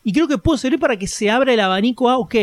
Y 0.04 0.12
creo 0.12 0.28
que 0.28 0.36
puede 0.38 0.58
servir 0.58 0.78
para 0.78 0.96
que 0.98 1.06
se 1.06 1.30
abra 1.30 1.52
el 1.54 1.60
abanico 1.60 2.08
a, 2.10 2.18
ok, 2.18 2.34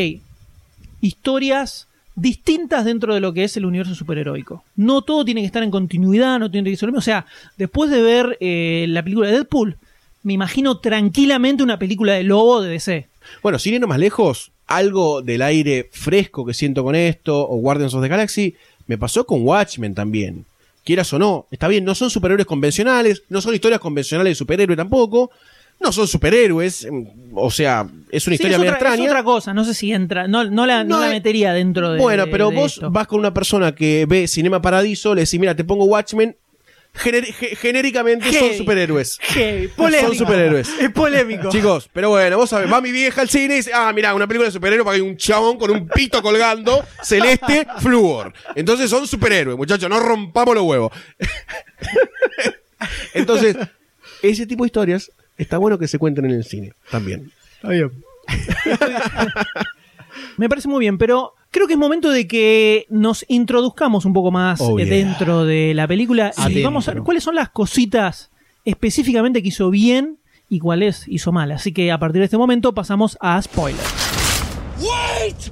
historias 1.05 1.87
distintas 2.15 2.85
dentro 2.85 3.13
de 3.13 3.19
lo 3.19 3.33
que 3.33 3.43
es 3.43 3.57
el 3.57 3.65
universo 3.65 3.93
superheroico. 3.93 4.63
No 4.75 5.01
todo 5.01 5.25
tiene 5.25 5.41
que 5.41 5.47
estar 5.47 5.63
en 5.63 5.71
continuidad, 5.71 6.39
no 6.39 6.49
tiene 6.49 6.69
que 6.69 6.77
ser 6.77 6.87
lo 6.87 6.93
mismo. 6.93 6.99
O 6.99 7.01
sea, 7.01 7.25
después 7.57 7.91
de 7.91 8.01
ver 8.01 8.37
eh, 8.39 8.85
la 8.89 9.03
película 9.03 9.27
de 9.27 9.33
Deadpool, 9.33 9.77
me 10.23 10.33
imagino 10.33 10.79
tranquilamente 10.79 11.61
una 11.61 11.77
película 11.77 12.13
de 12.13 12.23
lobo 12.23 12.61
de 12.61 12.69
DC. 12.69 13.07
Bueno, 13.43 13.59
sin 13.59 13.75
irnos 13.75 13.89
más 13.89 13.99
lejos, 13.99 14.51
algo 14.67 15.21
del 15.21 15.41
aire 15.41 15.89
fresco 15.91 16.45
que 16.45 16.53
siento 16.53 16.83
con 16.83 16.95
esto, 16.95 17.47
o 17.47 17.57
Guardians 17.57 17.93
of 17.93 18.01
the 18.01 18.07
Galaxy, 18.07 18.55
me 18.87 18.97
pasó 18.97 19.25
con 19.25 19.45
Watchmen 19.45 19.93
también. 19.93 20.45
Quieras 20.83 21.11
o 21.13 21.19
no, 21.19 21.47
está 21.51 21.67
bien, 21.67 21.83
no 21.83 21.95
son 21.95 22.09
superhéroes 22.09 22.45
convencionales, 22.45 23.23
no 23.29 23.41
son 23.41 23.55
historias 23.55 23.81
convencionales 23.81 24.31
de 24.31 24.35
superhéroe 24.35 24.75
tampoco, 24.75 25.31
no 25.79 25.91
son 25.91 26.07
superhéroes, 26.07 26.87
mm, 26.89 27.03
o 27.37 27.51
sea, 27.51 27.85
es 28.09 28.25
una 28.27 28.31
Sí, 28.31 28.43
historia 28.43 28.55
es, 28.55 28.59
medio 28.59 28.73
otra, 28.73 28.87
es 28.89 28.93
extraña. 28.93 29.09
otra 29.11 29.23
cosa, 29.23 29.53
no 29.53 29.63
sé 29.65 29.73
si 29.73 29.91
entra, 29.91 30.27
no, 30.27 30.43
no 30.45 30.65
la, 30.65 30.83
no 30.83 30.95
No, 30.97 31.01
la 31.05 31.09
metería 31.11 31.53
dentro 31.53 31.91
de. 31.93 31.99
Bueno, 32.01 32.25
pero 32.31 32.49
de 32.49 32.55
vos 32.55 32.73
esto. 32.75 32.89
vas 32.91 33.07
con 33.07 33.19
una 33.19 33.33
persona 33.33 33.75
que 33.75 34.05
ve 34.07 34.27
Cinema 34.27 34.61
Paradiso, 34.61 35.13
le 35.13 35.21
decís, 35.25 35.39
mira, 35.39 35.55
te 35.55 35.63
pongo 35.63 35.83
Watchmen, 35.85 36.35
gener- 36.93 37.25
genéricamente 37.57 38.31
son 38.31 38.53
superhéroes. 38.53 39.17
Heavy, 39.21 39.67
polémico. 39.67 40.07
Son 40.07 40.15
superhéroes. 40.25 40.69
Es 40.79 40.89
polémico. 40.91 41.49
Chicos, 41.49 41.89
pero 41.91 42.09
bueno, 42.09 42.37
vos 42.37 42.49
sabés, 42.49 42.71
va 42.71 42.79
mi 42.79 42.91
vieja 42.91 43.21
al 43.21 43.29
cine 43.29 43.55
y 43.55 43.57
dice, 43.57 43.71
ah, 43.73 43.91
mira, 43.93 44.15
una 44.15 44.27
película 44.27 44.47
de 44.47 44.53
superhéroes 44.53 44.85
porque 44.85 45.01
hay 45.01 45.07
un 45.07 45.17
chabón 45.17 45.57
con 45.57 45.69
un 45.71 45.87
pito 45.89 46.21
colgando, 46.21 46.83
celeste, 47.03 47.67
flúor. 47.79 48.33
Entonces 48.55 48.89
son 48.89 49.05
superhéroes, 49.05 49.57
muchachos, 49.57 49.89
no 49.89 49.99
rompamos 49.99 50.55
los 50.55 50.63
huevos. 50.63 50.91
Entonces, 53.13 53.55
ese 54.21 54.45
tipo 54.45 54.63
de 54.63 54.67
historias 54.67 55.11
está 55.37 55.57
bueno 55.57 55.77
que 55.79 55.87
se 55.87 55.97
cuenten 55.99 56.25
en 56.25 56.31
el 56.31 56.43
cine 56.43 56.73
también. 56.91 57.31
Me 60.37 60.49
parece 60.49 60.67
muy 60.67 60.79
bien, 60.81 60.97
pero 60.97 61.33
creo 61.51 61.67
que 61.67 61.73
es 61.73 61.79
momento 61.79 62.09
de 62.09 62.27
que 62.27 62.85
nos 62.89 63.25
introduzcamos 63.27 64.05
un 64.05 64.13
poco 64.13 64.31
más 64.31 64.59
Oh, 64.61 64.79
eh, 64.79 64.85
yeah. 64.85 64.95
dentro 64.95 65.45
de 65.45 65.73
la 65.73 65.87
película 65.87 66.31
y 66.37 66.41
Adentro. 66.41 66.63
vamos 66.63 66.87
a 66.87 66.93
ver 66.93 67.03
cuáles 67.03 67.23
son 67.23 67.35
las 67.35 67.49
cositas 67.49 68.31
específicamente 68.65 69.41
que 69.41 69.49
hizo 69.49 69.69
bien 69.69 70.17
y 70.49 70.59
cuáles 70.59 71.07
hizo 71.07 71.31
mal. 71.31 71.51
Así 71.51 71.71
que 71.73 71.91
a 71.91 71.97
partir 71.99 72.19
de 72.19 72.25
este 72.25 72.37
momento 72.37 72.73
pasamos 72.73 73.17
a 73.21 73.41
spoilers. 73.41 73.83
Wait! 74.79 75.51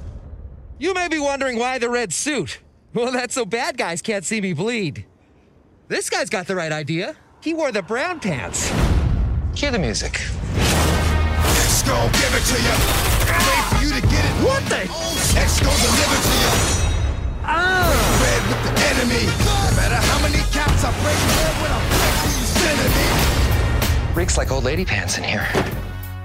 You 0.78 0.92
may 0.94 1.08
be 1.08 1.18
wondering 1.18 1.58
why 1.58 1.78
the 1.78 1.88
red 1.88 2.10
suit. 2.10 2.60
Well, 2.94 3.10
that's 3.12 3.34
so 3.34 3.44
bad 3.44 3.76
guys 3.76 4.02
can't 4.02 4.24
see 4.24 4.40
me 4.40 4.52
bleed. 4.54 5.06
This 5.88 6.08
guy's 6.10 6.30
got 6.30 6.46
the 6.46 6.54
right 6.54 6.72
idea. 6.72 7.14
He 7.42 7.52
wore 7.54 7.72
the 7.72 7.82
brown 7.82 8.20
pants. 8.20 8.70
Cue 9.54 9.70
the 9.70 9.78
music. 9.78 10.20
X 10.56 11.82
gon' 11.84 12.10
give 12.10 12.34
it 12.34 12.42
to 12.42 12.58
you. 12.58 12.74
Wait 13.46 13.64
for 13.70 13.84
you 13.84 13.90
to 13.94 14.02
get 14.08 14.24
it. 14.24 14.34
What 14.42 14.64
the? 14.66 14.80
X 15.38 15.60
gon' 15.60 15.78
deliver 15.78 16.18
to 16.26 16.34
you. 16.42 16.50
Ah. 17.44 17.86
Red 18.20 18.42
with 18.50 18.62
the 18.66 18.74
enemy. 18.90 19.26
No 19.46 19.76
matter 19.76 19.94
how 19.94 20.18
many 20.22 20.42
caps 20.50 20.82
I 20.82 20.90
break, 21.02 21.20
red 21.38 21.54
when 21.62 21.70
I 21.70 21.78
break 21.88 22.16
these 22.26 22.50
enemy. 22.66 24.14
Reeks 24.16 24.36
like 24.36 24.50
old 24.50 24.64
lady 24.64 24.84
pants 24.84 25.18
in 25.18 25.24
here. 25.24 25.46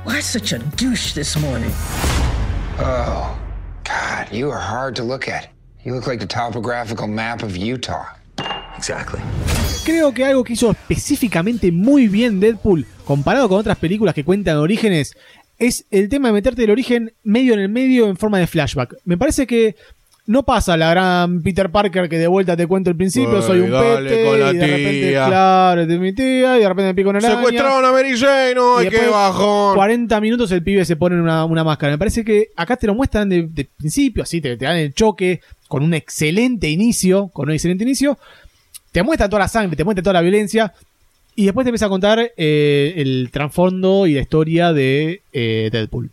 Why 0.05 0.21
such 0.21 0.51
a 0.51 0.57
douche 0.57 1.13
this 1.13 1.37
morning? 1.37 1.71
Oh, 2.79 3.39
God, 3.83 4.31
you 4.31 4.49
are 4.49 4.57
hard 4.59 4.95
to 4.95 5.03
look 5.03 5.27
at. 5.27 5.49
You 5.83 5.93
look 5.93 6.07
like 6.07 6.19
the 6.19 6.25
topographical 6.25 7.07
map 7.07 7.43
of 7.43 7.55
Utah. 7.55 8.07
Exactly. 8.77 9.19
Creo 9.85 10.13
que 10.13 10.25
algo 10.25 10.43
que 10.43 10.53
hizo 10.53 10.71
específicamente 10.71 11.71
muy 11.71 12.07
bien 12.07 12.39
Deadpool, 12.39 12.85
comparado 13.05 13.49
con 13.49 13.59
otras 13.59 13.77
películas 13.77 14.13
que 14.13 14.23
cuentan 14.23 14.57
orígenes, 14.57 15.15
es 15.57 15.85
el 15.91 16.09
tema 16.09 16.29
de 16.29 16.33
meterte 16.33 16.63
el 16.63 16.71
origen 16.71 17.13
medio 17.23 17.53
en 17.53 17.59
el 17.59 17.69
medio 17.69 18.07
en 18.07 18.15
forma 18.17 18.39
de 18.39 18.47
flashback. 18.47 18.95
Me 19.03 19.17
parece 19.17 19.45
que 19.45 19.75
no 20.29 20.43
pasa 20.43 20.77
la 20.77 20.91
gran 20.91 21.41
Peter 21.41 21.71
Parker 21.71 22.07
que 22.07 22.19
de 22.19 22.27
vuelta 22.27 22.55
te 22.55 22.67
cuento 22.67 22.91
el 22.91 22.95
principio, 22.95 23.41
soy 23.41 23.61
un 23.61 23.71
pete, 23.71 24.25
con 24.25 24.39
la 24.39 24.53
y 24.53 24.57
de 24.57 24.67
repente, 24.67 25.09
tía. 25.09 25.25
claro, 25.25 25.81
es 25.81 25.87
de 25.87 25.97
mi 25.97 26.13
tía, 26.13 26.55
y 26.55 26.61
de 26.61 26.69
repente 26.69 26.83
me 26.89 26.93
pico 26.93 27.09
una 27.09 27.17
araña. 27.17 27.35
Secuestraron 27.35 27.83
a 27.83 27.91
Mary 27.91 28.15
Jane, 28.15 28.53
¡ay, 28.77 28.87
Y 28.87 28.89
qué 28.91 29.07
bajón! 29.07 29.75
40 29.75 30.21
minutos 30.21 30.51
el 30.51 30.61
pibe 30.61 30.85
se 30.85 30.95
pone 30.95 31.19
una, 31.19 31.45
una 31.45 31.63
máscara. 31.63 31.93
Me 31.93 31.97
parece 31.97 32.23
que 32.23 32.49
acá 32.55 32.77
te 32.77 32.85
lo 32.85 32.93
muestran 32.93 33.27
de, 33.27 33.47
de 33.49 33.67
principio, 33.75 34.21
así 34.21 34.39
te, 34.39 34.55
te 34.55 34.65
dan 34.65 34.77
el 34.77 34.93
choque 34.93 35.41
con 35.69 35.83
un 35.83 35.93
excelente 35.93 36.67
inicio, 36.67 37.29
con 37.29 37.47
un 37.47 37.53
excelente 37.53 37.85
inicio. 37.85 38.17
Te 38.91 39.03
muestra 39.03 39.29
toda 39.29 39.41
la 39.41 39.47
sangre, 39.47 39.77
te 39.77 39.85
muestra 39.85 40.03
toda 40.03 40.15
la 40.15 40.21
violencia. 40.21 40.73
Y 41.35 41.45
después 41.45 41.63
te 41.63 41.69
empieza 41.69 41.85
a 41.85 41.89
contar 41.89 42.33
eh, 42.35 42.93
el 42.97 43.29
trasfondo 43.31 44.07
y 44.07 44.15
la 44.15 44.21
historia 44.21 44.73
de 44.73 45.21
eh, 45.31 45.69
Deadpool. 45.71 46.09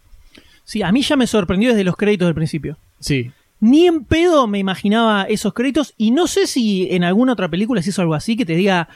Sí, 0.63 0.83
a 0.83 0.93
mí 0.93 1.03
ya 1.03 1.17
me 1.17 1.27
sorprendió 1.27 1.71
desde 1.71 1.85
los 1.85 1.97
créditos 1.97 2.27
del 2.27 2.35
principio. 2.35 2.77
Sí. 3.01 3.33
Ni 3.59 3.87
en 3.87 4.05
pedo 4.05 4.47
me 4.47 4.59
imaginaba 4.59 5.25
esos 5.25 5.55
créditos 5.55 5.95
y 5.97 6.11
no 6.11 6.27
sé 6.27 6.47
si 6.47 6.89
en 6.91 7.03
alguna 7.03 7.33
otra 7.33 7.49
película 7.49 7.83
se 7.83 7.91
hizo 7.91 8.03
algo 8.03 8.15
así 8.15 8.37
que 8.37 8.45
te 8.45 8.55
diga 8.55 8.89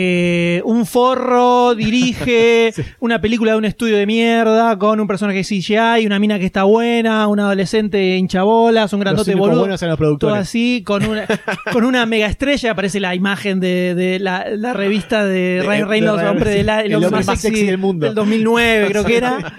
eh, 0.00 0.62
un 0.64 0.86
forro 0.86 1.74
dirige 1.74 2.72
una 3.00 3.20
película 3.20 3.50
de 3.52 3.58
un 3.58 3.64
estudio 3.64 3.96
de 3.96 4.06
mierda 4.06 4.78
con 4.78 5.00
un 5.00 5.08
personaje 5.08 5.42
CGI, 5.42 6.06
una 6.06 6.20
mina 6.20 6.38
que 6.38 6.46
está 6.46 6.62
buena, 6.62 7.26
un 7.26 7.40
adolescente 7.40 8.16
hinchabolas, 8.16 8.92
un 8.92 9.00
grandote 9.00 9.32
boludo. 9.34 9.58
buenos 9.60 9.82
Todo 10.28 10.34
así, 10.40 10.84
con 10.86 11.04
una, 11.04 11.26
con 11.72 11.82
una 11.84 12.06
mega 12.06 12.26
estrella, 12.28 12.70
aparece 12.70 13.00
la 13.00 13.16
imagen 13.16 13.58
de, 13.58 13.96
de 13.96 14.20
la, 14.20 14.46
la 14.50 14.72
revista 14.72 15.24
de 15.24 15.38
De- 15.38 15.62
Ryan 15.62 15.78
de 15.80 15.84
Reynolds, 15.86 16.22
Ryan- 16.22 16.30
hombre, 16.30 16.50
de 16.50 16.62
la- 16.62 16.80
el 16.80 16.86
el 16.86 16.94
hombre 16.94 17.06
hombre 17.08 17.24
más 17.24 17.40
sexy 17.40 17.66
del 17.66 17.78
mundo. 17.78 18.06
Del 18.06 18.14
2009 18.14 18.86
creo 18.90 19.04
que 19.04 19.16
era. 19.16 19.52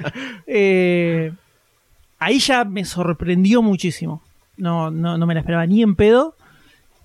Eh, 0.47 1.31
ahí 2.17 2.39
ya 2.39 2.63
me 2.63 2.85
sorprendió 2.85 3.61
muchísimo. 3.61 4.23
No, 4.57 4.89
no, 4.91 5.17
no 5.17 5.25
me 5.25 5.33
la 5.33 5.41
esperaba 5.41 5.65
ni 5.65 5.81
en 5.83 5.95
pedo. 5.95 6.35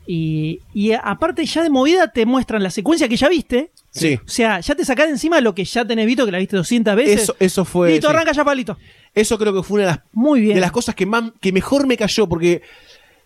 Y, 0.07 0.61
y 0.75 0.93
aparte 0.93 1.45
ya 1.47 1.63
de 1.63 1.71
movida 1.71 2.09
te 2.09 2.27
muestran 2.27 2.63
la 2.63 2.71
secuencia 2.71 3.09
que 3.09 3.17
ya 3.17 3.29
viste. 3.29 3.71
Sí. 3.91 4.17
O 4.17 4.29
sea, 4.29 4.61
ya 4.61 4.75
te 4.75 4.85
sacás 4.85 5.07
de 5.07 5.13
encima 5.13 5.41
lo 5.41 5.55
que 5.55 5.65
ya 5.65 5.85
tenés 5.87 6.07
visto, 6.07 6.27
que 6.27 6.33
la 6.33 6.39
viste 6.39 6.57
200 6.57 6.97
veces. 6.97 7.23
Eso, 7.23 7.37
eso 7.39 7.65
fue. 7.65 7.93
Listo, 7.93 8.09
sí. 8.09 8.15
arranca 8.15 8.33
ya 8.33 8.45
palito. 8.45 8.77
Eso 9.15 9.39
creo 9.39 9.55
que 9.55 9.63
fue 9.63 9.77
una 9.77 9.85
de 9.85 9.91
las, 9.93 10.01
Muy 10.13 10.41
bien. 10.41 10.55
de 10.57 10.61
las 10.61 10.73
cosas 10.73 10.95
que, 10.95 11.07
más, 11.07 11.31
que 11.41 11.53
mejor 11.53 11.87
me 11.87 11.97
cayó, 11.97 12.29
porque 12.29 12.63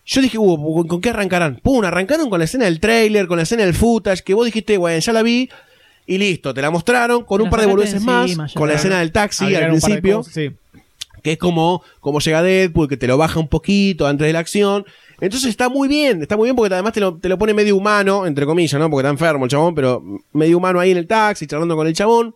yo 0.05 0.21
dije, 0.21 0.37
"Uh, 0.37 0.73
¿con, 0.75 0.87
con 0.87 1.01
qué 1.01 1.09
arrancarán? 1.09 1.59
Pum, 1.61 1.83
arrancaron 1.83 2.29
con 2.29 2.39
la 2.39 2.45
escena 2.45 2.65
del 2.65 2.79
trailer, 2.79 3.27
con 3.27 3.37
la 3.37 3.43
escena 3.43 3.65
del 3.65 3.73
footage, 3.73 4.23
que 4.23 4.33
vos 4.33 4.45
dijiste, 4.45 4.77
bueno, 4.77 4.99
ya 4.99 5.11
la 5.11 5.23
vi, 5.23 5.49
y 6.05 6.17
listo, 6.17 6.53
te 6.53 6.61
la 6.61 6.71
mostraron, 6.71 7.23
con 7.23 7.41
un 7.41 7.49
par 7.49 7.61
de 7.61 7.65
boludeces 7.67 8.01
más, 8.03 8.53
con 8.53 8.67
la 8.67 8.75
escena 8.75 8.99
del 8.99 9.11
taxi 9.11 9.45
Agregaron 9.45 9.75
al 9.75 9.81
principio, 9.81 10.17
cosas, 10.17 10.33
sí. 10.33 10.51
que 11.23 11.33
es 11.33 11.37
como, 11.37 11.83
como 11.99 12.19
llega 12.19 12.41
Deadpool, 12.41 12.87
que 12.87 12.97
te 12.97 13.07
lo 13.07 13.17
baja 13.17 13.39
un 13.39 13.47
poquito 13.47 14.07
antes 14.07 14.25
de 14.25 14.33
la 14.33 14.39
acción. 14.39 14.85
Entonces 15.21 15.49
está 15.49 15.69
muy 15.69 15.87
bien, 15.87 16.21
está 16.21 16.37
muy 16.37 16.47
bien 16.47 16.55
porque 16.55 16.73
además 16.73 16.93
te 16.93 16.99
lo, 16.99 17.17
te 17.17 17.27
lo 17.27 17.37
pone 17.37 17.53
medio 17.53 17.75
humano, 17.75 18.25
entre 18.25 18.45
comillas, 18.45 18.79
¿no? 18.79 18.89
Porque 18.89 19.01
está 19.01 19.11
enfermo 19.11 19.45
el 19.45 19.51
chabón, 19.51 19.75
pero 19.75 20.01
medio 20.33 20.57
humano 20.57 20.79
ahí 20.79 20.91
en 20.91 20.97
el 20.97 21.07
taxi, 21.07 21.45
charlando 21.45 21.75
con 21.75 21.87
el 21.87 21.93
chabón. 21.93 22.35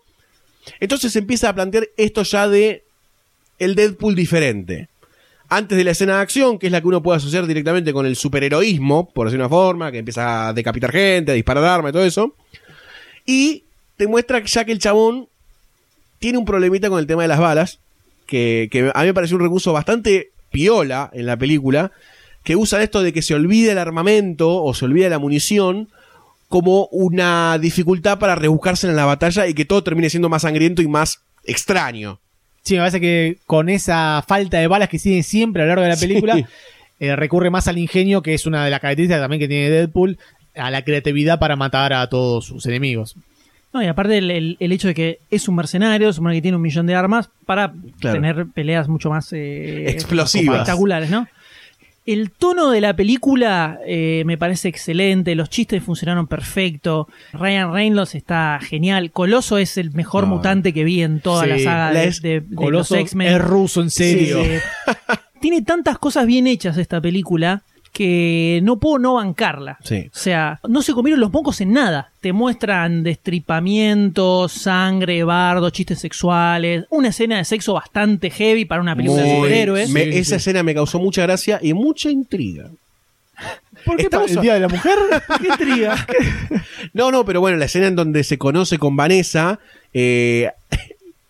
Entonces 0.79 1.13
se 1.13 1.19
empieza 1.19 1.49
a 1.49 1.55
plantear 1.55 1.88
esto 1.97 2.23
ya 2.23 2.47
de 2.47 2.84
el 3.59 3.75
Deadpool 3.75 4.15
diferente. 4.15 4.89
Antes 5.49 5.77
de 5.77 5.84
la 5.84 5.91
escena 5.91 6.15
de 6.15 6.21
acción, 6.21 6.57
que 6.57 6.65
es 6.67 6.71
la 6.71 6.81
que 6.81 6.88
uno 6.88 7.03
puede 7.03 7.17
asociar 7.17 7.45
directamente 7.45 7.93
con 7.93 8.05
el 8.05 8.15
superheroísmo, 8.15 9.09
por 9.11 9.27
decir 9.27 9.39
una 9.39 9.49
forma, 9.49 9.91
que 9.91 9.99
empieza 9.99 10.49
a 10.49 10.53
decapitar 10.53 10.91
gente, 10.91 11.31
a 11.31 11.36
disparar 11.36 11.63
armas 11.63 11.91
y 11.91 11.93
todo 11.93 12.05
eso. 12.05 12.36
Y 13.25 13.63
te 13.97 14.07
muestra 14.07 14.43
ya 14.43 14.65
que 14.65 14.71
el 14.71 14.79
chabón 14.79 15.27
tiene 16.19 16.38
un 16.38 16.45
problemita 16.45 16.89
con 16.89 16.99
el 16.99 17.07
tema 17.07 17.21
de 17.21 17.27
las 17.27 17.39
balas, 17.39 17.79
que, 18.25 18.67
que 18.71 18.91
a 18.93 19.01
mí 19.01 19.07
me 19.07 19.13
pareció 19.13 19.38
un 19.38 19.43
recurso 19.43 19.73
bastante 19.73 20.31
piola 20.49 21.09
en 21.13 21.25
la 21.25 21.38
película, 21.38 21.91
que 22.44 22.56
usan 22.56 22.82
esto 22.82 23.02
de 23.02 23.14
que 23.14 23.22
se 23.22 23.34
olvide 23.36 23.72
el 23.72 23.78
armamento 23.78 24.62
o 24.64 24.74
se 24.74 24.86
olvide 24.86 25.10
la 25.10 25.20
munición 25.20 25.88
como 26.50 26.86
una 26.91 27.58
dificultad 27.60 28.20
para 28.20 28.36
rebuscarse 28.36 28.88
en 28.88 28.96
la 28.96 29.06
batalla 29.06 29.48
y 29.48 29.54
que 29.54 29.66
todo 29.66 29.84
termine 29.84 30.10
siendo 30.10 30.30
más 30.30 30.44
sangriento 30.44 30.82
y 30.82 30.88
más 30.88 31.20
extraño. 31.46 32.20
Sí, 32.62 32.76
me 32.76 32.82
parece 32.82 33.02
que 33.02 33.38
con 33.46 33.70
esa 33.70 34.24
falta 34.28 34.58
de 34.60 34.68
balas 34.68 34.89
que 34.89 35.00
tiene 35.00 35.24
siempre 35.24 35.64
a 35.64 35.66
lo 35.66 35.70
largo 35.70 35.84
de 35.84 35.89
la 35.89 35.96
película, 36.00 36.36
Sí. 36.36 36.46
eh, 37.00 37.16
recurre 37.16 37.50
más 37.50 37.68
al 37.68 37.78
ingenio, 37.78 38.22
que 38.22 38.34
es 38.34 38.46
una 38.46 38.64
de 38.66 38.72
las 38.72 38.80
características 38.80 39.22
también 39.22 39.39
que 39.39 39.48
tiene 39.48 39.70
Deadpool, 39.70 40.18
a 40.56 40.70
la 40.70 40.84
creatividad 40.84 41.39
para 41.39 41.56
matar 41.56 41.91
a 41.94 42.08
todos 42.08 42.46
sus 42.46 42.66
enemigos. 42.68 43.16
No, 43.74 43.82
y 43.82 43.88
aparte 43.88 44.20
el, 44.20 44.30
el- 44.30 44.58
el 44.60 44.72
hecho 44.72 44.88
de 44.88 44.94
que 44.94 45.20
es 45.32 45.48
un 45.48 45.56
mercenario, 45.56 46.14
supone 46.14 46.36
que 46.36 46.44
tiene 46.44 46.58
un 46.58 46.62
millón 46.62 46.86
de 46.86 46.94
armas 46.94 47.30
para 47.48 47.74
Claro. 48.00 48.16
tener 48.22 48.46
peleas 48.54 48.88
mucho 48.88 49.10
más 49.10 49.34
eh, 49.34 49.89
Explosivas. 49.89 50.58
espectaculares, 50.58 51.10
¿no? 51.10 51.28
El 52.06 52.32
tono 52.32 52.70
de 52.72 52.82
la 52.82 52.93
película 52.95 53.80
eh, 53.88 54.24
me 54.26 54.38
parece 54.38 54.68
excelente, 54.68 55.36
los 55.36 55.49
chistes 55.49 55.82
funcionaron 55.82 56.28
perfecto, 56.28 57.08
Ryan 57.32 57.72
Reynolds 57.72 58.14
está 58.16 58.60
genial, 58.62 59.12
Coloso 59.12 59.58
es 59.58 59.78
el 59.78 59.91
mejor 59.93 60.28
No. 60.28 60.36
mutante 60.36 60.74
que 60.74 60.84
vi 60.84 61.01
en 61.01 61.22
toda 61.22 61.43
Sí, 61.43 61.49
la 61.49 61.60
saga 61.60 61.93
la 61.93 61.99
de, 62.01 62.08
es- 62.08 62.22
de- 62.22 62.41
de 62.41 62.56
Coloso 62.56 62.95
los 62.95 63.01
X-Men. 63.04 63.28
es 63.36 63.41
ruso, 63.41 63.82
en 63.82 63.89
serio. 63.89 64.43
Sí, 64.43 64.49
sí. 64.49 64.93
Tiene 65.39 65.62
tantas 65.62 65.97
cosas 65.97 66.26
bien 66.26 66.45
hechas 66.47 66.78
esta 66.78 66.99
película 66.99 67.64
que 67.94 68.60
no 68.64 68.78
puedo 68.80 68.98
no 69.00 69.14
bancarla. 69.14 69.78
Sí. 69.84 70.10
O 70.14 70.18
sea, 70.18 70.60
no 70.68 70.82
se 70.82 70.94
comieron 70.94 71.20
los 71.22 71.32
mocos 71.32 71.62
en 71.62 71.72
nada. 71.74 72.12
Te 72.22 72.34
muestran 72.34 73.04
destripamiento, 73.04 74.50
sangre, 74.50 75.24
bardo, 75.24 75.70
chistes 75.70 76.00
sexuales, 76.00 76.86
una 76.89 77.10
escena 77.10 77.38
de 77.38 77.46
sexo 77.46 77.74
bastante 77.74 78.30
heavy 78.32 78.66
para 78.66 78.82
una 78.82 78.96
película 78.96 79.22
de 79.22 79.36
superhéroes. 79.36 79.89
me- 79.91 80.06
Sí, 80.06 80.12
sí, 80.12 80.18
esa 80.20 80.30
sí. 80.32 80.36
escena 80.36 80.64
me 80.64 80.74
causó 80.74 81.00
mucha 81.00 81.22
gracia 81.22 81.60
y 81.62 81.74
mucha 81.74 82.10
intriga. 82.10 82.70
¿Por 83.86 83.98
qué 83.98 84.04
Estamos 84.04 84.32
el 84.32 84.41
Día 84.41 84.54
de 84.56 84.60
la 84.62 84.68
Mujer? 84.70 84.98
¿Qué 85.41 85.48
intriga? 85.48 86.08
No, 86.94 87.12
no, 87.12 87.26
pero 87.26 87.39
bueno, 87.41 87.58
la 87.58 87.66
escena 87.66 87.88
en 87.88 87.96
donde 87.96 88.24
se 88.24 88.38
conoce 88.38 88.78
con 88.78 88.96
Vanessa, 88.96 89.60
eh, 89.94 90.50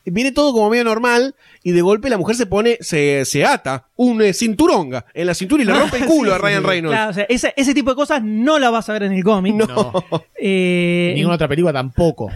viene 0.05 0.31
todo 0.31 0.51
como 0.53 0.69
medio 0.69 0.83
normal 0.83 1.35
y 1.63 1.71
de 1.71 1.81
golpe 1.81 2.09
la 2.09 2.17
mujer 2.17 2.35
se 2.35 2.45
pone, 2.45 2.77
se, 2.81 3.23
se 3.25 3.45
ata 3.45 3.85
un 3.95 4.21
eh, 4.21 4.33
cinturonga 4.33 5.05
en 5.13 5.27
la 5.27 5.33
cintura 5.33 5.63
y 5.63 5.65
le 5.65 5.73
rompe 5.73 5.97
el 5.97 6.05
culo 6.07 6.33
a 6.33 6.37
Ryan 6.37 6.63
Reynolds. 6.63 6.95
Claro, 6.95 7.11
o 7.11 7.13
sea, 7.13 7.23
ese, 7.29 7.53
ese 7.55 7.73
tipo 7.73 7.89
de 7.91 7.95
cosas 7.95 8.21
no 8.23 8.59
la 8.59 8.69
vas 8.69 8.89
a 8.89 8.93
ver 8.93 9.03
en 9.03 9.13
el 9.13 9.23
cómic. 9.23 9.55
No. 9.55 9.93
Eh, 10.45 11.13
Ninguna 11.15 11.35
otra 11.35 11.47
película 11.47 11.71
tampoco. 11.71 12.29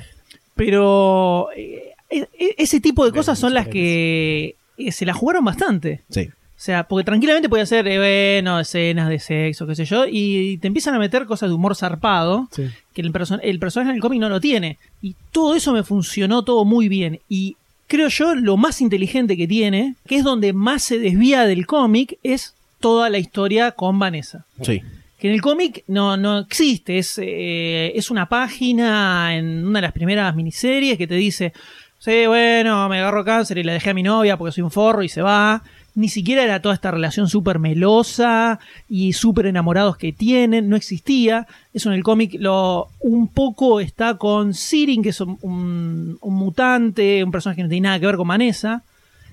pero 0.55 1.49
eh, 1.55 1.91
e- 2.09 2.27
e- 2.39 2.55
ese 2.57 2.79
tipo 2.79 3.05
de 3.05 3.11
cosas 3.11 3.37
son 3.37 3.53
las 3.53 3.67
que 3.67 4.55
eh, 4.77 4.91
se 4.91 5.05
la 5.05 5.13
jugaron 5.13 5.43
bastante. 5.43 6.03
Sí. 6.09 6.29
O 6.57 6.59
sea, 6.59 6.87
porque 6.87 7.05
tranquilamente 7.05 7.49
puede 7.49 7.67
ser, 7.67 7.87
eh, 7.87 8.39
bueno, 8.41 8.59
escenas 8.59 9.09
de 9.09 9.19
sexo, 9.19 9.67
qué 9.67 9.75
sé 9.75 9.85
yo, 9.85 10.05
y 10.09 10.57
te 10.57 10.65
empiezan 10.67 10.95
a 10.95 10.99
meter 10.99 11.25
cosas 11.27 11.49
de 11.49 11.55
humor 11.55 11.75
zarpado, 11.75 12.47
Sí. 12.51 12.63
que 12.95 13.01
el, 13.01 13.13
perso- 13.13 13.39
el 13.43 13.59
personaje 13.59 13.91
en 13.91 13.97
el 13.97 14.01
cómic 14.01 14.19
no 14.19 14.27
lo 14.27 14.41
tiene. 14.41 14.77
Y 15.01 15.15
todo 15.31 15.55
eso 15.55 15.71
me 15.71 15.83
funcionó 15.83 16.43
todo 16.43 16.65
muy 16.65 16.89
bien. 16.89 17.19
Y 17.29 17.57
creo 17.85 18.07
yo 18.07 18.33
lo 18.33 18.57
más 18.57 18.81
inteligente 18.81 19.37
que 19.37 19.47
tiene, 19.47 19.93
que 20.07 20.15
es 20.15 20.23
donde 20.23 20.51
más 20.51 20.81
se 20.83 20.97
desvía 20.97 21.45
del 21.45 21.67
cómic, 21.67 22.17
es 22.23 22.55
toda 22.79 23.11
la 23.11 23.19
historia 23.19 23.71
con 23.73 23.99
Vanessa. 23.99 24.45
Sí. 24.63 24.81
Que 25.19 25.27
en 25.29 25.35
el 25.35 25.41
cómic 25.41 25.83
no, 25.87 26.17
no 26.17 26.39
existe, 26.39 26.97
es, 26.97 27.19
eh, 27.21 27.91
es 27.95 28.09
una 28.09 28.27
página 28.29 29.35
en 29.35 29.65
una 29.67 29.77
de 29.79 29.83
las 29.87 29.93
primeras 29.93 30.35
miniseries 30.35 30.97
que 30.97 31.05
te 31.07 31.15
dice, 31.15 31.53
sí, 31.99 32.25
bueno, 32.27 32.89
me 32.89 32.97
agarro 32.99 33.23
cáncer 33.23 33.59
y 33.59 33.63
la 33.63 33.73
dejé 33.73 33.91
a 33.91 33.93
mi 33.93 34.03
novia 34.03 34.37
porque 34.37 34.51
soy 34.53 34.63
un 34.63 34.71
forro 34.71 35.03
y 35.03 35.09
se 35.09 35.21
va. 35.21 35.61
Ni 35.97 36.09
siquiera 36.09 36.43
era 36.43 36.61
toda 36.61 36.75
esta 36.75 36.91
relación 36.91 37.27
súper 37.27 37.57
melosa 37.57 38.59
y 38.87 39.13
súper 39.13 39.47
enamorados 39.47 39.97
que 39.97 40.13
tienen, 40.13 40.69
no 40.69 40.75
existía. 40.75 41.47
Eso 41.73 41.89
en 41.89 41.95
el 41.95 42.03
cómic 42.03 42.35
lo 42.37 42.89
un 42.99 43.27
poco 43.27 43.79
está 43.79 44.13
con 44.19 44.53
Sirin, 44.53 45.01
que 45.01 45.09
es 45.09 45.21
un, 45.21 46.19
mutante, 46.21 47.23
un 47.23 47.31
personaje 47.31 47.55
que 47.55 47.63
no 47.63 47.69
tiene 47.69 47.87
nada 47.87 47.99
que 47.99 48.05
ver 48.05 48.15
con 48.15 48.27
Vanessa. 48.27 48.83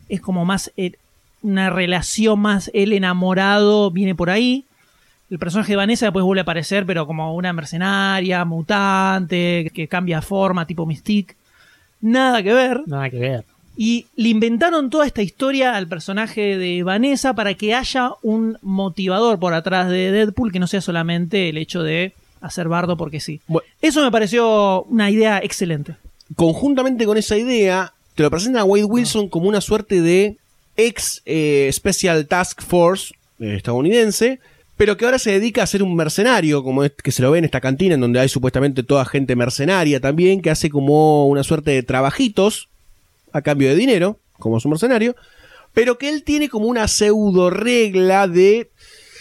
Es 0.08 0.22
como 0.22 0.46
más 0.46 0.72
eh, 0.78 0.92
una 1.42 1.68
relación 1.68 2.40
más 2.40 2.70
el 2.72 2.94
enamorado 2.94 3.90
viene 3.90 4.14
por 4.14 4.30
ahí. 4.30 4.64
El 5.28 5.38
personaje 5.38 5.72
de 5.72 5.76
Vanessa 5.76 6.06
después 6.06 6.24
vuelve 6.24 6.40
a 6.40 6.44
aparecer, 6.44 6.86
pero 6.86 7.06
como 7.06 7.34
una 7.34 7.52
mercenaria, 7.52 8.42
mutante, 8.46 9.70
que 9.74 9.86
cambia 9.86 10.22
forma, 10.22 10.66
tipo 10.66 10.86
Mystique. 10.86 11.36
Nada 12.00 12.42
que 12.42 12.54
ver. 12.54 12.80
Nada 12.86 13.10
que 13.10 13.18
ver. 13.18 13.44
Y 13.76 14.06
le 14.14 14.28
inventaron 14.28 14.90
toda 14.90 15.06
esta 15.06 15.22
historia 15.22 15.74
al 15.74 15.88
personaje 15.88 16.56
de 16.58 16.82
Vanessa 16.82 17.34
para 17.34 17.54
que 17.54 17.74
haya 17.74 18.12
un 18.22 18.56
motivador 18.62 19.38
por 19.38 19.52
atrás 19.52 19.88
de 19.88 20.12
Deadpool 20.12 20.52
que 20.52 20.60
no 20.60 20.66
sea 20.66 20.80
solamente 20.80 21.48
el 21.48 21.58
hecho 21.58 21.82
de 21.82 22.12
hacer 22.40 22.68
bardo 22.68 22.96
porque 22.96 23.20
sí. 23.20 23.40
Bueno. 23.48 23.66
Eso 23.82 24.02
me 24.02 24.10
pareció 24.10 24.84
una 24.84 25.10
idea 25.10 25.40
excelente. 25.42 25.96
Conjuntamente 26.36 27.04
con 27.04 27.18
esa 27.18 27.36
idea, 27.36 27.92
te 28.14 28.22
lo 28.22 28.30
presenta 28.30 28.60
a 28.60 28.64
Wade 28.64 28.84
Wilson 28.84 29.28
como 29.28 29.48
una 29.48 29.60
suerte 29.60 30.00
de 30.00 30.36
ex 30.76 31.22
eh, 31.26 31.68
Special 31.72 32.26
Task 32.26 32.62
Force 32.62 33.14
eh, 33.40 33.54
estadounidense, 33.56 34.40
pero 34.76 34.96
que 34.96 35.04
ahora 35.04 35.18
se 35.18 35.32
dedica 35.32 35.62
a 35.62 35.66
ser 35.66 35.82
un 35.82 35.94
mercenario, 35.94 36.62
como 36.62 36.84
es 36.84 36.92
que 36.92 37.12
se 37.12 37.22
lo 37.22 37.30
ve 37.30 37.38
en 37.38 37.44
esta 37.44 37.60
cantina, 37.60 37.94
en 37.94 38.00
donde 38.00 38.20
hay 38.20 38.28
supuestamente 38.28 38.82
toda 38.82 39.04
gente 39.04 39.36
mercenaria 39.36 40.00
también, 40.00 40.42
que 40.42 40.50
hace 40.50 40.70
como 40.70 41.26
una 41.26 41.42
suerte 41.42 41.72
de 41.72 41.82
trabajitos 41.82 42.68
a 43.34 43.42
cambio 43.42 43.68
de 43.68 43.76
dinero, 43.76 44.20
como 44.38 44.56
es 44.56 44.64
un 44.64 44.70
mercenario, 44.70 45.14
pero 45.74 45.98
que 45.98 46.08
él 46.08 46.22
tiene 46.22 46.48
como 46.48 46.66
una 46.66 46.88
pseudo 46.88 47.50
regla 47.50 48.28
de 48.28 48.70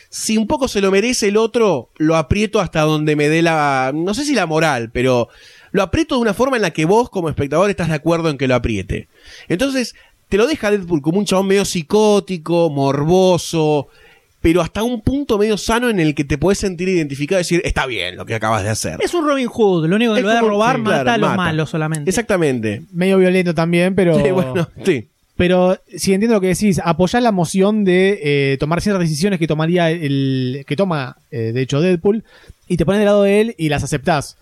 si 0.09 0.37
un 0.37 0.45
poco 0.45 0.67
se 0.67 0.79
lo 0.79 0.91
merece 0.91 1.29
el 1.29 1.37
otro, 1.37 1.89
lo 1.97 2.15
aprieto 2.15 2.59
hasta 2.59 2.81
donde 2.81 3.15
me 3.15 3.29
dé 3.29 3.41
la, 3.41 3.91
no 3.93 4.13
sé 4.13 4.23
si 4.23 4.35
la 4.35 4.45
moral, 4.45 4.91
pero 4.91 5.29
lo 5.71 5.81
aprieto 5.81 6.15
de 6.15 6.21
una 6.21 6.35
forma 6.35 6.55
en 6.55 6.61
la 6.61 6.71
que 6.71 6.85
vos 6.85 7.09
como 7.09 7.29
espectador 7.29 7.71
estás 7.71 7.89
de 7.89 7.95
acuerdo 7.95 8.29
en 8.29 8.37
que 8.37 8.47
lo 8.47 8.53
apriete. 8.53 9.07
Entonces, 9.47 9.95
te 10.29 10.37
lo 10.37 10.45
deja 10.45 10.69
Deadpool 10.69 11.01
como 11.01 11.17
un 11.17 11.25
chabón 11.25 11.47
medio 11.47 11.65
psicótico, 11.65 12.69
morboso, 12.69 13.87
pero 14.43 14.59
hasta 14.61 14.83
un 14.83 14.99
punto 14.99 15.37
medio 15.37 15.57
sano 15.57 15.89
en 15.89 16.01
el 16.01 16.13
que 16.13 16.25
te 16.25 16.37
puedes 16.37 16.59
sentir 16.59 16.89
identificado 16.89 17.39
y 17.39 17.43
decir, 17.43 17.61
está 17.63 17.85
bien 17.85 18.17
lo 18.17 18.25
que 18.25 18.35
acabas 18.35 18.61
de 18.61 18.69
hacer. 18.71 18.97
Es 19.01 19.13
un 19.13 19.25
Robin 19.25 19.47
Hood, 19.47 19.87
lo 19.87 19.95
único 19.95 20.13
que 20.13 20.19
Es 20.19 20.25
lo 20.25 20.31
va 20.33 20.37
a 20.37 20.41
robar 20.41 20.75
sí, 20.75 20.81
mata 20.81 21.03
claro, 21.03 21.11
a 21.11 21.17
los 21.17 21.29
mata. 21.29 21.37
malos 21.43 21.69
solamente. 21.69 22.09
Exactamente. 22.09 22.81
Medio 22.91 23.17
violento 23.17 23.55
también, 23.55 23.95
pero. 23.95 24.21
Sí, 24.21 24.31
bueno, 24.31 24.69
sí. 24.83 25.07
Pero 25.37 25.79
si 25.95 26.13
entiendo 26.13 26.35
lo 26.35 26.41
que 26.41 26.47
decís, 26.47 26.81
apoyar 26.83 27.23
la 27.23 27.31
moción 27.31 27.85
de 27.85 28.19
eh, 28.21 28.57
tomar 28.59 28.81
ciertas 28.81 28.99
decisiones 28.99 29.39
que 29.39 29.47
tomaría 29.47 29.89
el. 29.89 30.65
que 30.67 30.75
toma, 30.75 31.15
eh, 31.31 31.53
de 31.53 31.61
hecho, 31.61 31.79
Deadpool, 31.79 32.25
y 32.67 32.75
te 32.75 32.85
pones 32.85 32.99
del 32.99 33.05
lado 33.05 33.23
de 33.23 33.39
él 33.39 33.55
y 33.57 33.69
las 33.69 33.85
aceptás. 33.85 34.35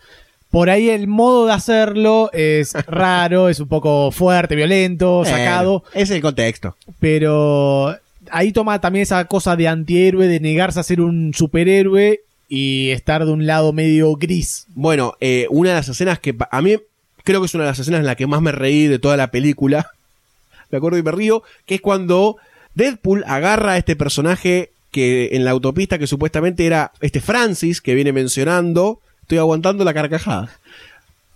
Por 0.50 0.72
ahí 0.72 0.90
el 0.90 1.08
modo 1.08 1.46
de 1.46 1.54
hacerlo 1.54 2.32
es 2.34 2.74
raro, 2.88 3.50
es 3.50 3.60
un 3.60 3.68
poco 3.68 4.10
fuerte, 4.10 4.56
violento, 4.56 5.24
sacado. 5.26 5.84
Ese 5.94 6.02
es 6.02 6.12
el 6.12 6.22
contexto. 6.24 6.76
Pero 7.00 7.96
ahí 8.32 8.52
toma 8.52 8.82
también 8.82 9.04
esa 9.04 9.26
cosa 9.26 9.56
de 9.56 9.68
antihéroe, 9.68 10.28
de 10.28 10.40
negarse 10.40 10.80
a 10.80 10.84
ser 10.84 11.02
un 11.02 11.34
superhéroe 11.34 12.22
y 12.50 12.90
estar 12.90 13.26
de 13.26 13.32
un 13.32 13.46
lado 13.46 13.74
medio 13.74 14.16
gris. 14.16 14.66
Bueno, 14.76 15.16
eh, 15.22 15.48
una 15.50 15.70
de 15.70 15.76
las 15.76 15.90
escenas 15.90 16.20
que 16.20 16.36
a 16.50 16.62
mí 16.62 16.78
creo 17.24 17.40
que 17.40 17.46
es 17.46 17.56
una 17.56 17.64
de 17.64 17.70
las 17.70 17.80
escenas 17.80 18.00
en 18.00 18.06
la 18.06 18.16
que 18.16 18.28
más 18.28 18.42
me 18.42 18.52
reí 18.52 18.88
de 18.88 19.00
toda 19.00 19.18
la 19.18 19.32
película. 19.32 19.92
Me 20.70 20.78
acuerdo 20.78 20.98
y 20.98 21.04
me 21.04 21.12
río, 21.12 21.44
que 21.66 21.76
es 21.76 21.82
cuando 21.82 22.38
Deadpool 22.76 23.26
agarra 23.28 23.74
a 23.74 23.78
este 23.78 23.98
personaje 23.98 24.72
que 24.90 25.30
en 25.34 25.44
la 25.44 25.52
autopista 25.52 26.00
que 26.00 26.08
supuestamente 26.08 26.66
era 26.66 26.94
este 27.02 27.20
Francis 27.20 27.82
que 27.82 27.94
viene 27.94 28.14
mencionando, 28.14 29.02
estoy 29.22 29.38
aguantando 29.38 29.84
la 29.84 29.94
carcajada. 29.94 30.50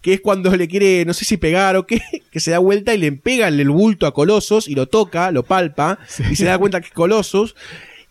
Que 0.05 0.13
es 0.13 0.21
cuando 0.21 0.55
le 0.55 0.67
quiere, 0.67 1.03
no 1.03 1.15
sé 1.15 1.25
si 1.25 1.35
pegar 1.37 1.75
o 1.77 1.87
qué, 1.87 1.99
que 2.31 2.39
se 2.39 2.51
da 2.51 2.59
vuelta 2.59 2.93
y 2.93 2.99
le 2.99 3.11
pega 3.11 3.47
el 3.47 3.67
bulto 3.71 4.05
a 4.05 4.13
Colosos 4.13 4.67
y 4.67 4.75
lo 4.75 4.87
toca, 4.87 5.31
lo 5.31 5.41
palpa 5.41 5.97
y 6.29 6.35
se 6.35 6.45
da 6.45 6.59
cuenta 6.59 6.79
que 6.79 6.89
es 6.89 6.93
Colosos. 6.93 7.55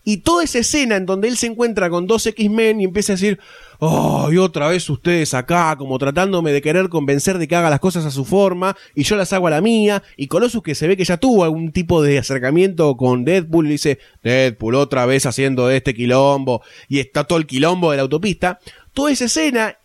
Y 0.02 0.16
toda 0.16 0.42
esa 0.42 0.58
escena 0.58 0.96
en 0.96 1.06
donde 1.06 1.28
él 1.28 1.36
se 1.36 1.46
encuentra 1.46 1.88
con 1.90 2.08
dos 2.08 2.26
X-Men 2.26 2.80
y 2.80 2.84
empieza 2.84 3.12
a 3.12 3.14
decir, 3.14 3.38
oh, 3.78 4.28
y 4.32 4.38
otra 4.38 4.66
vez 4.66 4.90
ustedes 4.90 5.34
acá, 5.34 5.76
como 5.78 5.96
tratándome 5.96 6.50
de 6.50 6.60
querer 6.60 6.88
convencer 6.88 7.38
de 7.38 7.46
que 7.46 7.54
haga 7.54 7.70
las 7.70 7.78
cosas 7.78 8.04
a 8.04 8.10
su 8.10 8.24
forma, 8.24 8.76
y 8.96 9.04
yo 9.04 9.14
las 9.14 9.32
hago 9.32 9.46
a 9.46 9.50
la 9.50 9.60
mía, 9.60 10.02
y 10.16 10.26
Colossus 10.26 10.64
que 10.64 10.74
se 10.74 10.88
ve 10.88 10.96
que 10.96 11.04
ya 11.04 11.16
tuvo 11.16 11.44
algún 11.44 11.70
tipo 11.70 12.02
de 12.02 12.18
acercamiento 12.18 12.96
con 12.96 13.24
Deadpool, 13.24 13.66
y 13.66 13.70
dice, 13.70 14.00
Deadpool 14.24 14.74
otra 14.74 15.06
vez 15.06 15.26
haciendo 15.26 15.70
este 15.70 15.94
quilombo, 15.94 16.60
y 16.88 16.98
está 16.98 17.22
todo 17.22 17.38
el 17.38 17.46
quilombo 17.46 17.92
de 17.92 17.98
la 17.98 18.02
autopista, 18.02 18.58
toda 18.92 19.12
esa 19.12 19.26
escena 19.26 19.78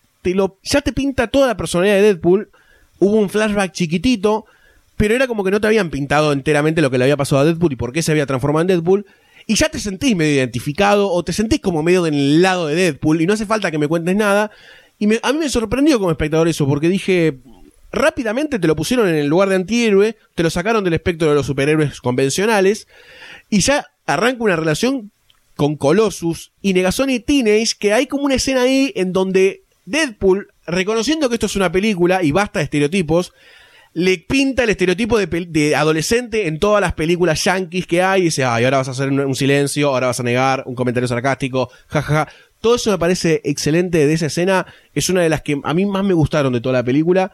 ya 0.63 0.81
te 0.81 0.93
pinta 0.93 1.27
toda 1.27 1.47
la 1.47 1.57
personalidad 1.57 1.95
de 1.95 2.01
Deadpool, 2.01 2.49
hubo 2.99 3.15
un 3.15 3.29
flashback 3.29 3.71
chiquitito, 3.71 4.45
pero 4.97 5.15
era 5.15 5.27
como 5.27 5.43
que 5.43 5.51
no 5.51 5.61
te 5.61 5.67
habían 5.67 5.89
pintado 5.89 6.33
enteramente 6.33 6.81
lo 6.81 6.91
que 6.91 6.97
le 6.97 7.05
había 7.05 7.17
pasado 7.17 7.41
a 7.41 7.45
Deadpool 7.45 7.73
y 7.73 7.77
por 7.77 7.93
qué 7.93 8.01
se 8.01 8.11
había 8.11 8.25
transformado 8.25 8.61
en 8.61 8.67
Deadpool, 8.67 9.05
y 9.47 9.55
ya 9.55 9.69
te 9.69 9.79
sentís 9.79 10.15
medio 10.15 10.35
identificado 10.35 11.09
o 11.09 11.23
te 11.23 11.33
sentís 11.33 11.59
como 11.59 11.81
medio 11.81 12.03
del 12.03 12.41
lado 12.41 12.67
de 12.67 12.75
Deadpool 12.75 13.21
y 13.21 13.25
no 13.25 13.33
hace 13.33 13.47
falta 13.47 13.71
que 13.71 13.79
me 13.79 13.87
cuentes 13.87 14.15
nada. 14.15 14.51
Y 14.99 15.05
a 15.23 15.33
mí 15.33 15.39
me 15.39 15.49
sorprendió 15.49 15.97
como 15.97 16.11
espectador 16.11 16.47
eso, 16.47 16.67
porque 16.67 16.89
dije, 16.89 17.39
rápidamente 17.91 18.59
te 18.59 18.67
lo 18.67 18.75
pusieron 18.75 19.07
en 19.07 19.15
el 19.15 19.27
lugar 19.27 19.49
de 19.49 19.55
antihéroe, 19.55 20.17
te 20.35 20.43
lo 20.43 20.49
sacaron 20.49 20.83
del 20.83 20.93
espectro 20.93 21.29
de 21.29 21.35
los 21.35 21.45
superhéroes 21.45 22.01
convencionales, 22.01 22.87
y 23.49 23.61
ya 23.61 23.87
arranca 24.05 24.43
una 24.43 24.55
relación 24.55 25.11
con 25.55 25.77
Colossus 25.77 26.51
y 26.61 26.73
Negasonic 26.73 27.25
Teenage, 27.25 27.75
que 27.79 27.93
hay 27.93 28.05
como 28.05 28.25
una 28.25 28.35
escena 28.35 28.61
ahí 28.61 28.91
en 28.95 29.13
donde 29.13 29.63
Deadpool, 29.89 30.49
reconociendo 30.67 31.29
que 31.29 31.35
esto 31.35 31.47
es 31.47 31.55
una 31.55 31.71
película 31.71 32.23
y 32.23 32.31
basta 32.31 32.59
de 32.59 32.65
estereotipos, 32.65 33.33
le 33.93 34.19
pinta 34.19 34.63
el 34.63 34.69
estereotipo 34.69 35.17
de, 35.17 35.75
adolescente 35.75 36.47
en 36.47 36.59
todas 36.59 36.81
las 36.81 36.93
películas 36.93 37.43
yankees 37.43 37.87
que 37.87 38.03
hay 38.03 38.21
y 38.21 38.25
dice, 38.25 38.45
ay, 38.45 38.65
ahora 38.65 38.77
vas 38.77 38.87
a 38.87 38.91
hacer 38.91 39.09
un, 39.09 39.35
silencio, 39.35 39.89
ahora 39.89 40.07
vas 40.07 40.19
a 40.19 40.23
negar, 40.23 40.63
un 40.67 40.75
comentario 40.75 41.07
sarcástico, 41.07 41.69
jajaja. 41.87 42.31
Todo 42.61 42.75
eso 42.75 42.91
me 42.91 42.97
parece 42.97 43.41
excelente 43.45 44.05
de 44.05 44.13
esa 44.13 44.27
escena, 44.27 44.65
es 44.93 45.09
una 45.09 45.21
de 45.21 45.29
las 45.29 45.41
que 45.41 45.59
a 45.63 45.73
mí 45.73 45.85
más 45.85 46.03
me 46.03 46.13
gustaron 46.13 46.53
de 46.53 46.61
toda 46.61 46.73
la 46.73 46.83
película. 46.83 47.31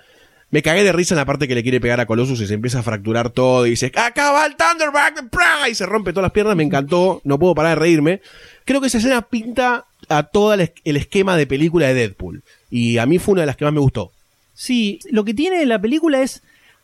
Me 0.51 0.61
cagué 0.61 0.83
de 0.83 0.93
risa 0.93 1.15
en 1.15 1.17
la 1.17 1.25
parte 1.25 1.47
que 1.47 1.55
le 1.55 1.63
quiere 1.63 1.81
pegar 1.81 1.99
a 1.99 2.05
Colossus 2.05 2.39
y 2.39 2.47
se 2.47 2.53
empieza 2.53 2.79
a 2.79 2.83
fracturar 2.83 3.31
todo 3.31 3.65
y 3.65 3.71
dice, 3.71 3.91
acá 3.95 4.31
va 4.31 4.45
el 4.45 4.55
Thunderback, 4.55 5.25
y 5.69 5.75
se 5.75 5.85
rompe 5.85 6.13
todas 6.13 6.25
las 6.25 6.31
piernas, 6.31 6.55
me 6.55 6.63
encantó, 6.63 7.19
no 7.25 7.39
puedo 7.39 7.55
parar 7.55 7.71
de 7.71 7.81
reírme. 7.81 8.21
Creo 8.63 8.79
que 8.79 8.87
esa 8.87 8.99
escena 8.99 9.23
pinta 9.23 9.85
a 10.09 10.23
todo 10.23 10.53
el, 10.53 10.61
es- 10.61 10.71
el 10.83 10.97
esquema 10.97 11.37
de 11.37 11.47
película 11.47 11.87
de 11.87 11.93
Deadpool 11.93 12.43
y 12.71 12.97
a 12.97 13.05
mí 13.05 13.19
fue 13.19 13.33
una 13.33 13.41
de 13.41 13.47
las 13.47 13.55
que 13.57 13.65
más 13.65 13.73
me 13.73 13.79
gustó. 13.79 14.11
Sí, 14.53 14.99
lo 15.11 15.25
que 15.25 15.33
tiene 15.33 15.65
la 15.65 15.79
película 15.79 16.21
es 16.21 16.41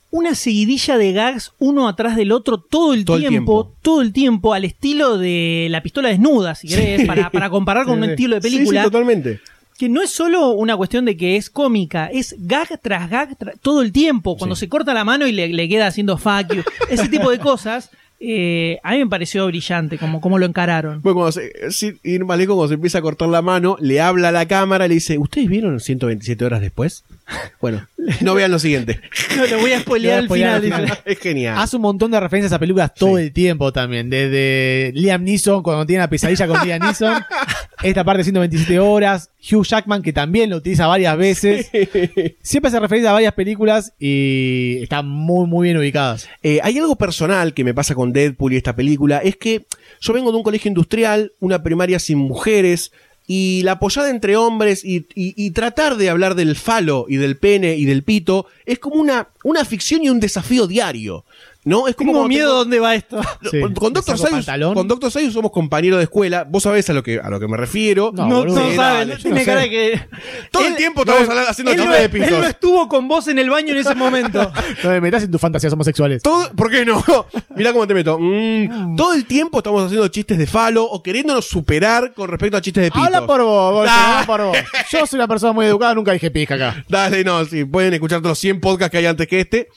una 0.10 0.36
seguidilla 0.36 0.98
de 0.98 1.14
gags 1.14 1.54
uno 1.58 1.88
atrás 1.88 2.18
del 2.18 2.34
otro 2.34 2.58
todo 2.58 2.94
el, 2.94 3.06
Todo 3.06 3.18
el 3.18 3.28
tiempo, 3.28 3.72
todo 3.82 4.02
el 4.02 4.12
tiempo, 4.12 4.54
al 4.54 4.66
estilo 4.66 5.18
de 5.18 5.68
la 5.70 5.82
pistola 5.82 6.10
desnuda, 6.10 6.54
si 6.56 6.68
querés, 6.68 7.06
para, 7.08 7.30
para 7.30 7.50
comparar 7.50 7.86
con 7.86 7.98
un 8.00 8.10
estilo 8.10 8.36
de 8.36 8.42
película. 8.42 8.82
Sí, 8.82 8.86
sí, 8.88 8.92
totalmente. 8.92 9.40
que 9.78 9.88
no 9.88 10.02
es 10.02 10.10
solo 10.10 10.50
una 10.52 10.76
cuestión 10.76 11.06
de 11.06 11.16
que 11.16 11.38
es 11.38 11.50
cómica, 11.50 12.08
es 12.12 12.36
gag 12.40 12.78
tras 12.82 13.10
gag 13.10 13.38
tra- 13.38 13.54
todo 13.62 13.82
el 13.82 13.94
tiempo. 13.94 14.36
Cuando 14.38 14.56
se 14.58 14.68
corta 14.68 14.94
la 14.94 15.06
mano 15.06 15.28
y 15.28 15.32
le, 15.32 15.48
le 15.48 15.70
queda 15.70 15.88
haciendo 15.88 16.18
fuck 16.18 16.54
you, 16.54 16.64
ese 16.90 17.08
tipo 17.08 17.32
de 17.32 17.40
cosas, 17.40 17.90
eh, 18.24 18.80
a 18.84 18.92
mí 18.92 19.00
me 19.00 19.08
pareció 19.08 19.48
brillante 19.48 19.98
como, 19.98 20.22
como 20.22 20.38
lo 20.38 20.46
encararon. 20.46 21.02
Bueno, 21.02 21.16
cuando 21.16 21.32
se, 21.32 21.72
sí, 21.72 21.98
ir 22.04 22.24
más 22.24 22.38
lejos, 22.38 22.56
cuando 22.56 22.68
se 22.70 22.76
empieza 22.76 23.00
a 23.00 23.02
cortar 23.02 23.30
la 23.30 23.42
mano, 23.42 23.78
le 23.80 24.00
habla 24.00 24.30
a 24.30 24.32
la 24.32 24.48
cámara 24.48 24.86
y 24.86 24.90
le 24.90 24.94
dice, 24.96 25.18
¿ustedes 25.18 25.50
vieron 25.50 25.80
127 25.80 26.46
horas 26.46 26.62
después? 26.62 27.04
Bueno, 27.60 27.88
no 28.22 28.36
vean 28.36 28.52
lo 28.52 28.60
siguiente. 28.60 29.00
No, 29.36 29.46
le 29.46 29.56
voy 29.56 29.72
a 29.72 29.80
spoilear 29.80 30.20
al 30.20 30.24
Le 30.24 30.28
voy 30.28 30.44
a 30.44 30.60
final. 30.60 30.62
spoilear 30.62 30.82
al 30.82 30.86
dice. 30.98 31.02
Es 31.06 31.20
genial. 31.20 31.58
Hace 31.58 31.76
un 31.78 31.82
montón 31.82 32.12
de 32.12 32.20
referencias 32.20 32.54
a 32.54 32.60
películas 32.60 32.94
todo 32.94 33.18
el 33.18 33.32
tiempo 33.34 33.72
también. 33.74 34.10
Desde 34.10 34.92
Liam 34.94 35.24
Neeson, 35.24 35.64
cuando 35.64 35.86
tiene 35.86 36.02
la 36.02 36.10
pesadilla 36.10 36.48
con 36.48 36.64
Liam 36.66 36.82
Neeson. 36.82 37.24
Esta 37.84 38.04
parte 38.04 38.20
de 38.20 38.24
127 38.26 38.80
horas. 38.80 39.30
Hugh 39.52 39.66
Jackman, 39.66 40.04
que 40.04 40.14
también 40.14 40.50
lo 40.52 40.58
utiliza 40.58 40.86
varias 40.86 41.18
veces. 41.18 41.70
Siempre 42.44 42.68
hace 42.70 42.80
referencia 42.80 43.10
a 43.10 43.14
varias 43.14 43.34
películas 43.34 43.94
y 44.00 44.78
están 44.84 45.08
muy, 45.10 45.48
muy 45.48 45.66
bien 45.68 45.78
ubicadas. 45.78 46.30
Eh, 46.44 46.60
hay 46.62 46.78
algo 46.78 46.96
personal 46.96 47.54
que 47.56 47.64
me 47.64 47.74
pasa 47.74 47.96
con 47.96 48.14
Deadpool 48.14 48.54
y 48.54 48.58
esta 48.58 48.76
película, 48.76 49.18
es 49.18 49.36
que 49.38 49.66
yo 50.00 50.14
vengo 50.14 50.32
de 50.32 50.38
un 50.38 50.44
colegio 50.44 50.70
industrial, 50.70 51.34
una 51.40 51.64
primaria 51.64 51.98
sin 52.00 52.20
mujeres, 52.20 52.92
y 53.28 53.62
la 53.64 53.74
apoyada 53.74 54.10
entre 54.10 54.36
hombres 54.36 54.84
y, 54.84 55.06
y- 55.16 55.34
y 55.38 55.52
tratar 55.52 55.96
de 55.96 56.10
hablar 56.10 56.36
del 56.36 56.56
falo 56.56 57.06
y 57.08 57.16
del 57.18 57.38
pene 57.38 57.76
y 57.78 57.86
del 57.86 58.04
pito 58.04 58.48
es 58.66 58.78
como 58.80 58.96
una, 58.96 59.30
una 59.44 59.64
ficción 59.64 60.04
y 60.04 60.10
un 60.10 60.20
desafío 60.20 60.68
diario. 60.68 61.24
¿No? 61.64 61.88
Es 61.88 61.96
como 61.96 62.14
Tengo 62.14 62.28
miedo 62.28 62.48
tengo- 62.48 62.58
dónde 62.60 62.80
va 62.80 62.96
esto. 62.96 63.22
Con- 63.62 63.74
con 63.76 63.94
Doctor 63.94 64.18
Sayus, 64.18 64.48
con. 64.74 65.12
Sayus 65.12 65.34
somos 65.34 65.52
compañeros 65.52 65.98
de 66.00 66.06
escuela. 66.06 66.44
Vos 66.44 66.64
sabés 66.64 66.90
a 66.90 66.94
lo 66.94 67.04
que, 67.04 67.20
a 67.20 67.30
lo 67.30 67.40
que 67.40 67.48
me 67.48 67.56
refiero. 67.56 68.12
No, 68.16 68.28
No, 68.28 68.46
no 68.46 68.52
Sí, 68.70 68.76
sabe, 68.76 68.98
dale, 68.98 69.16
tiene 69.18 69.40
no 69.42 69.46
cara 69.46 69.70
que. 69.70 70.02
Todo 70.52 70.64
el 70.66 70.72
Él- 70.72 70.78
tiempo 70.78 71.02
estamos 71.02 71.30
hablando- 71.30 71.50
haciendo 71.52 71.72
él 71.72 71.78
no, 71.78 71.84
chistes 71.84 72.00
de 72.12 72.18
él 72.18 72.24
pitos. 72.26 72.40
no 72.42 72.48
estuvo 72.48 72.88
con 72.88 73.08
vos 73.08 73.28
en 73.28 73.38
el 73.38 73.50
baño 73.52 73.74
en 73.74 73.78
ese 73.78 73.94
momento. 73.94 74.52
No 74.84 74.90
me 74.90 75.02
metas 75.02 75.22
en 75.24 75.30
tus 75.32 75.40
fantasías 75.40 75.72
homosexuales. 75.74 76.24
Todo, 76.24 76.52
¿Por 76.54 76.72
qué 76.72 76.84
no? 76.84 77.04
Mirá 77.56 77.74
cómo 77.74 77.86
te 77.86 77.94
meto. 77.94 78.18
Mm, 78.20 78.96
todo 78.96 79.14
el 79.14 79.26
tiempo 79.26 79.60
estamos 79.60 79.84
haciendo 79.86 80.08
chistes 80.08 80.40
de 80.40 80.48
falo 80.48 80.84
o 80.86 81.04
queriéndonos 81.04 81.46
superar 81.48 82.14
con 82.16 82.28
respecto 82.30 82.58
a 82.58 82.62
chistes 82.62 82.86
de 82.86 82.90
pitos. 82.92 83.06
Habla 83.06 83.28
por 83.28 83.44
vos, 83.44 83.88
Ah. 83.88 84.22
habla 84.22 84.26
por 84.26 84.42
vos. 84.48 84.58
Yo 84.92 85.06
soy 85.06 85.18
una 85.18 85.28
persona 85.28 85.54
muy 85.54 85.68
educada, 85.68 85.94
nunca 85.94 86.12
dije 86.12 86.32
pija 86.32 86.56
acá. 86.56 86.84
Dale, 86.90 87.24
no, 87.24 87.46
sí, 87.46 87.66
pueden 87.66 87.94
escuchar 87.94 88.20
todos 88.20 88.32
los 88.32 88.40
100 88.40 88.60
podcasts 88.60 88.92
que 88.92 88.98
hay 88.98 89.06
antes 89.06 89.28
que 89.28 89.42
este. 89.42 89.70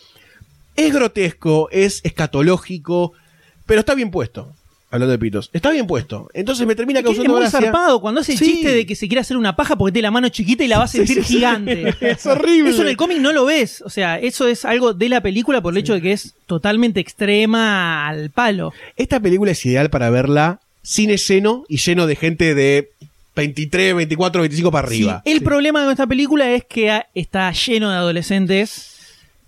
Es 0.76 0.92
grotesco, 0.92 1.68
es 1.70 2.00
escatológico, 2.04 3.12
pero 3.66 3.80
está 3.80 3.94
bien 3.94 4.10
puesto. 4.10 4.52
Hablando 4.90 5.10
de 5.10 5.18
pitos, 5.18 5.50
está 5.52 5.70
bien 5.72 5.88
puesto. 5.88 6.30
Entonces 6.34 6.68
me 6.68 6.76
termina 6.76 7.00
que 7.02 7.08
es 7.08 7.16
causando 7.16 7.32
muy 7.32 7.40
gracia. 7.40 7.60
zarpado 7.62 8.00
cuando 8.00 8.20
hace 8.20 8.32
el 8.34 8.38
Sí. 8.38 8.44
chiste 8.44 8.70
de 8.72 8.86
que 8.86 8.94
se 8.94 9.08
quiere 9.08 9.22
hacer 9.22 9.36
una 9.36 9.56
paja 9.56 9.74
porque 9.74 9.90
tiene 9.92 10.06
la 10.06 10.12
mano 10.12 10.28
chiquita 10.28 10.62
y 10.62 10.68
la 10.68 10.78
va 10.78 10.84
a 10.84 10.88
sentir 10.88 11.16
sí, 11.16 11.22
sí. 11.24 11.34
gigante. 11.34 11.92
Es 12.00 12.24
horrible. 12.26 12.70
Eso 12.70 12.82
en 12.82 12.88
el 12.88 12.96
cómic 12.96 13.18
no 13.18 13.32
lo 13.32 13.44
ves. 13.44 13.82
O 13.84 13.90
sea, 13.90 14.20
eso 14.20 14.46
es 14.46 14.64
algo 14.64 14.94
de 14.94 15.08
la 15.08 15.20
película 15.20 15.60
por 15.60 15.72
el 15.74 15.78
hecho 15.78 15.94
de 15.94 16.00
que 16.00 16.12
es 16.12 16.34
totalmente 16.46 17.00
extrema 17.00 18.06
al 18.06 18.30
palo. 18.30 18.72
Esta 18.96 19.18
película 19.18 19.50
es 19.50 19.66
ideal 19.66 19.90
para 19.90 20.10
verla 20.10 20.60
cine 20.84 21.16
lleno 21.16 21.64
y 21.68 21.78
lleno 21.78 22.06
de 22.06 22.14
gente 22.14 22.54
de 22.54 22.90
23, 23.34 23.96
24, 23.96 24.42
25 24.42 24.70
para 24.70 24.86
arriba. 24.86 25.22
Sí, 25.26 25.32
el 25.32 25.42
problema 25.42 25.84
de 25.84 25.90
esta 25.90 26.06
película 26.06 26.52
es 26.52 26.62
que 26.66 27.02
está 27.16 27.50
lleno 27.50 27.90
de 27.90 27.96
adolescentes 27.96 28.96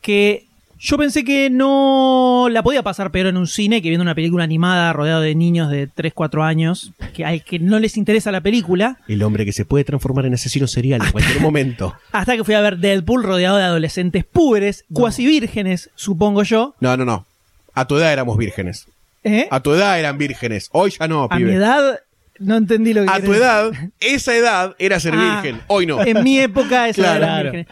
que 0.02 0.44
yo 0.78 0.98
pensé 0.98 1.24
que 1.24 1.48
no 1.50 2.48
la 2.50 2.62
podía 2.62 2.82
pasar 2.82 3.10
peor 3.10 3.26
en 3.28 3.36
un 3.36 3.46
cine 3.46 3.80
que 3.82 3.88
viendo 3.88 4.02
una 4.02 4.14
película 4.14 4.44
animada 4.44 4.92
rodeado 4.92 5.20
de 5.22 5.34
niños 5.34 5.70
de 5.70 5.86
3, 5.86 6.12
4 6.14 6.44
años, 6.44 6.92
que 7.14 7.24
al 7.24 7.42
que 7.44 7.58
no 7.58 7.78
les 7.78 7.96
interesa 7.96 8.30
la 8.32 8.40
película, 8.40 8.98
El 9.08 9.22
hombre 9.22 9.44
que 9.44 9.52
se 9.52 9.64
puede 9.64 9.84
transformar 9.84 10.26
en 10.26 10.34
asesino 10.34 10.66
serial 10.66 11.02
en 11.04 11.12
cualquier 11.12 11.40
momento. 11.40 11.94
hasta 12.12 12.36
que 12.36 12.44
fui 12.44 12.54
a 12.54 12.60
ver 12.60 12.78
Deadpool 12.78 13.22
rodeado 13.22 13.56
de 13.56 13.64
adolescentes 13.64 14.24
púberes, 14.24 14.84
cuasi 14.92 15.24
vírgenes, 15.26 15.90
supongo 15.94 16.42
yo. 16.42 16.74
No, 16.80 16.96
no, 16.96 17.04
no. 17.04 17.26
A 17.74 17.86
tu 17.86 17.96
edad 17.96 18.12
éramos 18.12 18.36
vírgenes. 18.38 18.86
¿eh? 19.24 19.48
A 19.50 19.60
tu 19.60 19.72
edad 19.74 19.98
eran 19.98 20.18
vírgenes. 20.18 20.68
Hoy 20.72 20.92
ya 20.98 21.08
no, 21.08 21.24
A 21.24 21.28
pibe. 21.36 21.50
mi 21.50 21.56
edad 21.56 22.00
no 22.38 22.56
entendí 22.56 22.92
lo 22.94 23.02
que 23.04 23.10
A 23.10 23.20
tu 23.20 23.32
edad, 23.34 23.70
esa 23.98 24.34
edad 24.36 24.74
era 24.78 25.00
ser 25.00 25.14
Ah, 25.16 25.40
virgen. 25.42 25.60
Hoy 25.68 25.86
no. 25.86 26.02
En 26.04 26.22
mi 26.22 26.38
época 26.38 26.88
eso 26.88 27.00
Claro. 27.02 27.24
era 27.24 27.42
vírgenes. 27.42 27.66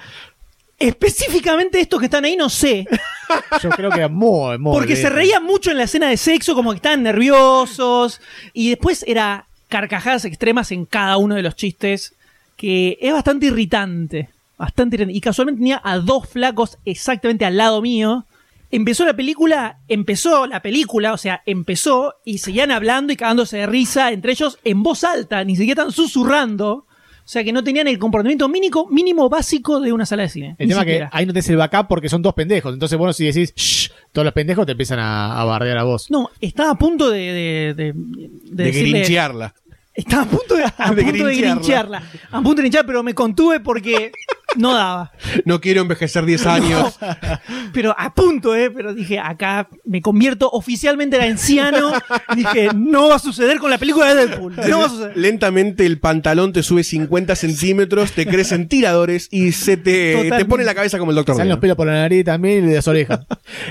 Específicamente 0.84 1.80
estos 1.80 1.98
que 1.98 2.06
están 2.06 2.26
ahí 2.26 2.36
no 2.36 2.50
sé. 2.50 2.86
Yo 3.62 3.70
creo 3.70 3.90
que 3.90 4.00
era 4.00 4.08
muy, 4.08 4.58
muy. 4.58 4.74
Porque 4.74 4.96
se 4.96 5.08
reían 5.08 5.42
mucho 5.42 5.70
en 5.70 5.78
la 5.78 5.84
escena 5.84 6.08
de 6.08 6.18
sexo, 6.18 6.54
como 6.54 6.70
que 6.70 6.76
estaban 6.76 7.02
nerviosos. 7.02 8.20
Y 8.52 8.68
después 8.68 9.02
era 9.06 9.46
carcajadas 9.68 10.26
extremas 10.26 10.72
en 10.72 10.84
cada 10.84 11.16
uno 11.16 11.36
de 11.36 11.42
los 11.42 11.56
chistes, 11.56 12.14
que 12.56 12.98
es 13.00 13.12
bastante 13.14 13.46
irritante. 13.46 14.28
Bastante 14.58 14.96
irritante. 14.96 15.16
Y 15.16 15.22
casualmente 15.22 15.60
tenía 15.60 15.80
a 15.82 15.98
dos 15.98 16.28
flacos 16.28 16.76
exactamente 16.84 17.46
al 17.46 17.56
lado 17.56 17.80
mío. 17.80 18.26
Empezó 18.70 19.06
la 19.06 19.14
película, 19.14 19.78
empezó 19.88 20.46
la 20.46 20.60
película, 20.60 21.14
o 21.14 21.16
sea, 21.16 21.42
empezó 21.46 22.16
y 22.26 22.38
seguían 22.38 22.70
hablando 22.70 23.12
y 23.12 23.16
cagándose 23.16 23.56
de 23.58 23.66
risa 23.66 24.12
entre 24.12 24.32
ellos 24.32 24.58
en 24.64 24.82
voz 24.82 25.04
alta, 25.04 25.44
ni 25.44 25.56
siquiera 25.56 25.72
estaban 25.72 25.92
susurrando. 25.92 26.84
O 27.24 27.26
sea, 27.26 27.42
que 27.42 27.52
no 27.52 27.64
tenían 27.64 27.88
el 27.88 27.98
comportamiento 27.98 28.48
mínimo, 28.50 28.86
mínimo 28.90 29.30
básico 29.30 29.80
de 29.80 29.92
una 29.92 30.04
sala 30.04 30.24
de 30.24 30.28
cine. 30.28 30.56
El 30.58 30.68
tema 30.68 30.80
es 30.82 30.84
que 30.86 30.92
siquiera. 30.92 31.10
ahí 31.12 31.24
no 31.24 31.32
tenés 31.32 31.48
el 31.48 31.56
backup 31.56 31.88
porque 31.88 32.08
son 32.10 32.20
dos 32.20 32.34
pendejos. 32.34 32.74
Entonces, 32.74 32.98
bueno, 32.98 33.14
si 33.14 33.24
decís, 33.24 33.54
shh, 33.56 33.90
todos 34.12 34.24
los 34.26 34.34
pendejos 34.34 34.66
te 34.66 34.72
empiezan 34.72 34.98
a, 34.98 35.40
a 35.40 35.44
bardear 35.44 35.78
a 35.78 35.84
vos. 35.84 36.10
No, 36.10 36.28
estaba 36.40 36.72
a 36.72 36.78
punto 36.78 37.10
de, 37.10 37.18
de, 37.18 37.74
de, 37.74 37.92
de 37.94 38.64
De 38.64 38.64
decirle- 38.70 38.90
grinchearla. 38.90 39.54
Estaba 39.94 40.22
a 40.22 40.26
punto 40.26 40.56
de, 40.56 40.64
a 40.78 40.92
De 40.92 41.02
punto 41.04 41.26
de 41.26 41.36
grinchearla. 41.36 42.00
grincharla. 42.00 42.02
A 42.30 42.42
punto 42.42 42.56
de 42.56 42.62
grinchar, 42.62 42.84
pero 42.86 43.02
me 43.02 43.14
contuve 43.14 43.60
porque 43.60 44.10
no 44.56 44.74
daba. 44.74 45.12
No 45.44 45.60
quiero 45.60 45.82
envejecer 45.82 46.24
10 46.24 46.46
años. 46.46 46.98
Pero 47.72 47.92
a 47.98 48.14
punto, 48.14 48.54
¿eh? 48.54 48.70
Pero 48.70 48.94
dije, 48.94 49.18
acá 49.18 49.68
me 49.84 50.00
convierto 50.00 50.48
oficialmente 50.48 51.16
en 51.16 51.22
anciano. 51.32 51.92
Dije, 52.36 52.68
no 52.74 53.08
va 53.08 53.16
a 53.16 53.18
suceder 53.18 53.58
con 53.58 53.68
la 53.68 53.78
película 53.78 54.14
de 54.14 54.26
Deadpool. 54.26 54.54
No 54.68 54.78
va 54.78 54.86
a 54.86 54.88
suceder. 54.88 55.16
Lentamente 55.16 55.84
el 55.84 55.98
pantalón 55.98 56.52
te 56.52 56.62
sube 56.62 56.84
50 56.84 57.34
centímetros, 57.34 58.12
te 58.12 58.26
crecen 58.26 58.68
tiradores 58.68 59.28
y 59.32 59.50
se 59.52 59.76
te, 59.76 60.12
Totalmente. 60.12 60.38
te 60.38 60.44
pone 60.44 60.64
la 60.64 60.74
cabeza 60.74 60.98
como 61.00 61.10
el 61.10 61.16
doctor. 61.16 61.34
Salen 61.34 61.50
los 61.50 61.58
pelos 61.58 61.76
por 61.76 61.88
la 61.88 61.94
nariz 61.94 62.24
también 62.24 62.64
y 62.64 62.68
de 62.68 62.76
las 62.76 62.86
orejas. 62.86 63.26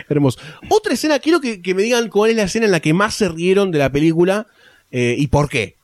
Hermoso. 0.09 0.39
Otra 0.67 0.93
escena, 0.93 1.19
quiero 1.19 1.39
que, 1.39 1.61
que 1.61 1.74
me 1.74 1.82
digan 1.82 2.09
cuál 2.09 2.32
es 2.32 2.36
la 2.38 2.43
escena 2.43 2.65
en 2.65 2.71
la 2.74 2.82
que 2.82 2.93
más 2.93 3.13
se 3.13 3.30
rieron 3.30 3.71
de 3.71 3.80
la 3.80 3.89
película 3.89 4.47
eh, 4.91 5.15
y 5.17 5.28
por 5.28 5.47
qué. 5.49 5.78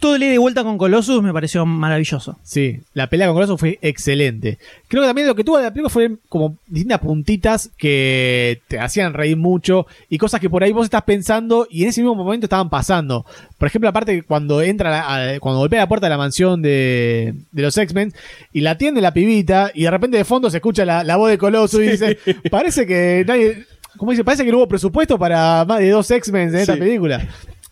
Todo 0.00 0.14
el 0.14 0.22
ida 0.22 0.32
y 0.34 0.38
vuelta 0.38 0.62
con 0.62 0.78
Colossus 0.78 1.20
me 1.22 1.32
pareció 1.32 1.66
maravilloso. 1.66 2.38
Sí, 2.44 2.78
la 2.94 3.08
pelea 3.08 3.26
con 3.26 3.34
Colossus 3.34 3.58
fue 3.58 3.78
excelente. 3.82 4.58
Creo 4.86 5.02
que 5.02 5.08
también 5.08 5.26
lo 5.26 5.34
que 5.34 5.42
tuvo 5.42 5.56
de 5.56 5.64
la 5.64 5.70
película 5.72 5.90
fue 5.90 6.12
como 6.28 6.56
distintas 6.68 7.00
puntitas 7.00 7.70
que 7.76 8.60
te 8.68 8.78
hacían 8.78 9.12
reír 9.14 9.36
mucho 9.36 9.86
y 10.08 10.18
cosas 10.18 10.40
que 10.40 10.48
por 10.48 10.62
ahí 10.62 10.70
vos 10.70 10.84
estás 10.84 11.02
pensando 11.02 11.66
y 11.68 11.82
en 11.82 11.88
ese 11.88 12.00
mismo 12.02 12.14
momento 12.14 12.46
estaban 12.46 12.70
pasando. 12.70 13.26
Por 13.58 13.66
ejemplo, 13.66 13.88
aparte 13.88 14.22
cuando 14.22 14.62
entra, 14.62 14.88
la- 14.90 15.32
a- 15.34 15.40
cuando 15.40 15.58
golpea 15.58 15.80
la 15.80 15.88
puerta 15.88 16.06
de 16.06 16.10
la 16.10 16.18
mansión 16.18 16.62
de, 16.62 17.34
de 17.50 17.62
los 17.62 17.76
X-Men 17.76 18.12
y 18.52 18.60
la 18.60 18.72
atiende 18.72 19.00
la 19.00 19.12
pibita 19.12 19.72
y 19.74 19.82
de 19.82 19.90
repente 19.90 20.16
de 20.16 20.24
fondo 20.24 20.48
se 20.48 20.58
escucha 20.58 20.84
la, 20.84 21.02
la 21.02 21.16
voz 21.16 21.28
de 21.30 21.38
Colossus 21.38 21.80
y 21.82 21.88
dice, 21.90 22.18
parece 22.52 22.86
que 22.86 23.24
nadie, 23.26 23.64
¿cómo 23.96 24.12
dice? 24.12 24.22
Parece 24.22 24.44
que 24.44 24.52
no 24.52 24.58
hubo 24.58 24.68
presupuesto 24.68 25.18
para 25.18 25.64
más 25.64 25.80
de 25.80 25.90
dos 25.90 26.08
X-Men 26.08 26.50
en 26.50 26.54
esta 26.54 26.74
película. 26.78 27.26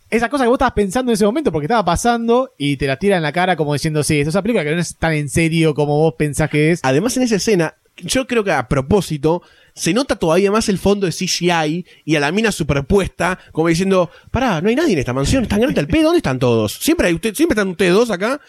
Esa 0.08 0.28
cosa 0.28 0.44
que 0.44 0.48
vos 0.48 0.56
estabas 0.56 0.74
pensando 0.74 1.10
en 1.10 1.14
ese 1.14 1.24
momento 1.24 1.50
porque 1.50 1.66
estaba 1.66 1.84
pasando 1.84 2.52
y 2.56 2.76
te 2.76 2.86
la 2.86 2.96
tira 2.96 3.16
en 3.16 3.22
la 3.22 3.32
cara 3.32 3.56
como 3.56 3.72
diciendo, 3.72 4.04
sí, 4.04 4.20
esto 4.20 4.30
es 4.30 4.34
una 4.34 4.42
película 4.42 4.64
que 4.64 4.74
no 4.74 4.80
es 4.80 4.96
tan 4.96 5.12
en 5.14 5.28
serio 5.28 5.74
como 5.74 5.98
vos 5.98 6.14
pensás 6.16 6.48
que 6.48 6.70
es. 6.70 6.80
Además, 6.82 7.16
en 7.16 7.24
esa 7.24 7.36
escena, 7.36 7.74
yo 7.96 8.26
creo 8.26 8.44
que 8.44 8.52
a 8.52 8.68
propósito, 8.68 9.42
se 9.74 9.92
nota 9.92 10.16
todavía 10.16 10.52
más 10.52 10.68
el 10.68 10.78
fondo 10.78 11.06
de 11.06 11.12
CGI 11.12 11.84
y 12.04 12.16
a 12.16 12.20
la 12.20 12.30
mina 12.30 12.52
superpuesta, 12.52 13.38
como 13.52 13.68
diciendo, 13.68 14.10
pará, 14.30 14.60
no 14.60 14.68
hay 14.68 14.76
nadie 14.76 14.92
en 14.92 15.00
esta 15.00 15.12
mansión, 15.12 15.42
es 15.42 15.48
tan 15.48 15.60
grande 15.60 15.80
el 15.80 15.88
pedo, 15.88 16.04
¿dónde 16.04 16.18
están 16.18 16.38
todos? 16.38 16.74
Siempre 16.74 17.08
hay 17.08 17.14
usted, 17.14 17.34
siempre 17.34 17.54
están 17.54 17.68
ustedes 17.68 17.92
dos 17.92 18.10
acá. 18.10 18.40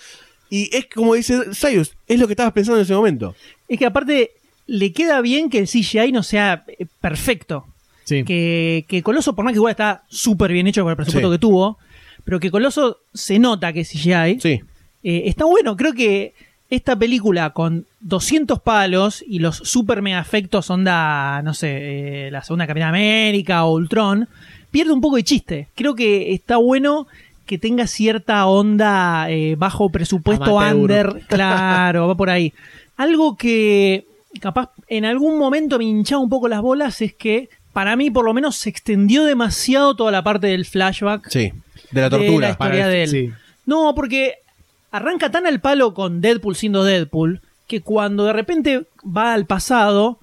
Y 0.50 0.74
es 0.76 0.88
como 0.88 1.16
dice 1.16 1.54
Sayus, 1.54 1.98
es 2.08 2.20
lo 2.20 2.28
que 2.28 2.34
estabas 2.34 2.54
pensando 2.54 2.78
en 2.78 2.84
ese 2.84 2.94
momento. 2.94 3.36
Es 3.68 3.78
que 3.78 3.86
aparte 3.86 4.32
le 4.68 4.94
queda 4.94 5.22
bien 5.22 5.50
que 5.50 5.60
el 5.60 5.68
CGI 5.68 6.12
no 6.12 6.24
sea 6.24 6.64
eh, 6.68 6.86
perfecto. 7.02 7.66
Sí. 8.08 8.24
Que, 8.24 8.86
que 8.88 9.04
Coloso, 9.04 9.36
por 9.36 9.44
más 9.44 9.52
que 9.52 9.58
igual 9.58 9.72
está 9.72 10.04
súper 10.08 10.54
bien 10.54 10.66
hecho 10.66 10.84
con 10.84 10.92
el 10.92 10.96
presupuesto 10.96 11.28
Sí. 11.30 11.34
que 11.36 11.40
tuvo, 11.40 11.78
pero 12.24 12.40
que 12.40 12.50
Coloso 12.50 13.00
se 13.14 13.38
nota 13.38 13.74
que 13.74 13.82
es 13.82 13.90
CGI. 13.90 14.40
Sí. 14.40 14.62
Eh, 15.04 15.24
está 15.26 15.44
bueno, 15.44 15.76
creo 15.76 15.92
que 15.94 16.34
esta 16.70 16.96
película 16.98 17.50
con 17.52 17.86
200 18.00 18.62
palos 18.62 19.24
y 19.28 19.40
los 19.40 19.58
super 19.58 20.02
mega 20.02 20.22
efectos 20.22 20.70
onda, 20.70 21.42
no 21.42 21.54
sé, 21.54 22.28
eh, 22.28 22.32
la 22.32 22.44
segunda 22.44 22.66
Capitán 22.66 22.90
América 22.90 23.66
o 23.66 23.74
Ultron, 23.74 24.30
pierde 24.72 24.94
un 24.94 25.02
poco 25.02 25.18
de 25.18 25.24
chiste. 25.24 25.68
Creo 25.76 25.94
que 25.94 26.34
está 26.34 26.56
bueno 26.58 27.08
que 27.46 27.58
tenga 27.58 27.88
cierta 27.88 28.46
onda 28.48 29.30
eh, 29.30 29.56
bajo 29.58 29.90
presupuesto 29.90 30.60
Amateur. 30.60 31.10
under, 31.10 31.26
claro, 31.28 32.08
va 32.08 32.16
por 32.16 32.30
ahí. 32.30 32.54
Algo 32.96 33.36
que 33.36 34.06
capaz 34.42 34.72
en 34.88 35.04
algún 35.06 35.38
momento 35.38 35.78
me 35.78 35.86
hinchaba 35.86 36.22
un 36.22 36.30
poco 36.30 36.48
las 36.48 36.62
bolas 36.62 37.02
es 37.02 37.14
que 37.14 37.50
para 37.78 37.96
mí 37.96 38.10
por 38.10 38.26
lo 38.26 38.34
menos 38.34 38.56
se 38.56 38.70
extendió 38.72 39.24
demasiado 39.24 39.96
toda 39.96 40.12
la 40.12 40.24
parte 40.24 40.48
del 40.48 40.66
flashback 40.66 41.30
Sí. 41.30 41.54
De 41.92 42.02
la 42.02 42.10
de 42.10 42.18
tortura. 42.18 42.48
la 42.48 42.52
historia 42.54 42.88
de 42.88 43.04
él. 43.04 43.10
Sí. 43.10 43.30
No, 43.68 43.94
porque 43.94 44.34
arranca 44.90 45.30
tan 45.30 45.46
al 45.46 45.60
palo 45.60 45.94
con 45.94 46.20
Deadpool 46.20 46.56
siendo 46.56 46.84
Deadpool 46.84 47.40
que 47.68 47.82
cuando 47.82 48.26
de 48.26 48.34
repente 48.34 48.86
va 49.06 49.34
al 49.36 49.46
pasado 49.46 50.18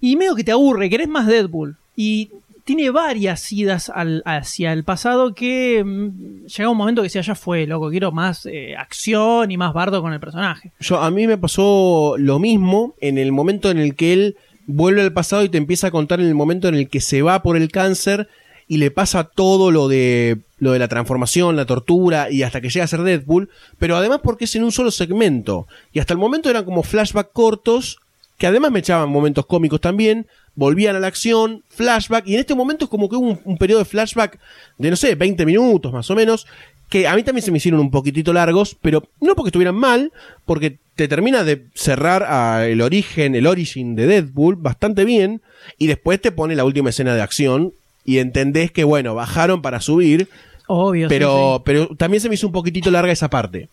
y 0.00 0.16
medio 0.16 0.34
que 0.34 0.44
te 0.44 0.52
aburre, 0.52 0.88
querés 0.88 1.08
más 1.08 1.26
Deadpool. 1.26 1.76
Y 1.94 2.30
tiene 2.64 2.88
varias 2.88 3.52
idas 3.52 3.90
al- 3.94 4.22
hacia 4.24 4.72
el 4.72 4.82
pasado 4.82 5.34
que 5.34 5.84
mm, 5.84 6.46
llega 6.46 6.70
un 6.70 6.76
momento 6.78 7.02
que 7.02 7.06
decía, 7.08 7.20
ya 7.20 7.34
fue, 7.34 7.66
loco, 7.66 7.90
quiero 7.90 8.12
más 8.12 8.46
eh, 8.46 8.74
acción 8.78 9.50
y 9.50 9.58
más 9.58 9.74
bardo 9.74 10.00
con 10.00 10.14
el 10.14 10.20
personaje. 10.20 10.72
Yo, 10.80 11.02
a 11.02 11.10
mí 11.10 11.26
me 11.26 11.36
pasó 11.36 12.14
lo 12.16 12.38
mismo 12.38 12.94
en 13.02 13.18
el 13.18 13.30
momento 13.30 13.70
en 13.70 13.76
el 13.78 13.94
que 13.94 14.14
él 14.14 14.36
vuelve 14.66 15.02
al 15.02 15.12
pasado 15.12 15.44
y 15.44 15.48
te 15.48 15.58
empieza 15.58 15.88
a 15.88 15.90
contar 15.90 16.20
en 16.20 16.26
el 16.26 16.34
momento 16.34 16.68
en 16.68 16.74
el 16.74 16.88
que 16.88 17.00
se 17.00 17.22
va 17.22 17.42
por 17.42 17.56
el 17.56 17.70
cáncer 17.70 18.28
y 18.66 18.78
le 18.78 18.90
pasa 18.90 19.24
todo 19.24 19.70
lo 19.70 19.88
de 19.88 20.38
lo 20.58 20.72
de 20.72 20.78
la 20.78 20.88
transformación, 20.88 21.56
la 21.56 21.66
tortura 21.66 22.30
y 22.30 22.42
hasta 22.42 22.60
que 22.60 22.70
llega 22.70 22.84
a 22.84 22.88
ser 22.88 23.02
Deadpool, 23.02 23.50
pero 23.78 23.96
además 23.96 24.20
porque 24.22 24.46
es 24.46 24.54
en 24.56 24.64
un 24.64 24.72
solo 24.72 24.90
segmento. 24.90 25.66
Y 25.92 25.98
hasta 25.98 26.14
el 26.14 26.18
momento 26.18 26.48
eran 26.48 26.64
como 26.64 26.82
flashback 26.82 27.32
cortos 27.32 27.98
que 28.38 28.46
además 28.46 28.72
me 28.72 28.80
echaban 28.80 29.10
momentos 29.10 29.46
cómicos 29.46 29.80
también, 29.80 30.26
volvían 30.56 30.96
a 30.96 31.00
la 31.00 31.06
acción, 31.06 31.62
flashback 31.68 32.26
y 32.26 32.34
en 32.34 32.40
este 32.40 32.54
momento 32.54 32.86
es 32.86 32.90
como 32.90 33.08
que 33.08 33.16
hubo 33.16 33.28
un, 33.28 33.40
un 33.44 33.58
periodo 33.58 33.80
de 33.80 33.84
flashback 33.84 34.38
de 34.78 34.90
no 34.90 34.96
sé, 34.96 35.14
20 35.14 35.44
minutos 35.46 35.92
más 35.92 36.10
o 36.10 36.14
menos 36.14 36.46
que 36.88 37.08
a 37.08 37.16
mí 37.16 37.22
también 37.22 37.44
se 37.44 37.50
me 37.50 37.58
hicieron 37.58 37.80
un 37.80 37.90
poquitito 37.90 38.32
largos, 38.32 38.76
pero 38.80 39.02
no 39.20 39.34
porque 39.34 39.48
estuvieran 39.48 39.74
mal, 39.74 40.12
porque 40.44 40.78
te 40.94 41.08
termina 41.08 41.44
de 41.44 41.64
cerrar 41.74 42.24
a 42.24 42.66
el 42.66 42.80
origen, 42.80 43.34
el 43.34 43.46
origin 43.46 43.96
de 43.96 44.06
Deadpool 44.06 44.56
bastante 44.56 45.04
bien, 45.04 45.42
y 45.78 45.86
después 45.86 46.20
te 46.20 46.32
pone 46.32 46.54
la 46.54 46.64
última 46.64 46.90
escena 46.90 47.14
de 47.14 47.22
acción, 47.22 47.72
y 48.04 48.18
entendés 48.18 48.70
que, 48.70 48.84
bueno, 48.84 49.14
bajaron 49.14 49.62
para 49.62 49.80
subir, 49.80 50.28
Obvio. 50.66 51.08
sí, 51.08 51.14
pero, 51.14 51.56
sí. 51.58 51.62
pero 51.64 51.88
también 51.96 52.20
se 52.20 52.28
me 52.28 52.34
hizo 52.36 52.46
un 52.46 52.52
poquitito 52.52 52.90
larga 52.90 53.12
esa 53.12 53.30
parte. 53.30 53.68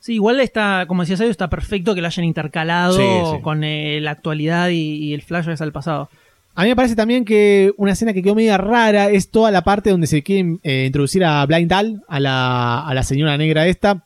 Sí, 0.00 0.14
igual 0.14 0.40
está, 0.40 0.84
como 0.86 1.02
decía 1.02 1.16
Sayo, 1.16 1.30
está 1.30 1.48
perfecto 1.48 1.94
que 1.94 2.00
lo 2.00 2.06
hayan 2.06 2.24
intercalado 2.24 2.92
Sí, 2.96 3.36
sí. 3.36 3.42
con 3.42 3.64
eh, 3.64 4.00
la 4.00 4.12
actualidad 4.12 4.68
y, 4.68 4.96
y 4.96 5.14
el 5.14 5.22
flashback 5.22 5.60
al 5.60 5.72
pasado. 5.72 6.08
A 6.54 6.62
mí 6.62 6.68
me 6.70 6.76
parece 6.76 6.96
también 6.96 7.24
que 7.24 7.72
una 7.76 7.92
escena 7.92 8.12
que 8.14 8.22
quedó 8.22 8.34
media 8.34 8.56
rara 8.56 9.10
es 9.10 9.30
toda 9.30 9.50
la 9.50 9.62
parte 9.62 9.90
donde 9.90 10.06
se 10.06 10.22
quiere 10.22 10.56
eh, 10.62 10.84
introducir 10.86 11.22
a 11.24 11.44
Blind 11.44 11.70
Al, 11.72 12.02
a 12.08 12.18
la, 12.20 12.80
a 12.86 12.94
la 12.94 13.02
señora 13.02 13.36
negra 13.36 13.66
esta. 13.66 14.04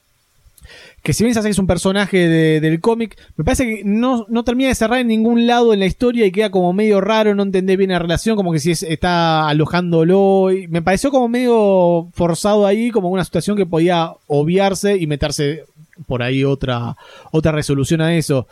Que 1.02 1.14
si 1.14 1.24
bien 1.24 1.36
es 1.36 1.58
un 1.58 1.66
personaje 1.66 2.28
de- 2.28 2.60
del 2.60 2.78
cómic, 2.80 3.16
me 3.36 3.44
parece 3.44 3.64
que 3.64 3.82
no, 3.84 4.26
termina 4.44 4.68
de 4.68 4.74
cerrar 4.74 5.00
en 5.00 5.06
ningún 5.08 5.46
lado 5.46 5.72
en 5.72 5.80
la 5.80 5.86
historia 5.86 6.26
y 6.26 6.30
queda 6.32 6.50
como 6.50 6.74
medio 6.74 7.00
raro, 7.00 7.34
no 7.34 7.42
entendés 7.42 7.78
bien 7.78 7.90
la 7.90 7.98
relación, 7.98 8.36
como 8.36 8.52
que 8.52 8.58
si 8.58 8.70
es- 8.72 8.82
está 8.82 9.48
alojándolo. 9.48 10.50
y 10.52 10.68
me 10.68 10.82
pareció 10.82 11.10
como 11.10 11.28
medio 11.28 12.08
forzado 12.12 12.66
ahí, 12.66 12.90
como 12.90 13.08
una 13.08 13.24
situación 13.24 13.56
que 13.56 13.64
podía 13.66 14.10
obviarse 14.26 14.96
y 14.96 15.06
meterse 15.06 15.64
por 16.06 16.22
ahí 16.22 16.44
otra, 16.44 16.96
otra 17.30 17.52
resolución 17.52 18.00
a 18.02 18.14
eso. 18.14 18.46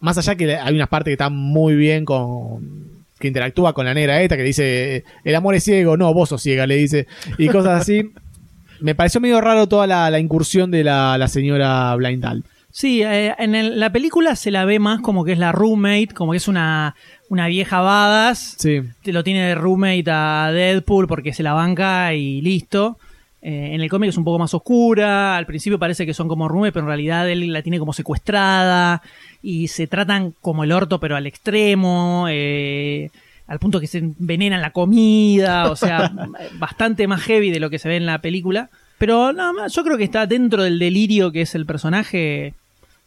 Más 0.00 0.18
allá 0.18 0.34
que 0.34 0.54
hay 0.54 0.74
unas 0.74 0.88
partes 0.88 1.10
que 1.10 1.14
están 1.14 1.34
muy 1.34 1.74
bien 1.76 2.04
con 2.04 2.94
que 3.18 3.28
interactúa 3.28 3.72
con 3.72 3.86
la 3.86 3.94
negra 3.94 4.20
esta 4.20 4.36
que 4.36 4.42
dice 4.42 5.04
el 5.24 5.34
amor 5.34 5.54
es 5.54 5.64
ciego, 5.64 5.96
no, 5.96 6.12
vos 6.12 6.28
sos 6.28 6.42
ciega, 6.42 6.66
le 6.66 6.76
dice, 6.76 7.06
y 7.38 7.48
cosas 7.48 7.80
así. 7.80 8.10
Me 8.80 8.94
pareció 8.94 9.20
medio 9.20 9.40
raro 9.40 9.66
toda 9.66 9.86
la, 9.86 10.10
la 10.10 10.18
incursión 10.18 10.70
de 10.70 10.84
la, 10.84 11.16
la 11.18 11.28
señora 11.28 11.94
Blindal. 11.96 12.44
Sí, 12.70 13.02
eh, 13.02 13.34
en 13.38 13.54
el- 13.54 13.80
la 13.80 13.90
película 13.90 14.36
se 14.36 14.50
la 14.50 14.64
ve 14.66 14.78
más 14.78 15.00
como 15.00 15.24
que 15.24 15.32
es 15.32 15.38
la 15.38 15.50
roommate, 15.52 16.08
como 16.14 16.32
que 16.32 16.36
es 16.38 16.46
una, 16.48 16.94
una 17.30 17.46
vieja 17.46 17.80
badass. 17.80 18.56
Sí. 18.58 18.82
Lo 19.04 19.24
tiene 19.24 19.40
de 19.46 19.54
roommate 19.54 20.04
a 20.08 20.50
Deadpool 20.52 21.06
porque 21.08 21.32
se 21.32 21.42
la 21.42 21.54
banca 21.54 22.12
y 22.12 22.42
listo. 22.42 22.98
Eh, 23.40 23.70
en 23.74 23.80
el 23.80 23.88
cómic 23.88 24.10
es 24.10 24.16
un 24.18 24.24
poco 24.24 24.38
más 24.38 24.52
oscura. 24.52 25.36
Al 25.38 25.46
principio 25.46 25.78
parece 25.78 26.04
que 26.04 26.12
son 26.12 26.28
como 26.28 26.48
roommate, 26.48 26.72
pero 26.72 26.84
en 26.84 26.88
realidad 26.88 27.30
él 27.30 27.50
la 27.52 27.62
tiene 27.62 27.78
como 27.78 27.94
secuestrada. 27.94 29.00
Y 29.42 29.68
se 29.68 29.86
tratan 29.86 30.34
como 30.42 30.64
el 30.64 30.72
orto, 30.72 31.00
pero 31.00 31.16
al 31.16 31.26
extremo. 31.26 32.26
eh, 32.28 33.10
al 33.46 33.58
punto 33.58 33.80
que 33.80 33.86
se 33.86 33.98
envenenan 33.98 34.60
la 34.60 34.70
comida. 34.70 35.70
O 35.70 35.76
sea, 35.76 36.12
bastante 36.58 37.06
más 37.06 37.22
heavy 37.22 37.50
de 37.50 37.60
lo 37.60 37.70
que 37.70 37.78
se 37.78 37.88
ve 37.88 37.96
en 37.96 38.06
la 38.06 38.20
película. 38.20 38.70
Pero 38.98 39.32
no, 39.32 39.52
yo 39.68 39.84
creo 39.84 39.98
que 39.98 40.04
está 40.04 40.26
dentro 40.26 40.62
del 40.62 40.78
delirio 40.78 41.30
que 41.32 41.42
es 41.42 41.54
el 41.54 41.66
personaje. 41.66 42.54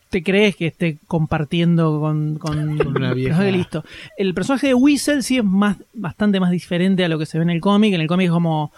¿Te 0.10 0.24
crees 0.24 0.56
que 0.56 0.68
esté 0.68 0.98
compartiendo 1.06 2.00
con, 2.00 2.40
con, 2.40 2.58
una 2.98 3.14
vieja. 3.14 3.44
Listo. 3.44 3.84
El 4.18 4.34
personaje 4.34 4.68
de 4.68 4.74
Whistle 4.74 5.22
sí 5.22 5.38
es 5.38 5.44
más, 5.44 5.78
bastante 5.94 6.40
más 6.40 6.50
diferente 6.50 7.06
a 7.06 7.10
lo 7.10 7.20
que 7.20 7.28
se 7.28 7.38
ve 7.38 7.44
en 7.44 7.52
el 7.52 7.62
cómic. 7.62 7.94
En 7.94 8.02
el 8.02 8.08
cómic 8.08 8.26
es 8.26 8.32
como. 8.32 8.72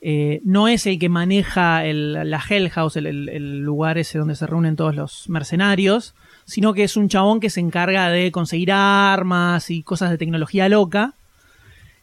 eh, 0.00 0.40
no 0.44 0.66
es 0.68 0.86
el 0.86 0.98
que 0.98 1.08
maneja 1.10 1.84
el- 1.84 2.30
la 2.30 2.40
Hell 2.48 2.70
House, 2.70 2.96
el, 2.96 3.06
el- 3.06 3.28
el 3.28 3.60
lugar 3.60 3.98
ese 3.98 4.16
donde 4.18 4.34
se 4.36 4.46
reúnen 4.46 4.76
todos 4.76 4.94
los 4.94 5.28
mercenarios, 5.28 6.14
sino 6.48 6.72
que 6.72 6.82
es 6.82 6.96
un 6.96 7.08
chabón 7.08 7.38
que 7.40 7.50
se 7.50 7.60
encarga 7.60 8.08
de 8.08 8.32
conseguir 8.32 8.72
armas 8.72 9.70
y 9.70 9.82
cosas 9.82 10.10
de 10.10 10.18
tecnología 10.18 10.68
loca. 10.68 11.12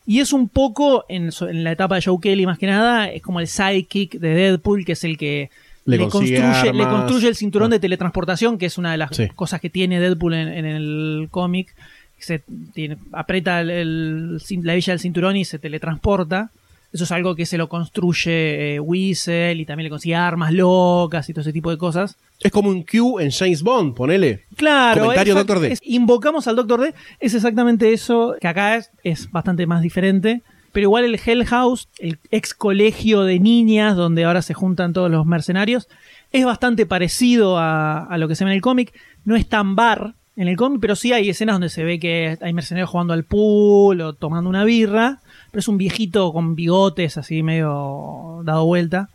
Y 0.08 0.20
es 0.20 0.34
un 0.34 0.48
poco, 0.50 1.04
en, 1.10 1.32
en 1.50 1.64
la 1.64 1.72
etapa 1.72 1.96
de 1.96 2.04
Joe 2.04 2.20
Kelly 2.22 2.46
más 2.46 2.60
que 2.60 2.68
nada, 2.68 3.10
es 3.10 3.24
como 3.24 3.40
el 3.40 3.48
sidekick 3.48 4.20
de 4.20 4.30
Deadpool, 4.36 4.86
que 4.86 4.92
es 4.92 5.04
el 5.04 5.18
que 5.18 5.50
Le 5.86 5.98
construye, 5.98 6.74
le 6.74 6.84
construye 6.86 7.28
el 7.28 7.36
cinturón 7.36 7.72
Ah. 7.72 7.76
de 7.76 7.80
teletransportación, 7.80 8.58
que 8.60 8.68
es 8.68 8.78
una 8.78 8.92
de 8.92 8.98
las 8.98 9.16
Sí. 9.16 9.28
cosas 9.36 9.60
que 9.62 9.72
tiene 9.72 10.00
Deadpool 10.00 10.36
en, 10.36 10.48
en 10.50 10.66
el 10.66 11.28
cómic. 11.32 11.74
Se 12.20 12.42
tiene, 12.74 12.98
aprieta 13.14 13.62
el- 13.62 13.70
el 13.72 14.40
cin- 14.42 14.64
la 14.64 14.76
villa 14.76 14.94
del 14.94 15.00
cinturón 15.00 15.36
y 15.38 15.44
se 15.46 15.58
teletransporta. 15.60 16.50
Eso 16.96 17.04
es 17.04 17.12
algo 17.12 17.36
que 17.36 17.46
se 17.46 17.58
lo 17.58 17.68
construye 17.68 18.76
eh, 18.76 18.80
Weasel 18.80 19.60
y 19.60 19.66
también 19.66 19.84
le 19.84 19.90
consigue 19.90 20.16
armas 20.16 20.54
locas 20.54 21.28
y 21.30 21.34
todo 21.34 21.42
ese 21.42 21.52
tipo 21.52 21.70
de 21.70 21.78
cosas. 21.78 22.16
Es 22.40 22.52
como 22.54 22.70
un 22.70 22.84
Q 22.84 23.20
en 23.20 23.32
James 23.32 23.62
Bond, 23.64 23.94
ponele. 23.96 24.44
Claro, 24.56 25.02
Comentario 25.02 25.36
Doctor 25.36 25.60
D. 25.60 25.74
es- 25.74 25.82
invocamos 25.84 26.48
al 26.48 26.56
Doctor 26.56 26.80
D. 26.80 26.94
Es 27.20 27.34
exactamente 27.34 27.92
eso, 27.92 28.36
que 28.40 28.48
acá 28.48 28.78
es, 28.78 28.92
es 29.04 29.30
bastante 29.30 29.68
más 29.68 29.82
diferente. 29.82 30.42
Pero 30.72 30.86
igual 30.86 31.04
el 31.06 31.20
Hell 31.24 31.46
House, 31.46 31.90
el 32.00 32.18
ex 32.32 32.54
colegio 32.54 33.24
de 33.24 33.40
niñas, 33.40 33.96
donde 33.98 34.24
ahora 34.24 34.42
se 34.42 34.54
juntan 34.54 34.94
todos 34.94 35.12
los 35.12 35.26
mercenarios, 35.26 35.88
es 36.32 36.46
bastante 36.46 36.86
parecido 36.86 37.58
a, 37.58 38.06
a 38.06 38.18
lo 38.18 38.28
que 38.30 38.36
se 38.36 38.46
ve 38.46 38.52
en 38.52 38.56
el 38.56 38.62
cómic. 38.62 38.94
No 39.26 39.36
es 39.36 39.48
tan 39.50 39.76
bar 39.76 40.16
en 40.38 40.48
el 40.48 40.58
cómic, 40.58 40.80
pero 40.82 40.96
sí 40.96 41.14
hay 41.14 41.30
escenas 41.30 41.56
donde 41.56 41.70
se 41.70 41.84
ve 41.84 42.00
que 42.00 42.38
hay 42.42 42.54
mercenarios 42.54 42.90
jugando 42.90 43.14
al 43.14 43.24
pool 43.24 44.02
o 44.02 44.14
tomando 44.14 44.50
una 44.50 44.64
birra. 44.64 45.20
Pero 45.52 45.60
es 45.60 45.68
un 45.68 45.78
viejito 45.78 46.34
con 46.34 46.56
bigotes 46.56 47.18
así 47.18 47.42
medio 47.44 48.42
dado 48.44 48.66
vuelta 48.66 49.10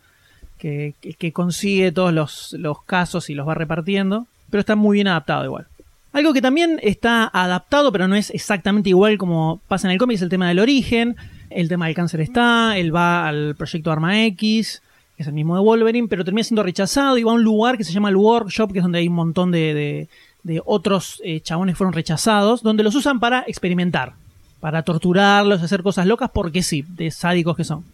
que, 0.58 0.94
que- 1.18 1.32
consigue 1.32 1.92
todos 1.92 2.12
los, 2.12 2.54
los 2.58 2.82
casos 2.84 3.28
y 3.30 3.34
los 3.34 3.46
va 3.46 3.54
repartiendo, 3.54 4.26
pero 4.50 4.60
está 4.60 4.76
muy 4.76 4.94
bien 4.96 5.08
adaptado 5.08 5.44
igual. 5.44 5.66
Algo 6.12 6.32
que 6.32 6.42
también 6.42 6.80
está 6.82 7.30
adaptado, 7.32 7.92
pero 7.92 8.08
no 8.08 8.16
es 8.16 8.30
exactamente 8.30 8.88
igual 8.88 9.16
como 9.16 9.60
pasa 9.68 9.86
en 9.86 9.92
el 9.92 9.98
cómic, 9.98 10.16
es 10.16 10.22
el 10.22 10.28
tema 10.28 10.48
del 10.48 10.58
origen. 10.58 11.16
El 11.50 11.68
tema 11.68 11.86
del 11.86 11.94
cáncer 11.94 12.20
está, 12.20 12.76
él 12.78 12.94
va 12.94 13.26
al 13.28 13.54
proyecto 13.56 13.90
Arma 13.92 14.24
X, 14.26 14.82
que 15.16 15.22
es 15.22 15.26
el 15.28 15.34
mismo 15.34 15.54
de 15.56 15.62
Wolverine, 15.62 16.08
pero 16.08 16.24
termina 16.24 16.44
siendo 16.44 16.62
rechazado 16.62 17.16
y 17.18 17.22
va 17.24 17.32
a 17.32 17.34
un 17.34 17.42
lugar 17.44 17.76
que 17.76 17.84
se 17.84 17.92
llama 17.92 18.08
el 18.08 18.16
Workshop, 18.16 18.72
que 18.72 18.78
es 18.78 18.82
donde 18.82 18.98
hay 19.00 19.08
un 19.08 19.14
montón 19.14 19.50
de- 19.50 20.08
de 20.42 20.62
otros 20.64 21.20
eh, 21.24 21.40
chabones 21.40 21.76
fueron 21.76 21.92
rechazados, 21.92 22.62
donde 22.62 22.82
los 22.82 22.94
usan 22.94 23.20
para 23.20 23.44
experimentar, 23.46 24.14
para 24.60 24.82
torturarlos, 24.82 25.62
hacer 25.62 25.82
cosas 25.82 26.06
locas, 26.06 26.30
porque 26.32 26.62
sí, 26.62 26.84
de 26.88 27.10
sádicos 27.10 27.56
que 27.56 27.64
son. 27.64 27.84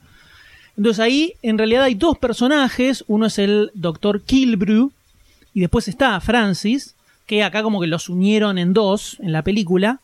Entonces 0.77 1.01
ahí 1.01 1.35
en 1.43 1.59
realidad 1.59 1.85
hay 1.85 1.95
dos 1.95 2.19
personajes, 2.19 3.05
uno 3.09 3.27
es 3.27 3.39
el 3.39 3.71
doctor 3.75 4.23
Kilbrew 4.23 4.93
y 5.55 5.61
después 5.61 5.89
está 5.89 6.21
Francis, 6.21 6.95
que 7.25 7.43
acá 7.43 7.63
como 7.63 7.81
que 7.81 7.87
los 7.87 8.09
unieron 8.09 8.59
en 8.59 8.73
dos 8.73 9.17
en 9.21 9.33
la 9.33 9.43
película, 9.43 10.01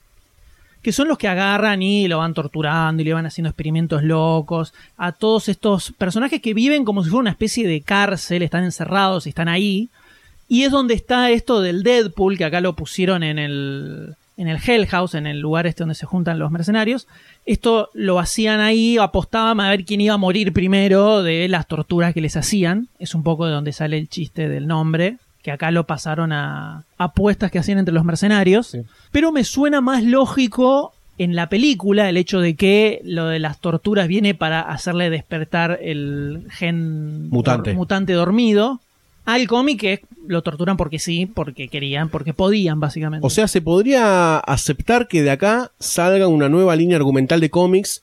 que 0.82 0.93
son 0.93 1.09
los 1.09 1.18
que 1.18 1.28
agarran 1.28 1.82
y 1.82 2.09
lo 2.09 2.18
van 2.18 2.34
torturando 2.34 3.03
y 3.03 3.05
le 3.05 3.14
van 3.14 3.26
haciendo 3.26 3.51
experimentos 3.51 4.03
locos 4.03 4.74
a 4.97 5.12
todos 5.12 5.49
estos 5.49 5.93
personajes 5.93 6.43
que 6.43 6.55
viven 6.55 6.84
como 6.84 7.05
si 7.05 7.11
fuera 7.11 7.20
una 7.20 7.30
especie 7.30 7.68
de 7.68 7.82
cárcel, 7.82 8.43
están 8.43 8.64
encerrados 8.64 9.26
y 9.26 9.28
están 9.28 9.49
ahí. 9.49 9.90
Y 10.53 10.65
es 10.65 10.71
donde 10.71 10.93
está 10.93 11.31
esto 11.31 11.63
del 11.63 11.83
Deadpool, 11.83 12.37
que 12.37 12.45
acá 12.45 12.61
lo 12.61 12.77
pusieron 12.77 13.23
en 13.23 13.39
el, 13.39 14.17
en 14.37 14.49
el 14.49 14.59
Hell 14.63 14.87
House, 14.87 15.15
en 15.15 15.27
el 15.27 15.41
lugar 15.41 15.67
este 15.67 15.83
donde 15.83 15.95
se 15.95 16.05
juntan 16.05 16.39
los 16.39 16.51
mercenarios. 16.51 17.09
Esto 17.47 17.89
lo 17.95 18.19
hacían 18.19 18.61
ahí, 18.61 18.99
apostaban 18.99 19.61
a 19.61 19.71
ver 19.71 19.87
quién 19.87 20.03
iba 20.03 20.13
a 20.13 20.19
morir 20.19 20.53
primero 20.53 21.23
de 21.23 21.49
las 21.49 21.67
torturas 21.69 22.13
que 22.13 22.21
les 22.21 22.37
hacían. 22.37 22.89
Es 22.99 23.15
un 23.15 23.23
poco 23.23 23.47
de 23.47 23.53
donde 23.53 23.73
sale 23.73 23.97
el 23.97 24.11
chiste 24.11 24.51
del 24.51 24.67
nombre, 24.67 25.17
que 25.41 25.53
acá 25.53 25.71
lo 25.71 25.87
pasaron 25.87 26.35
a 26.35 26.85
apuestas 26.99 27.51
que 27.51 27.59
hacían 27.59 27.79
entre 27.79 27.95
los 27.95 28.05
mercenarios. 28.05 28.77
Pero 29.11 29.33
me 29.33 29.45
suena 29.45 29.81
más 29.81 30.05
lógico 30.05 30.93
en 31.17 31.35
la 31.35 31.49
película 31.49 32.11
el 32.11 32.19
hecho 32.19 32.41
de 32.41 32.57
que 32.57 33.01
lo 33.05 33.29
de 33.29 33.39
las 33.39 33.59
torturas 33.59 34.07
viene 34.07 34.35
para 34.35 34.61
hacerle 34.61 35.09
despertar 35.09 35.79
el 35.81 36.47
gen 36.51 37.31
Mutante. 37.31 37.73
mutante 37.73 38.13
dormido. 38.13 38.83
Al 39.25 39.47
cómic 39.47 39.81
que 39.81 40.03
lo 40.27 40.43
torturan 40.43 40.77
porque 40.77 40.99
sí, 40.99 41.27
porque 41.27 41.68
querían, 41.68 42.09
porque 42.09 42.35
podían, 42.35 42.81
básicamente. 42.81 43.27
O 43.27 43.31
sea, 43.31 43.49
se 43.49 43.61
podría 43.61 44.39
aceptar 44.39 45.09
que 45.09 45.23
de 45.23 45.31
acá 45.31 45.73
salga 45.79 46.29
una 46.29 46.49
nueva 46.49 46.77
línea 46.77 46.97
argumental 46.97 47.41
de 47.41 47.51
cómics 47.51 48.03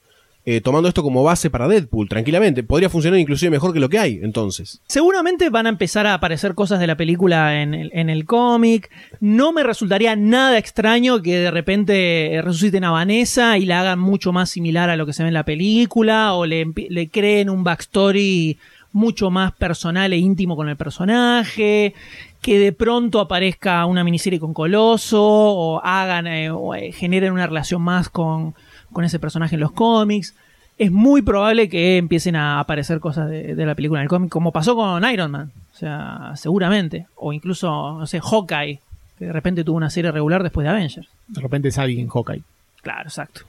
eh, 0.52 0.62
tomando 0.62 0.88
esto 0.88 1.04
como 1.04 1.22
base 1.22 1.50
para 1.50 1.68
Deadpool, 1.68 2.10
tranquilamente. 2.10 2.64
Podría 2.64 2.90
funcionar 2.90 3.20
inclusive 3.20 3.52
mejor 3.52 3.72
que 3.72 3.80
lo 3.80 3.88
que 3.88 4.00
hay, 4.00 4.20
entonces. 4.24 4.82
Seguramente 4.88 5.50
van 5.50 5.68
a 5.68 5.70
empezar 5.70 6.08
a 6.08 6.16
aparecer 6.16 6.56
cosas 6.56 6.80
de 6.80 6.88
la 6.88 6.98
película 6.98 7.62
en 7.62 7.76
el, 7.76 7.92
en 7.94 8.10
el 8.10 8.26
cómic. 8.26 8.90
No 9.20 9.52
me 9.52 9.62
resultaría 9.62 10.16
nada 10.16 10.58
extraño 10.58 11.22
que 11.22 11.38
de 11.38 11.52
repente 11.52 12.42
resuciten 12.44 12.84
a 12.84 12.90
Vanessa 12.92 13.60
y 13.60 13.66
la 13.66 13.82
hagan 13.82 14.00
mucho 14.00 14.32
más 14.32 14.50
similar 14.50 14.90
a 14.90 14.96
lo 14.96 15.06
que 15.06 15.14
se 15.14 15.22
ve 15.22 15.28
en 15.28 15.36
la 15.36 15.46
película 15.46 16.34
o 16.34 16.48
le, 16.48 16.66
le 16.90 17.10
creen 17.10 17.50
un 17.50 17.64
backstory 17.64 18.58
mucho 18.92 19.30
más 19.30 19.52
personal 19.54 20.12
e 20.14 20.18
íntimo 20.18 20.56
con 20.56 20.70
el 20.70 20.76
personaje. 20.76 21.94
Que 22.42 22.58
de 22.60 22.72
pronto 22.72 23.20
aparezca 23.20 23.86
una 23.86 24.04
miniserie 24.04 24.40
con 24.40 24.54
Coloso 24.54 25.22
o 25.22 25.82
hagan 25.84 26.28
eh, 26.28 26.52
o, 26.52 26.74
eh, 26.74 26.92
generen 26.92 27.34
una 27.34 27.48
relación 27.48 27.82
más 27.82 28.10
con, 28.10 28.54
con 28.94 29.04
ese 29.04 29.20
personaje 29.20 29.56
en 29.56 29.62
los 29.62 29.72
cómics 29.72 30.34
es 30.80 30.92
muy 30.92 31.22
probable 31.22 31.68
que 31.68 31.98
empiecen 31.98 32.38
a 32.38 32.62
aparecer 32.62 33.02
cosas 33.02 33.30
de, 33.30 33.54
de 33.54 33.66
la 33.66 33.76
película 33.76 34.00
en 34.00 34.04
el 34.04 34.10
cómic, 34.10 34.32
como 34.32 34.54
pasó 34.54 34.76
con 34.78 35.04
Iron 35.12 35.30
Man. 35.30 35.52
O 35.74 35.78
sea, 35.78 36.32
seguramente. 36.36 37.06
O 37.16 37.34
incluso, 37.34 38.00
no 38.00 38.08
sé, 38.08 38.22
Hawkeye, 38.22 38.80
que 39.18 39.26
de 39.26 39.34
repente 39.34 39.66
tuvo 39.66 39.76
una 39.76 39.90
serie 39.90 40.10
regular 40.12 40.42
después 40.42 40.64
de 40.64 40.70
Avengers. 40.70 41.10
De 41.28 41.42
repente 41.42 41.68
es 41.68 41.78
alguien 41.78 42.06
en 42.06 42.08
Hawkeye. 42.08 42.44
Claro, 42.82 43.04
exacto. 43.04 43.42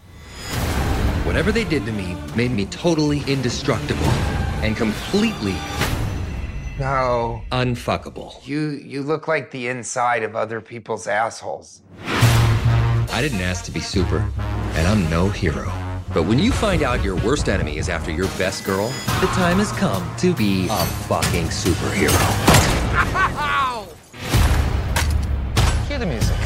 Whatever 1.24 1.54
they 1.54 1.64
did 1.64 1.84
to 1.84 1.92
me 1.92 2.16
made 2.36 2.50
me 2.50 2.66
totally 2.66 3.22
indestructible 3.28 4.08
and 4.62 4.76
completely 4.76 5.56
No. 6.78 7.42
unfuckable. 7.52 8.46
You 8.46 8.70
you 8.70 9.02
look 9.02 9.28
like 9.28 9.50
the 9.50 9.68
inside 9.68 10.22
of 10.22 10.34
other 10.36 10.60
people's 10.60 11.06
assholes. 11.06 11.82
I 13.12 13.20
didn't 13.20 13.40
ask 13.40 13.64
to 13.64 13.72
be 13.72 13.80
super, 13.80 14.18
and 14.76 14.86
I'm 14.86 15.08
no 15.10 15.28
hero. 15.28 15.70
But 16.14 16.24
when 16.24 16.38
you 16.38 16.52
find 16.52 16.82
out 16.82 17.02
your 17.04 17.16
worst 17.16 17.48
enemy 17.48 17.76
is 17.78 17.88
after 17.88 18.10
your 18.10 18.26
best 18.38 18.64
girl, 18.64 18.88
the 19.20 19.26
time 19.34 19.58
has 19.58 19.72
come 19.72 20.02
to 20.18 20.32
be 20.34 20.66
a 20.70 20.84
fucking 21.08 21.46
superhero. 21.46 22.10
Cue 25.86 25.98
the 25.98 26.06
music. 26.06 26.36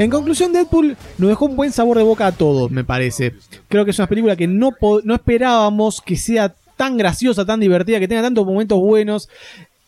En 0.00 0.08
conclusión, 0.08 0.54
Deadpool 0.54 0.96
nos 1.18 1.28
dejó 1.28 1.44
un 1.44 1.56
buen 1.56 1.72
sabor 1.72 1.98
de 1.98 2.02
boca 2.02 2.26
a 2.26 2.32
todos, 2.32 2.70
me 2.70 2.84
parece. 2.84 3.34
Creo 3.68 3.84
que 3.84 3.90
es 3.90 3.98
una 3.98 4.08
película 4.08 4.34
que 4.34 4.46
no, 4.46 4.70
no 5.04 5.14
esperábamos 5.14 6.00
que 6.00 6.16
sea 6.16 6.54
tan 6.78 6.96
graciosa, 6.96 7.44
tan 7.44 7.60
divertida, 7.60 8.00
que 8.00 8.08
tenga 8.08 8.22
tantos 8.22 8.46
momentos 8.46 8.80
buenos. 8.80 9.28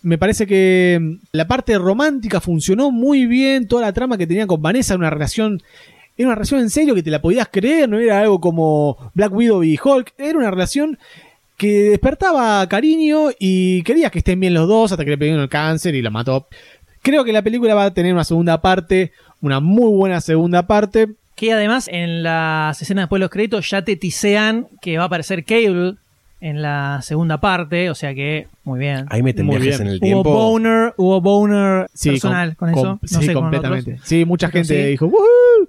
Me 0.02 0.18
parece 0.18 0.46
que 0.46 0.98
mm, 1.00 1.14
la 1.32 1.48
parte 1.48 1.78
romántica 1.78 2.42
funcionó 2.42 2.90
muy 2.90 3.24
bien, 3.24 3.66
toda 3.66 3.86
la 3.86 3.94
trama 3.94 4.18
que 4.18 4.26
tenía 4.26 4.46
con 4.46 4.60
Vanessa, 4.60 4.96
una 4.96 5.08
relación 5.08 5.62
era 6.18 6.28
una 6.28 6.34
relación 6.34 6.60
en 6.60 6.68
serio 6.68 6.94
que 6.94 7.02
te 7.02 7.10
la 7.10 7.22
podías 7.22 7.48
creer, 7.50 7.88
no 7.88 7.98
era 7.98 8.20
algo 8.20 8.38
como 8.38 9.10
Black 9.14 9.32
Widow 9.32 9.64
y 9.64 9.80
Hulk, 9.82 10.12
era 10.18 10.36
una 10.36 10.50
relación 10.50 10.98
que 11.56 11.84
despertaba 11.84 12.68
cariño 12.68 13.30
y 13.38 13.82
querías 13.82 14.12
que 14.12 14.18
estén 14.18 14.40
bien 14.40 14.52
los 14.52 14.68
dos 14.68 14.92
hasta 14.92 15.06
que 15.06 15.12
le 15.12 15.16
pegó 15.16 15.40
el 15.40 15.48
cáncer 15.48 15.94
y 15.94 16.02
la 16.02 16.10
mató. 16.10 16.48
Creo 17.00 17.24
que 17.24 17.32
la 17.32 17.40
película 17.40 17.74
va 17.74 17.86
a 17.86 17.94
tener 17.94 18.12
una 18.12 18.24
segunda 18.24 18.60
parte, 18.60 19.12
una 19.42 19.60
muy 19.60 19.92
buena 19.94 20.20
segunda 20.22 20.66
parte. 20.66 21.08
Que 21.34 21.52
además 21.52 21.88
en 21.92 22.22
las 22.22 22.80
escenas 22.80 23.02
después 23.04 23.18
de 23.18 23.24
los 23.24 23.30
créditos 23.30 23.68
ya 23.68 23.82
te 23.82 23.96
tisean 23.96 24.68
que 24.80 24.96
va 24.96 25.04
a 25.04 25.06
aparecer 25.06 25.44
Cable 25.44 25.94
en 26.40 26.60
la 26.62 27.00
segunda 27.02 27.38
parte, 27.40 27.88
o 27.90 27.94
sea 27.94 28.14
que 28.14 28.48
muy 28.64 28.78
bien. 28.80 29.06
Ahí 29.10 29.22
meten 29.22 29.46
Muy 29.46 29.56
viajes 29.58 29.78
bien. 29.78 29.88
en 29.88 29.92
el 29.94 29.98
Hubo 29.98 30.04
tiempo. 30.06 30.32
boner, 30.32 30.94
hubo 30.96 31.20
boner 31.20 31.88
Sí, 31.94 32.10
personal 32.10 32.56
con, 32.56 32.70
eso. 32.70 32.80
com- 32.80 32.98
no 33.00 33.20
sí, 33.20 33.26
sé, 33.26 33.32
completamente. 33.32 33.98
Sí, 34.04 34.24
mucha 34.24 34.48
gente 34.48 34.82
sí. 34.84 34.90
dijo, 34.90 35.06
"Woohoo". 35.06 35.68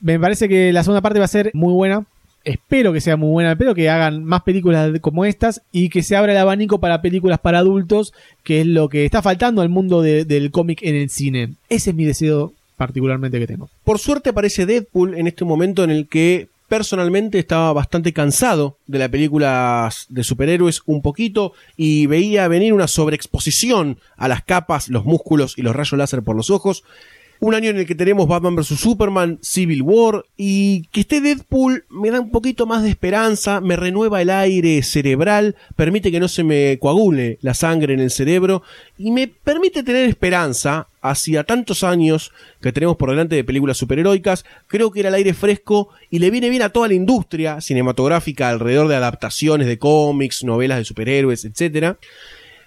Me 0.00 0.18
parece 0.18 0.48
que 0.48 0.72
la 0.72 0.82
segunda 0.82 1.00
parte 1.00 1.18
va 1.20 1.24
a 1.26 1.28
ser 1.28 1.50
muy 1.54 1.72
buena. 1.72 2.04
Espero 2.44 2.92
que 2.92 3.00
sea 3.00 3.16
muy 3.16 3.30
buena, 3.30 3.52
espero 3.52 3.72
que 3.76 3.88
hagan 3.88 4.24
más 4.24 4.42
películas 4.42 4.90
como 5.00 5.24
estas 5.24 5.62
y 5.70 5.88
que 5.90 6.02
se 6.02 6.16
abra 6.16 6.32
el 6.32 6.38
abanico 6.38 6.80
para 6.80 7.00
películas 7.00 7.38
para 7.38 7.58
adultos, 7.60 8.12
que 8.42 8.60
es 8.62 8.66
lo 8.66 8.88
que 8.88 9.04
está 9.04 9.22
faltando 9.22 9.62
al 9.62 9.68
mundo 9.68 10.02
de- 10.02 10.24
del 10.24 10.50
cómic 10.50 10.80
en 10.82 10.96
el 10.96 11.08
cine. 11.08 11.54
Ese 11.68 11.90
es 11.90 11.96
mi 11.96 12.04
deseo 12.04 12.52
particularmente 12.82 13.38
que 13.38 13.46
tengo. 13.46 13.70
Por 13.84 14.00
suerte 14.00 14.30
aparece 14.30 14.66
Deadpool 14.66 15.14
en 15.14 15.28
este 15.28 15.44
momento 15.44 15.84
en 15.84 15.90
el 15.90 16.08
que 16.08 16.48
personalmente 16.68 17.38
estaba 17.38 17.72
bastante 17.72 18.12
cansado 18.12 18.76
de 18.88 18.98
las 18.98 19.08
películas 19.08 20.06
de 20.08 20.24
superhéroes 20.24 20.82
un 20.86 21.00
poquito 21.00 21.52
y 21.76 22.06
veía 22.06 22.48
venir 22.48 22.72
una 22.72 22.88
sobreexposición 22.88 23.98
a 24.16 24.26
las 24.26 24.42
capas, 24.42 24.88
los 24.88 25.04
músculos 25.04 25.56
y 25.56 25.62
los 25.62 25.76
rayos 25.76 25.96
láser 25.96 26.22
por 26.22 26.34
los 26.34 26.50
ojos. 26.50 26.82
Un 27.44 27.56
año 27.56 27.70
en 27.70 27.78
el 27.78 27.86
que 27.86 27.96
tenemos 27.96 28.28
Batman 28.28 28.54
vs. 28.54 28.78
Superman, 28.78 29.40
Civil 29.42 29.82
War 29.82 30.24
y 30.36 30.84
que 30.92 31.00
esté 31.00 31.20
Deadpool 31.20 31.84
me 31.90 32.12
da 32.12 32.20
un 32.20 32.30
poquito 32.30 32.66
más 32.66 32.84
de 32.84 32.90
esperanza, 32.90 33.60
me 33.60 33.74
renueva 33.74 34.22
el 34.22 34.30
aire 34.30 34.80
cerebral, 34.84 35.56
permite 35.74 36.12
que 36.12 36.20
no 36.20 36.28
se 36.28 36.44
me 36.44 36.78
coagule 36.78 37.38
la 37.40 37.54
sangre 37.54 37.94
en 37.94 37.98
el 37.98 38.12
cerebro 38.12 38.62
y 38.96 39.10
me 39.10 39.26
permite 39.26 39.82
tener 39.82 40.08
esperanza 40.08 40.86
hacia 41.00 41.42
tantos 41.42 41.82
años 41.82 42.30
que 42.60 42.70
tenemos 42.70 42.94
por 42.94 43.10
delante 43.10 43.34
de 43.34 43.42
películas 43.42 43.76
superheroicas. 43.76 44.44
Creo 44.68 44.92
que 44.92 45.00
era 45.00 45.08
el 45.08 45.16
aire 45.16 45.34
fresco 45.34 45.88
y 46.10 46.20
le 46.20 46.30
viene 46.30 46.48
bien 46.48 46.62
a 46.62 46.68
toda 46.68 46.86
la 46.86 46.94
industria 46.94 47.60
cinematográfica 47.60 48.50
alrededor 48.50 48.86
de 48.86 48.94
adaptaciones 48.94 49.66
de 49.66 49.80
cómics, 49.80 50.44
novelas 50.44 50.78
de 50.78 50.84
superhéroes, 50.84 51.44
etcétera. 51.44 51.98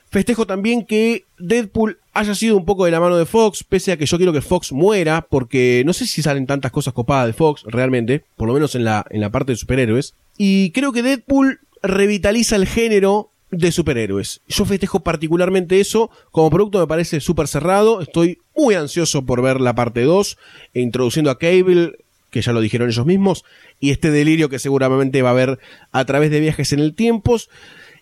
Festejo 0.10 0.48
también 0.48 0.86
que 0.86 1.26
Deadpool 1.40 2.00
haya 2.14 2.36
sido 2.36 2.56
un 2.56 2.66
poco 2.66 2.86
de 2.86 2.92
la 2.92 3.00
mano 3.00 3.18
de 3.18 3.26
Fox, 3.26 3.64
pese 3.64 3.92
a 3.92 3.98
que 3.98 4.06
yo 4.06 4.18
quiero 4.18 4.32
que 4.32 4.42
Fox 4.42 4.72
muera, 4.72 5.28
porque 5.30 5.84
no 5.86 5.94
sé 5.94 6.08
si 6.08 6.22
salen 6.22 6.48
tantas 6.48 6.72
cosas 6.72 6.94
copadas 6.94 7.28
de 7.28 7.34
Fox 7.34 7.64
realmente, 7.66 8.24
por 8.38 8.48
lo 8.48 8.54
menos 8.54 8.76
en 8.76 8.86
la, 8.86 9.06
en 9.10 9.22
la 9.22 9.30
parte 9.30 9.52
de 9.52 9.58
superhéroes. 9.58 10.14
Y 10.38 10.72
creo 10.72 10.92
que 10.92 11.04
Deadpool 11.04 11.60
revitaliza 11.82 12.56
el 12.56 12.68
género 12.68 13.30
de 13.52 13.72
superhéroes. 13.72 14.42
Yo 14.48 14.66
festejo 14.66 15.02
particularmente 15.02 15.80
eso. 15.80 16.10
Como 16.32 16.50
producto 16.50 16.80
me 16.80 16.88
parece 16.88 17.20
súper 17.20 17.48
cerrado. 17.48 18.02
Estoy 18.02 18.40
muy 18.56 18.76
ansioso 18.76 19.26
por 19.26 19.42
ver 19.42 19.62
la 19.62 19.76
parte 19.76 20.02
2, 20.02 20.38
e 20.74 20.82
introduciendo 20.82 21.32
a 21.32 21.40
Cable, 21.40 21.94
que 22.30 22.42
ya 22.42 22.54
lo 22.54 22.62
dijeron 22.62 22.90
ellos 22.90 23.06
mismos, 23.06 23.46
y 23.80 23.92
este 23.92 24.12
delirio 24.12 24.50
que 24.50 24.60
seguramente 24.60 25.22
va 25.22 25.30
a 25.30 25.32
haber 25.34 25.60
a 25.92 26.06
través 26.06 26.32
de 26.32 26.40
viajes 26.40 26.74
en 26.74 26.80
el 26.80 26.94
tiempo. 26.94 27.38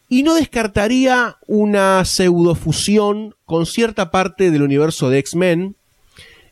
Y 0.09 0.23
no 0.23 0.35
descartaría 0.35 1.37
una 1.47 2.05
pseudofusión 2.05 3.35
con 3.45 3.65
cierta 3.65 4.11
parte 4.11 4.51
del 4.51 4.61
universo 4.61 5.09
de 5.09 5.19
X-Men, 5.19 5.75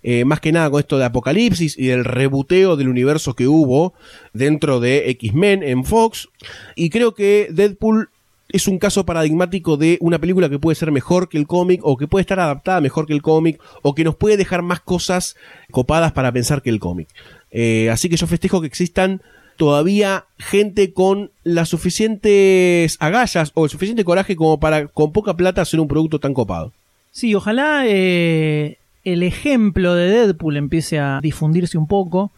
eh, 0.04 0.26
más 0.26 0.40
que 0.40 0.52
nada 0.52 0.70
con 0.70 0.80
esto 0.80 0.98
de 0.98 1.06
Apocalipsis 1.06 1.78
y 1.78 1.88
del 1.88 2.06
rebuteo 2.06 2.76
del 2.76 2.90
universo 2.90 3.36
que 3.36 3.48
hubo 3.48 3.94
dentro 4.34 4.80
de 4.80 5.10
X-Men 5.12 5.62
en 5.64 5.86
Fox. 5.86 6.30
Y 6.76 6.90
creo 6.90 7.14
que 7.14 7.50
Deadpool 7.52 8.10
es 8.52 8.68
un 8.68 8.80
caso 8.80 9.06
paradigmático 9.06 9.78
de 9.78 9.98
una 10.02 10.20
película 10.20 10.50
que 10.50 10.60
puede 10.60 10.76
ser 10.76 10.92
mejor 10.92 11.30
que 11.30 11.38
el 11.38 11.48
cómic 11.48 11.82
o 11.84 11.98
que 11.98 12.08
puede 12.08 12.22
estar 12.22 12.40
adaptada 12.40 12.82
mejor 12.82 13.06
que 13.06 13.14
el 13.14 13.22
cómic 13.22 13.62
o 13.82 13.96
que 13.96 14.04
nos 14.04 14.16
puede 14.16 14.38
dejar 14.38 14.62
más 14.62 14.82
cosas 14.82 15.36
copadas 15.72 16.12
para 16.12 16.32
pensar 16.32 16.62
que 16.62 16.70
el 16.70 16.80
cómic. 16.80 17.08
Eh, 17.52 17.90
así 17.90 18.10
que 18.10 18.18
yo 18.18 18.28
festejo 18.28 18.62
que 18.62 18.68
existan 18.68 19.22
todavía 19.62 20.26
gente 20.40 20.92
con 20.92 21.30
las 21.44 21.70
suficientes 21.70 22.98
agallas 23.00 23.52
o 23.54 23.66
el 23.66 23.70
suficiente 23.70 24.04
coraje 24.04 24.36
como 24.36 24.60
para 24.60 24.88
con 24.88 25.12
poca 25.12 25.36
plata 25.38 25.62
hacer 25.62 25.80
un 25.80 25.88
producto 25.88 26.18
tan 26.18 26.34
copado. 26.34 26.74
Sí, 27.12 27.36
ojalá 27.36 27.84
eh, 27.86 28.80
el 29.04 29.22
ejemplo 29.22 29.94
de 29.94 30.10
Deadpool 30.10 30.58
empiece 30.58 30.98
a 30.98 31.20
difundirse 31.22 31.78
un 31.78 31.86
poco 31.86 32.32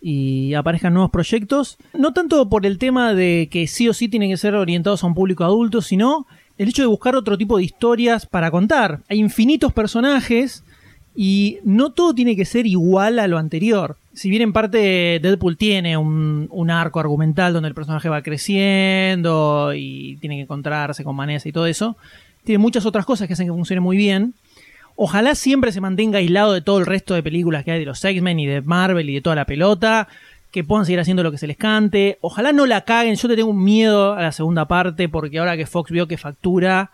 y 0.00 0.54
aparezcan 0.54 0.94
nuevos 0.94 1.10
proyectos. 1.10 1.76
No 1.92 2.14
tanto 2.14 2.48
por 2.48 2.64
el 2.64 2.78
tema 2.78 3.12
de 3.12 3.50
que 3.52 3.66
sí 3.66 3.86
o 3.86 3.92
sí 3.92 4.08
tienen 4.08 4.30
que 4.30 4.38
ser 4.38 4.54
orientados 4.54 5.04
a 5.04 5.06
un 5.06 5.14
público 5.14 5.44
adulto, 5.44 5.82
sino 5.82 6.26
el 6.56 6.70
hecho 6.70 6.80
de 6.80 6.88
buscar 6.88 7.14
otro 7.14 7.36
tipo 7.36 7.58
de 7.58 7.64
historias 7.64 8.24
para 8.24 8.50
contar. 8.50 9.00
Hay 9.10 9.18
infinitos 9.18 9.74
personajes 9.74 10.64
y 11.14 11.58
no 11.62 11.92
todo 11.92 12.14
tiene 12.14 12.36
que 12.36 12.46
ser 12.46 12.66
igual 12.66 13.18
a 13.18 13.28
lo 13.28 13.36
anterior. 13.36 13.98
Si 14.12 14.28
bien 14.28 14.42
en 14.42 14.52
parte 14.52 15.20
Deadpool 15.22 15.56
tiene 15.56 15.96
un, 15.96 16.48
un 16.50 16.70
arco 16.70 17.00
argumental 17.00 17.52
donde 17.52 17.68
el 17.68 17.74
personaje 17.74 18.08
va 18.08 18.22
creciendo 18.22 19.72
y 19.74 20.16
tiene 20.16 20.36
que 20.36 20.42
encontrarse 20.42 21.04
con 21.04 21.16
Vanessa 21.16 21.48
y 21.48 21.52
todo 21.52 21.66
eso, 21.66 21.96
tiene 22.44 22.58
muchas 22.58 22.86
otras 22.86 23.06
cosas 23.06 23.26
que 23.26 23.34
hacen 23.34 23.46
que 23.46 23.52
funcione 23.52 23.80
muy 23.80 23.96
bien. 23.96 24.34
Ojalá 24.96 25.34
siempre 25.34 25.72
se 25.72 25.80
mantenga 25.80 26.18
aislado 26.18 26.52
de 26.52 26.60
todo 26.60 26.78
el 26.78 26.86
resto 26.86 27.14
de 27.14 27.22
películas 27.22 27.64
que 27.64 27.72
hay 27.72 27.78
de 27.78 27.86
los 27.86 28.04
X-Men 28.04 28.38
y 28.40 28.46
de 28.46 28.60
Marvel 28.60 29.08
y 29.08 29.14
de 29.14 29.20
toda 29.20 29.36
la 29.36 29.46
pelota. 29.46 30.08
Que 30.50 30.64
puedan 30.64 30.84
seguir 30.84 30.98
haciendo 30.98 31.22
lo 31.22 31.30
que 31.30 31.38
se 31.38 31.46
les 31.46 31.56
cante. 31.56 32.18
Ojalá 32.20 32.52
no 32.52 32.66
la 32.66 32.80
caguen. 32.80 33.14
Yo 33.14 33.28
te 33.28 33.36
tengo 33.36 33.50
un 33.50 33.62
miedo 33.62 34.14
a 34.14 34.20
la 34.20 34.32
segunda 34.32 34.66
parte 34.66 35.08
porque 35.08 35.38
ahora 35.38 35.56
que 35.56 35.64
Fox 35.64 35.92
vio 35.92 36.08
que 36.08 36.18
factura, 36.18 36.90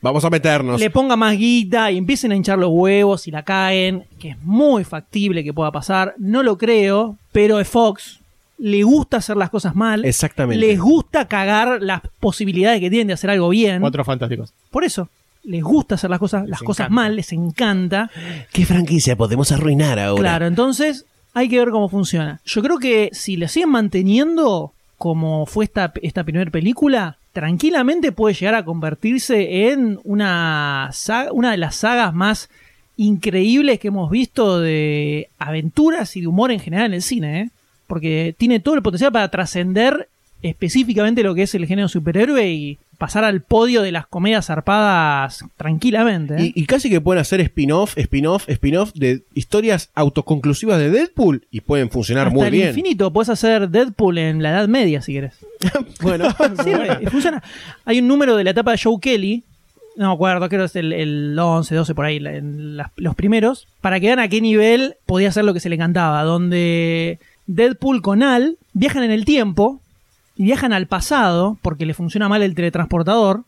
Vamos 0.00 0.24
a 0.24 0.30
meternos. 0.30 0.80
le 0.80 0.90
ponga 0.90 1.16
más 1.16 1.36
guita 1.36 1.90
y 1.90 1.98
empiecen 1.98 2.32
a 2.32 2.36
hinchar 2.36 2.58
los 2.58 2.70
huevos 2.72 3.26
y 3.26 3.30
la 3.30 3.42
caen, 3.42 4.04
que 4.18 4.30
es 4.30 4.42
muy 4.42 4.84
factible 4.84 5.42
que 5.42 5.52
pueda 5.52 5.72
pasar. 5.72 6.14
No 6.18 6.42
lo 6.42 6.56
creo, 6.56 7.16
pero 7.32 7.58
es 7.60 7.68
Fox. 7.68 8.20
Le 8.58 8.82
gusta 8.82 9.18
hacer 9.18 9.36
las 9.36 9.50
cosas 9.50 9.74
mal. 9.74 10.04
Exactamente. 10.04 10.64
Les 10.64 10.80
gusta 10.80 11.26
cagar 11.26 11.80
las 11.80 12.02
posibilidades 12.20 12.80
que 12.80 12.90
tienen 12.90 13.08
de 13.08 13.12
hacer 13.14 13.30
algo 13.30 13.48
bien. 13.48 13.80
Cuatro 13.80 14.04
fantásticos. 14.04 14.52
Por 14.70 14.84
eso, 14.84 15.08
les 15.44 15.62
gusta 15.62 15.94
hacer 15.94 16.10
las 16.10 16.18
cosas, 16.18 16.48
las 16.48 16.62
cosas 16.62 16.90
mal, 16.90 17.16
les 17.16 17.32
encanta. 17.32 18.10
¿Qué 18.52 18.66
franquicia 18.66 19.16
podemos 19.16 19.52
arruinar 19.52 19.98
ahora? 19.98 20.20
Claro, 20.20 20.46
entonces 20.46 21.06
hay 21.34 21.48
que 21.48 21.58
ver 21.58 21.70
cómo 21.70 21.88
funciona. 21.88 22.40
Yo 22.44 22.62
creo 22.62 22.78
que 22.78 23.10
si 23.12 23.36
le 23.36 23.48
siguen 23.48 23.70
manteniendo 23.70 24.72
como 24.96 25.46
fue 25.46 25.64
esta, 25.64 25.92
esta 26.02 26.24
primera 26.24 26.50
película, 26.50 27.17
tranquilamente 27.38 28.10
puede 28.10 28.34
llegar 28.34 28.56
a 28.56 28.64
convertirse 28.64 29.70
en 29.70 30.00
una, 30.02 30.88
saga- 30.92 31.30
una 31.32 31.52
de 31.52 31.56
las 31.56 31.76
sagas 31.76 32.12
más 32.12 32.50
increíbles 32.96 33.78
que 33.78 33.88
hemos 33.88 34.10
visto 34.10 34.58
de 34.60 35.28
aventuras 35.38 36.16
y 36.16 36.22
de 36.22 36.26
humor 36.26 36.50
en 36.50 36.58
general 36.58 36.86
en 36.86 36.94
el 36.94 37.02
cine, 37.02 37.40
¿eh? 37.42 37.50
porque 37.86 38.34
tiene 38.36 38.58
todo 38.58 38.74
el 38.74 38.82
potencial 38.82 39.12
para 39.12 39.30
trascender 39.30 40.08
específicamente 40.42 41.22
lo 41.22 41.34
que 41.34 41.42
es 41.42 41.54
el 41.54 41.66
género 41.66 41.88
superhéroe 41.88 42.48
y 42.50 42.78
pasar 42.98 43.22
al 43.24 43.42
podio 43.42 43.82
de 43.82 43.92
las 43.92 44.06
comedias 44.08 44.46
zarpadas 44.46 45.44
tranquilamente. 45.56 46.34
¿eh? 46.36 46.52
Y, 46.54 46.62
y 46.62 46.66
casi 46.66 46.90
que 46.90 47.00
pueden 47.00 47.20
hacer 47.20 47.40
spin-off, 47.40 47.96
spin-off, 47.96 48.48
spin-off 48.48 48.92
de 48.94 49.22
historias 49.34 49.90
autoconclusivas 49.94 50.78
de 50.80 50.90
Deadpool 50.90 51.44
y 51.50 51.60
pueden 51.60 51.90
funcionar 51.90 52.26
Hasta 52.26 52.36
muy 52.36 52.46
el 52.46 52.52
bien. 52.52 52.68
infinito, 52.70 53.12
puedes 53.12 53.28
hacer 53.28 53.68
Deadpool 53.68 54.18
en 54.18 54.42
la 54.42 54.50
Edad 54.50 54.68
Media 54.68 55.00
si 55.00 55.12
querés. 55.12 55.34
bueno, 56.02 56.28
Sirve, 56.64 57.08
funciona. 57.10 57.42
Hay 57.84 58.00
un 58.00 58.08
número 58.08 58.36
de 58.36 58.44
la 58.44 58.50
etapa 58.50 58.72
de 58.72 58.80
Joe 58.82 58.98
Kelly, 59.00 59.44
no 59.96 60.08
me 60.08 60.14
acuerdo, 60.14 60.48
creo 60.48 60.60
que 60.62 60.66
es 60.66 60.76
el, 60.76 60.92
el 60.92 61.38
11, 61.38 61.74
12 61.74 61.94
por 61.94 62.04
ahí, 62.04 62.16
en 62.18 62.76
los 62.96 63.14
primeros, 63.16 63.66
para 63.80 63.98
que 64.00 64.06
vean 64.06 64.20
a 64.20 64.28
qué 64.28 64.40
nivel 64.40 64.94
podía 65.06 65.28
hacer 65.28 65.44
lo 65.44 65.54
que 65.54 65.60
se 65.60 65.68
le 65.68 65.78
cantaba, 65.78 66.22
donde 66.24 67.18
Deadpool 67.46 68.00
con 68.02 68.22
Al 68.22 68.58
viajan 68.72 69.02
en 69.02 69.10
el 69.10 69.24
tiempo, 69.24 69.80
y 70.38 70.44
viajan 70.44 70.72
al 70.72 70.86
pasado, 70.86 71.58
porque 71.60 71.84
le 71.84 71.94
funciona 71.94 72.28
mal 72.28 72.42
el 72.42 72.54
teletransportador, 72.54 73.42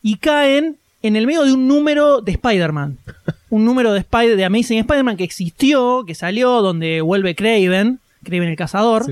y 0.00 0.16
caen 0.16 0.76
en 1.02 1.16
el 1.16 1.26
medio 1.26 1.42
de 1.42 1.52
un 1.52 1.66
número 1.66 2.20
de 2.20 2.32
Spider-Man. 2.32 2.98
Un 3.50 3.64
número 3.64 3.92
de, 3.92 3.98
Spider 3.98 4.36
de 4.36 4.44
Amazing 4.44 4.78
Spider-Man 4.78 5.16
que 5.16 5.24
existió, 5.24 6.04
que 6.06 6.14
salió, 6.14 6.62
donde 6.62 7.00
vuelve 7.00 7.34
Craven, 7.34 7.98
Craven 8.22 8.48
el 8.48 8.56
cazador. 8.56 9.06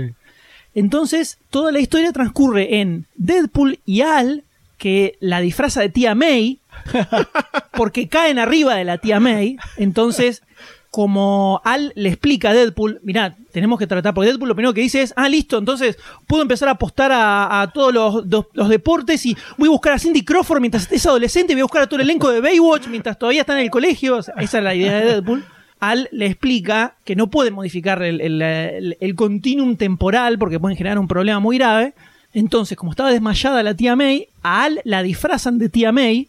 Entonces, 0.76 1.38
toda 1.50 1.72
la 1.72 1.80
historia 1.80 2.12
transcurre 2.12 2.80
en 2.80 3.06
Deadpool 3.16 3.80
y 3.84 4.02
Al, 4.02 4.44
que 4.76 5.16
la 5.18 5.40
disfraza 5.40 5.80
de 5.80 5.88
tía 5.88 6.14
May, 6.14 6.60
porque 7.72 8.06
caen 8.06 8.38
arriba 8.38 8.76
de 8.76 8.84
la 8.84 8.98
tía 8.98 9.18
May. 9.18 9.56
Entonces, 9.76 10.44
como 10.98 11.60
Al 11.64 11.92
le 11.94 12.08
explica 12.08 12.50
a 12.50 12.54
Deadpool, 12.54 12.98
mirá, 13.04 13.36
tenemos 13.52 13.78
que 13.78 13.86
tratar, 13.86 14.12
porque 14.14 14.30
Deadpool 14.30 14.48
lo 14.48 14.56
primero 14.56 14.74
que 14.74 14.80
dice 14.80 15.00
es, 15.00 15.14
ah, 15.14 15.28
listo, 15.28 15.56
entonces 15.56 15.96
puedo 16.26 16.42
empezar 16.42 16.68
a 16.68 16.72
apostar 16.72 17.12
a, 17.14 17.70
todos 17.72 17.94
los, 17.94 18.26
los- 18.26 18.46
los 18.52 18.68
deportes 18.68 19.24
y 19.24 19.36
voy 19.56 19.68
a 19.68 19.70
buscar 19.70 19.92
a 19.92 20.00
Cindy 20.00 20.24
Crawford 20.24 20.58
mientras 20.60 20.90
es 20.90 21.06
adolescente, 21.06 21.54
voy 21.54 21.60
a 21.60 21.64
buscar 21.66 21.82
a 21.82 21.86
todo 21.86 22.00
el 22.00 22.06
elenco 22.10 22.30
de 22.32 22.40
Baywatch 22.40 22.88
mientras 22.88 23.16
todavía 23.16 23.42
está 23.42 23.52
en 23.52 23.60
el 23.66 23.70
colegio. 23.70 24.18
Esa 24.18 24.32
es 24.58 24.64
la 24.64 24.74
idea 24.74 24.98
de 24.98 25.04
Deadpool. 25.06 25.44
Al 25.78 26.08
le 26.10 26.26
explica 26.26 26.94
que 27.04 27.14
no 27.14 27.28
puede 27.28 27.52
modificar 27.52 28.02
el- 28.02 28.20
el 28.98 29.14
continuum 29.14 29.76
temporal 29.76 30.36
porque 30.36 30.58
pueden 30.58 30.76
generar 30.76 30.98
un 30.98 31.06
problema 31.06 31.38
muy 31.38 31.58
grave. 31.58 31.92
Entonces, 32.34 32.76
como 32.76 32.90
estaba 32.90 33.12
desmayada 33.12 33.62
la 33.62 33.74
tía 33.74 33.94
May, 33.94 34.26
a 34.42 34.64
Al 34.64 34.80
la 34.82 35.04
disfrazan 35.04 35.58
de 35.60 35.68
tía 35.68 35.92
May 35.92 36.26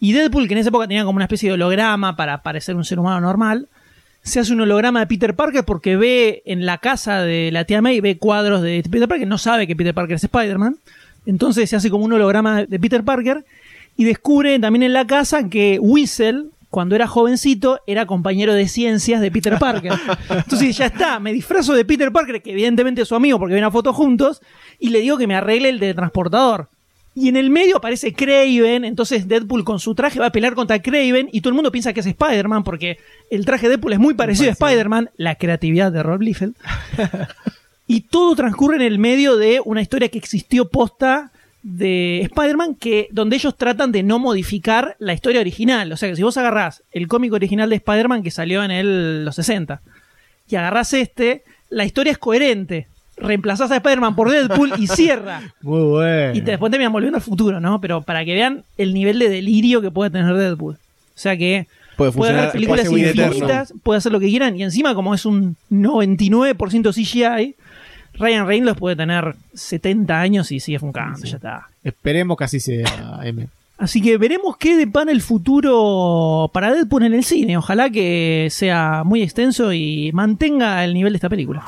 y 0.00 0.10
Deadpool, 0.14 0.48
que 0.48 0.54
en 0.54 0.58
esa 0.58 0.70
época 0.70 0.88
tenía 0.88 1.04
como 1.04 1.14
una 1.18 1.26
especie 1.26 1.48
de 1.50 1.54
holograma 1.54 2.16
para 2.16 2.42
parecer 2.42 2.74
un 2.74 2.84
ser 2.84 2.98
humano 2.98 3.20
normal, 3.20 3.68
se 4.22 4.40
hace 4.40 4.52
un 4.52 4.60
holograma 4.60 5.00
de 5.00 5.06
Peter 5.06 5.34
Parker 5.34 5.64
porque 5.64 5.96
ve 5.96 6.42
en 6.44 6.66
la 6.66 6.78
casa 6.78 7.22
de 7.22 7.50
la 7.52 7.64
tía 7.64 7.80
May, 7.80 8.00
ve 8.00 8.18
cuadros 8.18 8.62
de 8.62 8.82
Peter 8.90 9.08
Parker, 9.08 9.26
no 9.26 9.38
sabe 9.38 9.66
que 9.66 9.76
Peter 9.76 9.94
Parker 9.94 10.16
es 10.16 10.24
Spider-Man. 10.24 10.76
Entonces 11.26 11.70
se 11.70 11.76
hace 11.76 11.90
como 11.90 12.04
un 12.04 12.12
holograma 12.12 12.64
de 12.64 12.80
Peter 12.80 13.04
Parker 13.04 13.44
y 13.96 14.04
descubre 14.04 14.58
también 14.58 14.82
en 14.82 14.92
la 14.92 15.06
casa 15.06 15.48
que 15.48 15.78
Whistle, 15.80 16.46
cuando 16.70 16.94
era 16.94 17.06
jovencito, 17.06 17.80
era 17.86 18.06
compañero 18.06 18.54
de 18.54 18.68
ciencias 18.68 19.20
de 19.20 19.30
Peter 19.30 19.58
Parker. 19.58 19.92
Entonces 20.30 20.76
ya 20.76 20.86
está, 20.86 21.18
me 21.18 21.32
disfrazo 21.32 21.74
de 21.74 21.84
Peter 21.84 22.12
Parker, 22.12 22.40
que 22.42 22.52
evidentemente 22.52 23.02
es 23.02 23.08
su 23.08 23.14
amigo 23.14 23.38
porque 23.38 23.54
ven 23.54 23.64
una 23.64 23.70
foto 23.70 23.92
juntos, 23.92 24.40
y 24.78 24.90
le 24.90 25.00
digo 25.00 25.18
que 25.18 25.26
me 25.26 25.34
arregle 25.34 25.70
el 25.70 25.80
de 25.80 25.94
transportador. 25.94 26.68
Y 27.14 27.28
en 27.28 27.36
el 27.36 27.50
medio 27.50 27.78
aparece 27.78 28.12
Craven, 28.12 28.84
entonces 28.84 29.26
Deadpool 29.26 29.64
con 29.64 29.80
su 29.80 29.94
traje 29.94 30.20
va 30.20 30.26
a 30.26 30.32
pelear 30.32 30.54
contra 30.54 30.80
Craven 30.80 31.28
y 31.32 31.40
todo 31.40 31.50
el 31.50 31.56
mundo 31.56 31.72
piensa 31.72 31.92
que 31.92 32.00
es 32.00 32.06
Spider-Man 32.06 32.62
porque 32.62 32.98
el 33.30 33.44
traje 33.44 33.66
de 33.66 33.70
Deadpool 33.70 33.94
es 33.94 33.98
muy 33.98 34.14
parecido 34.14 34.50
a 34.50 34.52
Spider-Man, 34.52 35.10
la 35.16 35.34
creatividad 35.34 35.90
de 35.90 36.02
Rob 36.02 36.20
Liefeld. 36.20 36.54
y 37.88 38.02
todo 38.02 38.36
transcurre 38.36 38.76
en 38.76 38.82
el 38.82 38.98
medio 38.98 39.36
de 39.36 39.60
una 39.64 39.82
historia 39.82 40.08
que 40.08 40.18
existió 40.18 40.68
posta 40.68 41.32
de 41.62 42.20
Spider-Man 42.22 42.76
que 42.76 43.08
donde 43.10 43.36
ellos 43.36 43.56
tratan 43.56 43.92
de 43.92 44.02
no 44.02 44.18
modificar 44.18 44.96
la 44.98 45.12
historia 45.12 45.40
original. 45.40 45.92
O 45.92 45.96
sea 45.96 46.08
que 46.08 46.16
si 46.16 46.22
vos 46.22 46.36
agarrás 46.36 46.82
el 46.92 47.08
cómic 47.08 47.32
original 47.32 47.68
de 47.68 47.76
Spider-Man 47.76 48.22
que 48.22 48.30
salió 48.30 48.62
en 48.62 48.70
el, 48.70 49.24
los 49.24 49.34
60 49.34 49.80
y 50.48 50.56
agarrás 50.56 50.92
este, 50.94 51.44
la 51.68 51.84
historia 51.84 52.12
es 52.12 52.18
coherente. 52.18 52.88
Reemplazás 53.20 53.70
a 53.70 53.76
Spider-Man 53.76 54.16
por 54.16 54.30
Deadpool 54.30 54.72
y 54.78 54.86
cierra. 54.86 55.42
Muy 55.62 55.82
bueno. 55.82 56.34
Y 56.34 56.40
te- 56.40 56.52
después 56.52 56.70
terminan 56.70 56.92
volviendo 56.92 57.16
al 57.16 57.22
futuro, 57.22 57.60
¿no? 57.60 57.80
Pero 57.80 58.02
para 58.02 58.24
que 58.24 58.34
vean 58.34 58.64
el 58.78 58.94
nivel 58.94 59.18
de 59.18 59.28
delirio 59.28 59.80
que 59.80 59.90
puede 59.90 60.10
tener 60.10 60.34
Deadpool. 60.34 60.74
O 60.74 60.78
sea 61.22 61.36
que 61.36 61.66
Puede 61.96 62.12
puede 62.12 62.32
haber 62.38 62.52
películas 62.52 62.88
puede 62.88 63.08
infinitas, 63.10 63.74
puede 63.82 63.98
hacer 63.98 64.10
lo 64.10 64.20
que 64.20 64.28
quieran. 64.28 64.56
Y 64.56 64.62
encima, 64.62 64.94
como 64.94 65.14
es 65.14 65.26
un 65.26 65.56
99% 65.70 66.92
CGI, 66.94 67.54
Ryan 68.14 68.46
Reynolds 68.46 68.78
puede 68.78 68.96
tener 68.96 69.34
70 69.54 70.18
años 70.20 70.50
y 70.50 70.60
sigue 70.60 70.78
funcando, 70.78 71.24
ya 71.24 71.36
está. 71.36 71.68
Esperemos 71.84 72.36
que 72.38 72.44
así 72.44 72.58
sea, 72.60 72.86
M. 73.24 73.46
Así 73.78 74.02
que 74.02 74.18
veremos 74.18 74.56
qué 74.58 74.76
depara 74.76 75.10
el 75.10 75.22
futuro 75.22 76.50
para 76.52 76.70
Deadpool 76.72 77.04
en 77.04 77.14
el 77.14 77.24
cine. 77.24 77.56
Ojalá 77.56 77.88
que 77.88 78.48
sea 78.50 79.02
muy 79.04 79.22
extenso 79.22 79.72
y 79.72 80.10
mantenga 80.12 80.84
el 80.84 80.92
nivel 80.92 81.12
de 81.14 81.16
esta 81.16 81.30
película. 81.30 81.64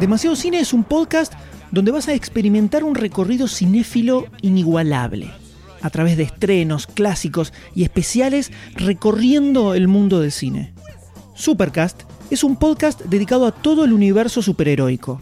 Demasiado 0.00 0.34
Cine 0.34 0.60
es 0.60 0.72
un 0.72 0.82
podcast 0.82 1.34
donde 1.72 1.90
vas 1.90 2.08
a 2.08 2.14
experimentar 2.14 2.84
un 2.84 2.94
recorrido 2.94 3.46
cinéfilo 3.46 4.28
inigualable, 4.40 5.30
a 5.82 5.90
través 5.90 6.16
de 6.16 6.22
estrenos, 6.22 6.86
clásicos 6.86 7.52
y 7.74 7.82
especiales 7.82 8.50
recorriendo 8.76 9.74
el 9.74 9.88
mundo 9.88 10.20
del 10.20 10.32
cine. 10.32 10.72
Supercast 11.34 12.04
es 12.30 12.44
un 12.44 12.56
podcast 12.56 13.02
dedicado 13.02 13.44
a 13.44 13.52
todo 13.52 13.84
el 13.84 13.92
universo 13.92 14.40
superheroico. 14.40 15.20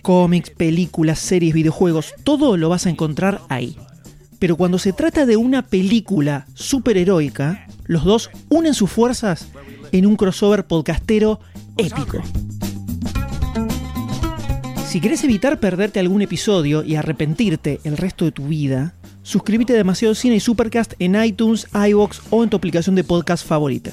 Cómics, 0.00 0.50
películas, 0.50 1.18
series, 1.18 1.52
videojuegos, 1.52 2.14
todo 2.22 2.56
lo 2.56 2.68
vas 2.68 2.86
a 2.86 2.90
encontrar 2.90 3.40
ahí. 3.48 3.76
Pero 4.38 4.56
cuando 4.56 4.78
se 4.78 4.92
trata 4.92 5.26
de 5.26 5.38
una 5.38 5.62
película 5.62 6.46
superheroica, 6.54 7.66
los 7.86 8.04
dos 8.04 8.30
unen 8.48 8.74
sus 8.74 8.92
fuerzas 8.92 9.48
en 9.90 10.06
un 10.06 10.14
crossover 10.14 10.68
podcastero 10.68 11.40
épico. 11.76 12.22
Si 14.90 15.00
querés 15.00 15.22
evitar 15.22 15.60
perderte 15.60 16.00
algún 16.00 16.20
episodio 16.20 16.82
y 16.82 16.96
arrepentirte 16.96 17.78
el 17.84 17.96
resto 17.96 18.24
de 18.24 18.32
tu 18.32 18.48
vida, 18.48 18.92
suscríbete 19.22 19.72
a 19.72 19.76
Demasiado 19.76 20.16
Cine 20.16 20.34
y 20.34 20.40
Supercast 20.40 20.94
en 20.98 21.14
iTunes, 21.14 21.68
iBox 21.72 22.22
o 22.30 22.42
en 22.42 22.50
tu 22.50 22.56
aplicación 22.56 22.96
de 22.96 23.04
podcast 23.04 23.46
favorita. 23.46 23.92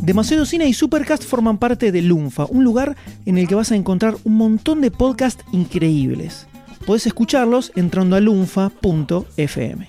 Demasiado 0.00 0.46
Cine 0.46 0.68
y 0.68 0.74
Supercast 0.74 1.24
forman 1.24 1.58
parte 1.58 1.90
de 1.90 2.02
Lunfa, 2.02 2.44
un 2.44 2.62
lugar 2.62 2.96
en 3.26 3.36
el 3.36 3.48
que 3.48 3.56
vas 3.56 3.72
a 3.72 3.74
encontrar 3.74 4.14
un 4.22 4.36
montón 4.36 4.80
de 4.80 4.92
podcasts 4.92 5.44
increíbles. 5.50 6.46
Puedes 6.86 7.08
escucharlos 7.08 7.72
entrando 7.74 8.14
a 8.14 8.20
lunfa.fm. 8.20 9.88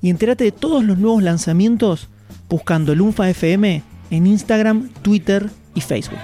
Y 0.00 0.10
entérate 0.10 0.44
de 0.44 0.52
todos 0.52 0.84
los 0.84 0.96
nuevos 0.96 1.24
lanzamientos 1.24 2.08
buscando 2.48 2.94
Lunfa 2.94 3.28
FM 3.28 3.82
en 4.10 4.26
Instagram, 4.28 4.90
Twitter 5.02 5.50
y 5.74 5.80
Facebook. 5.80 6.18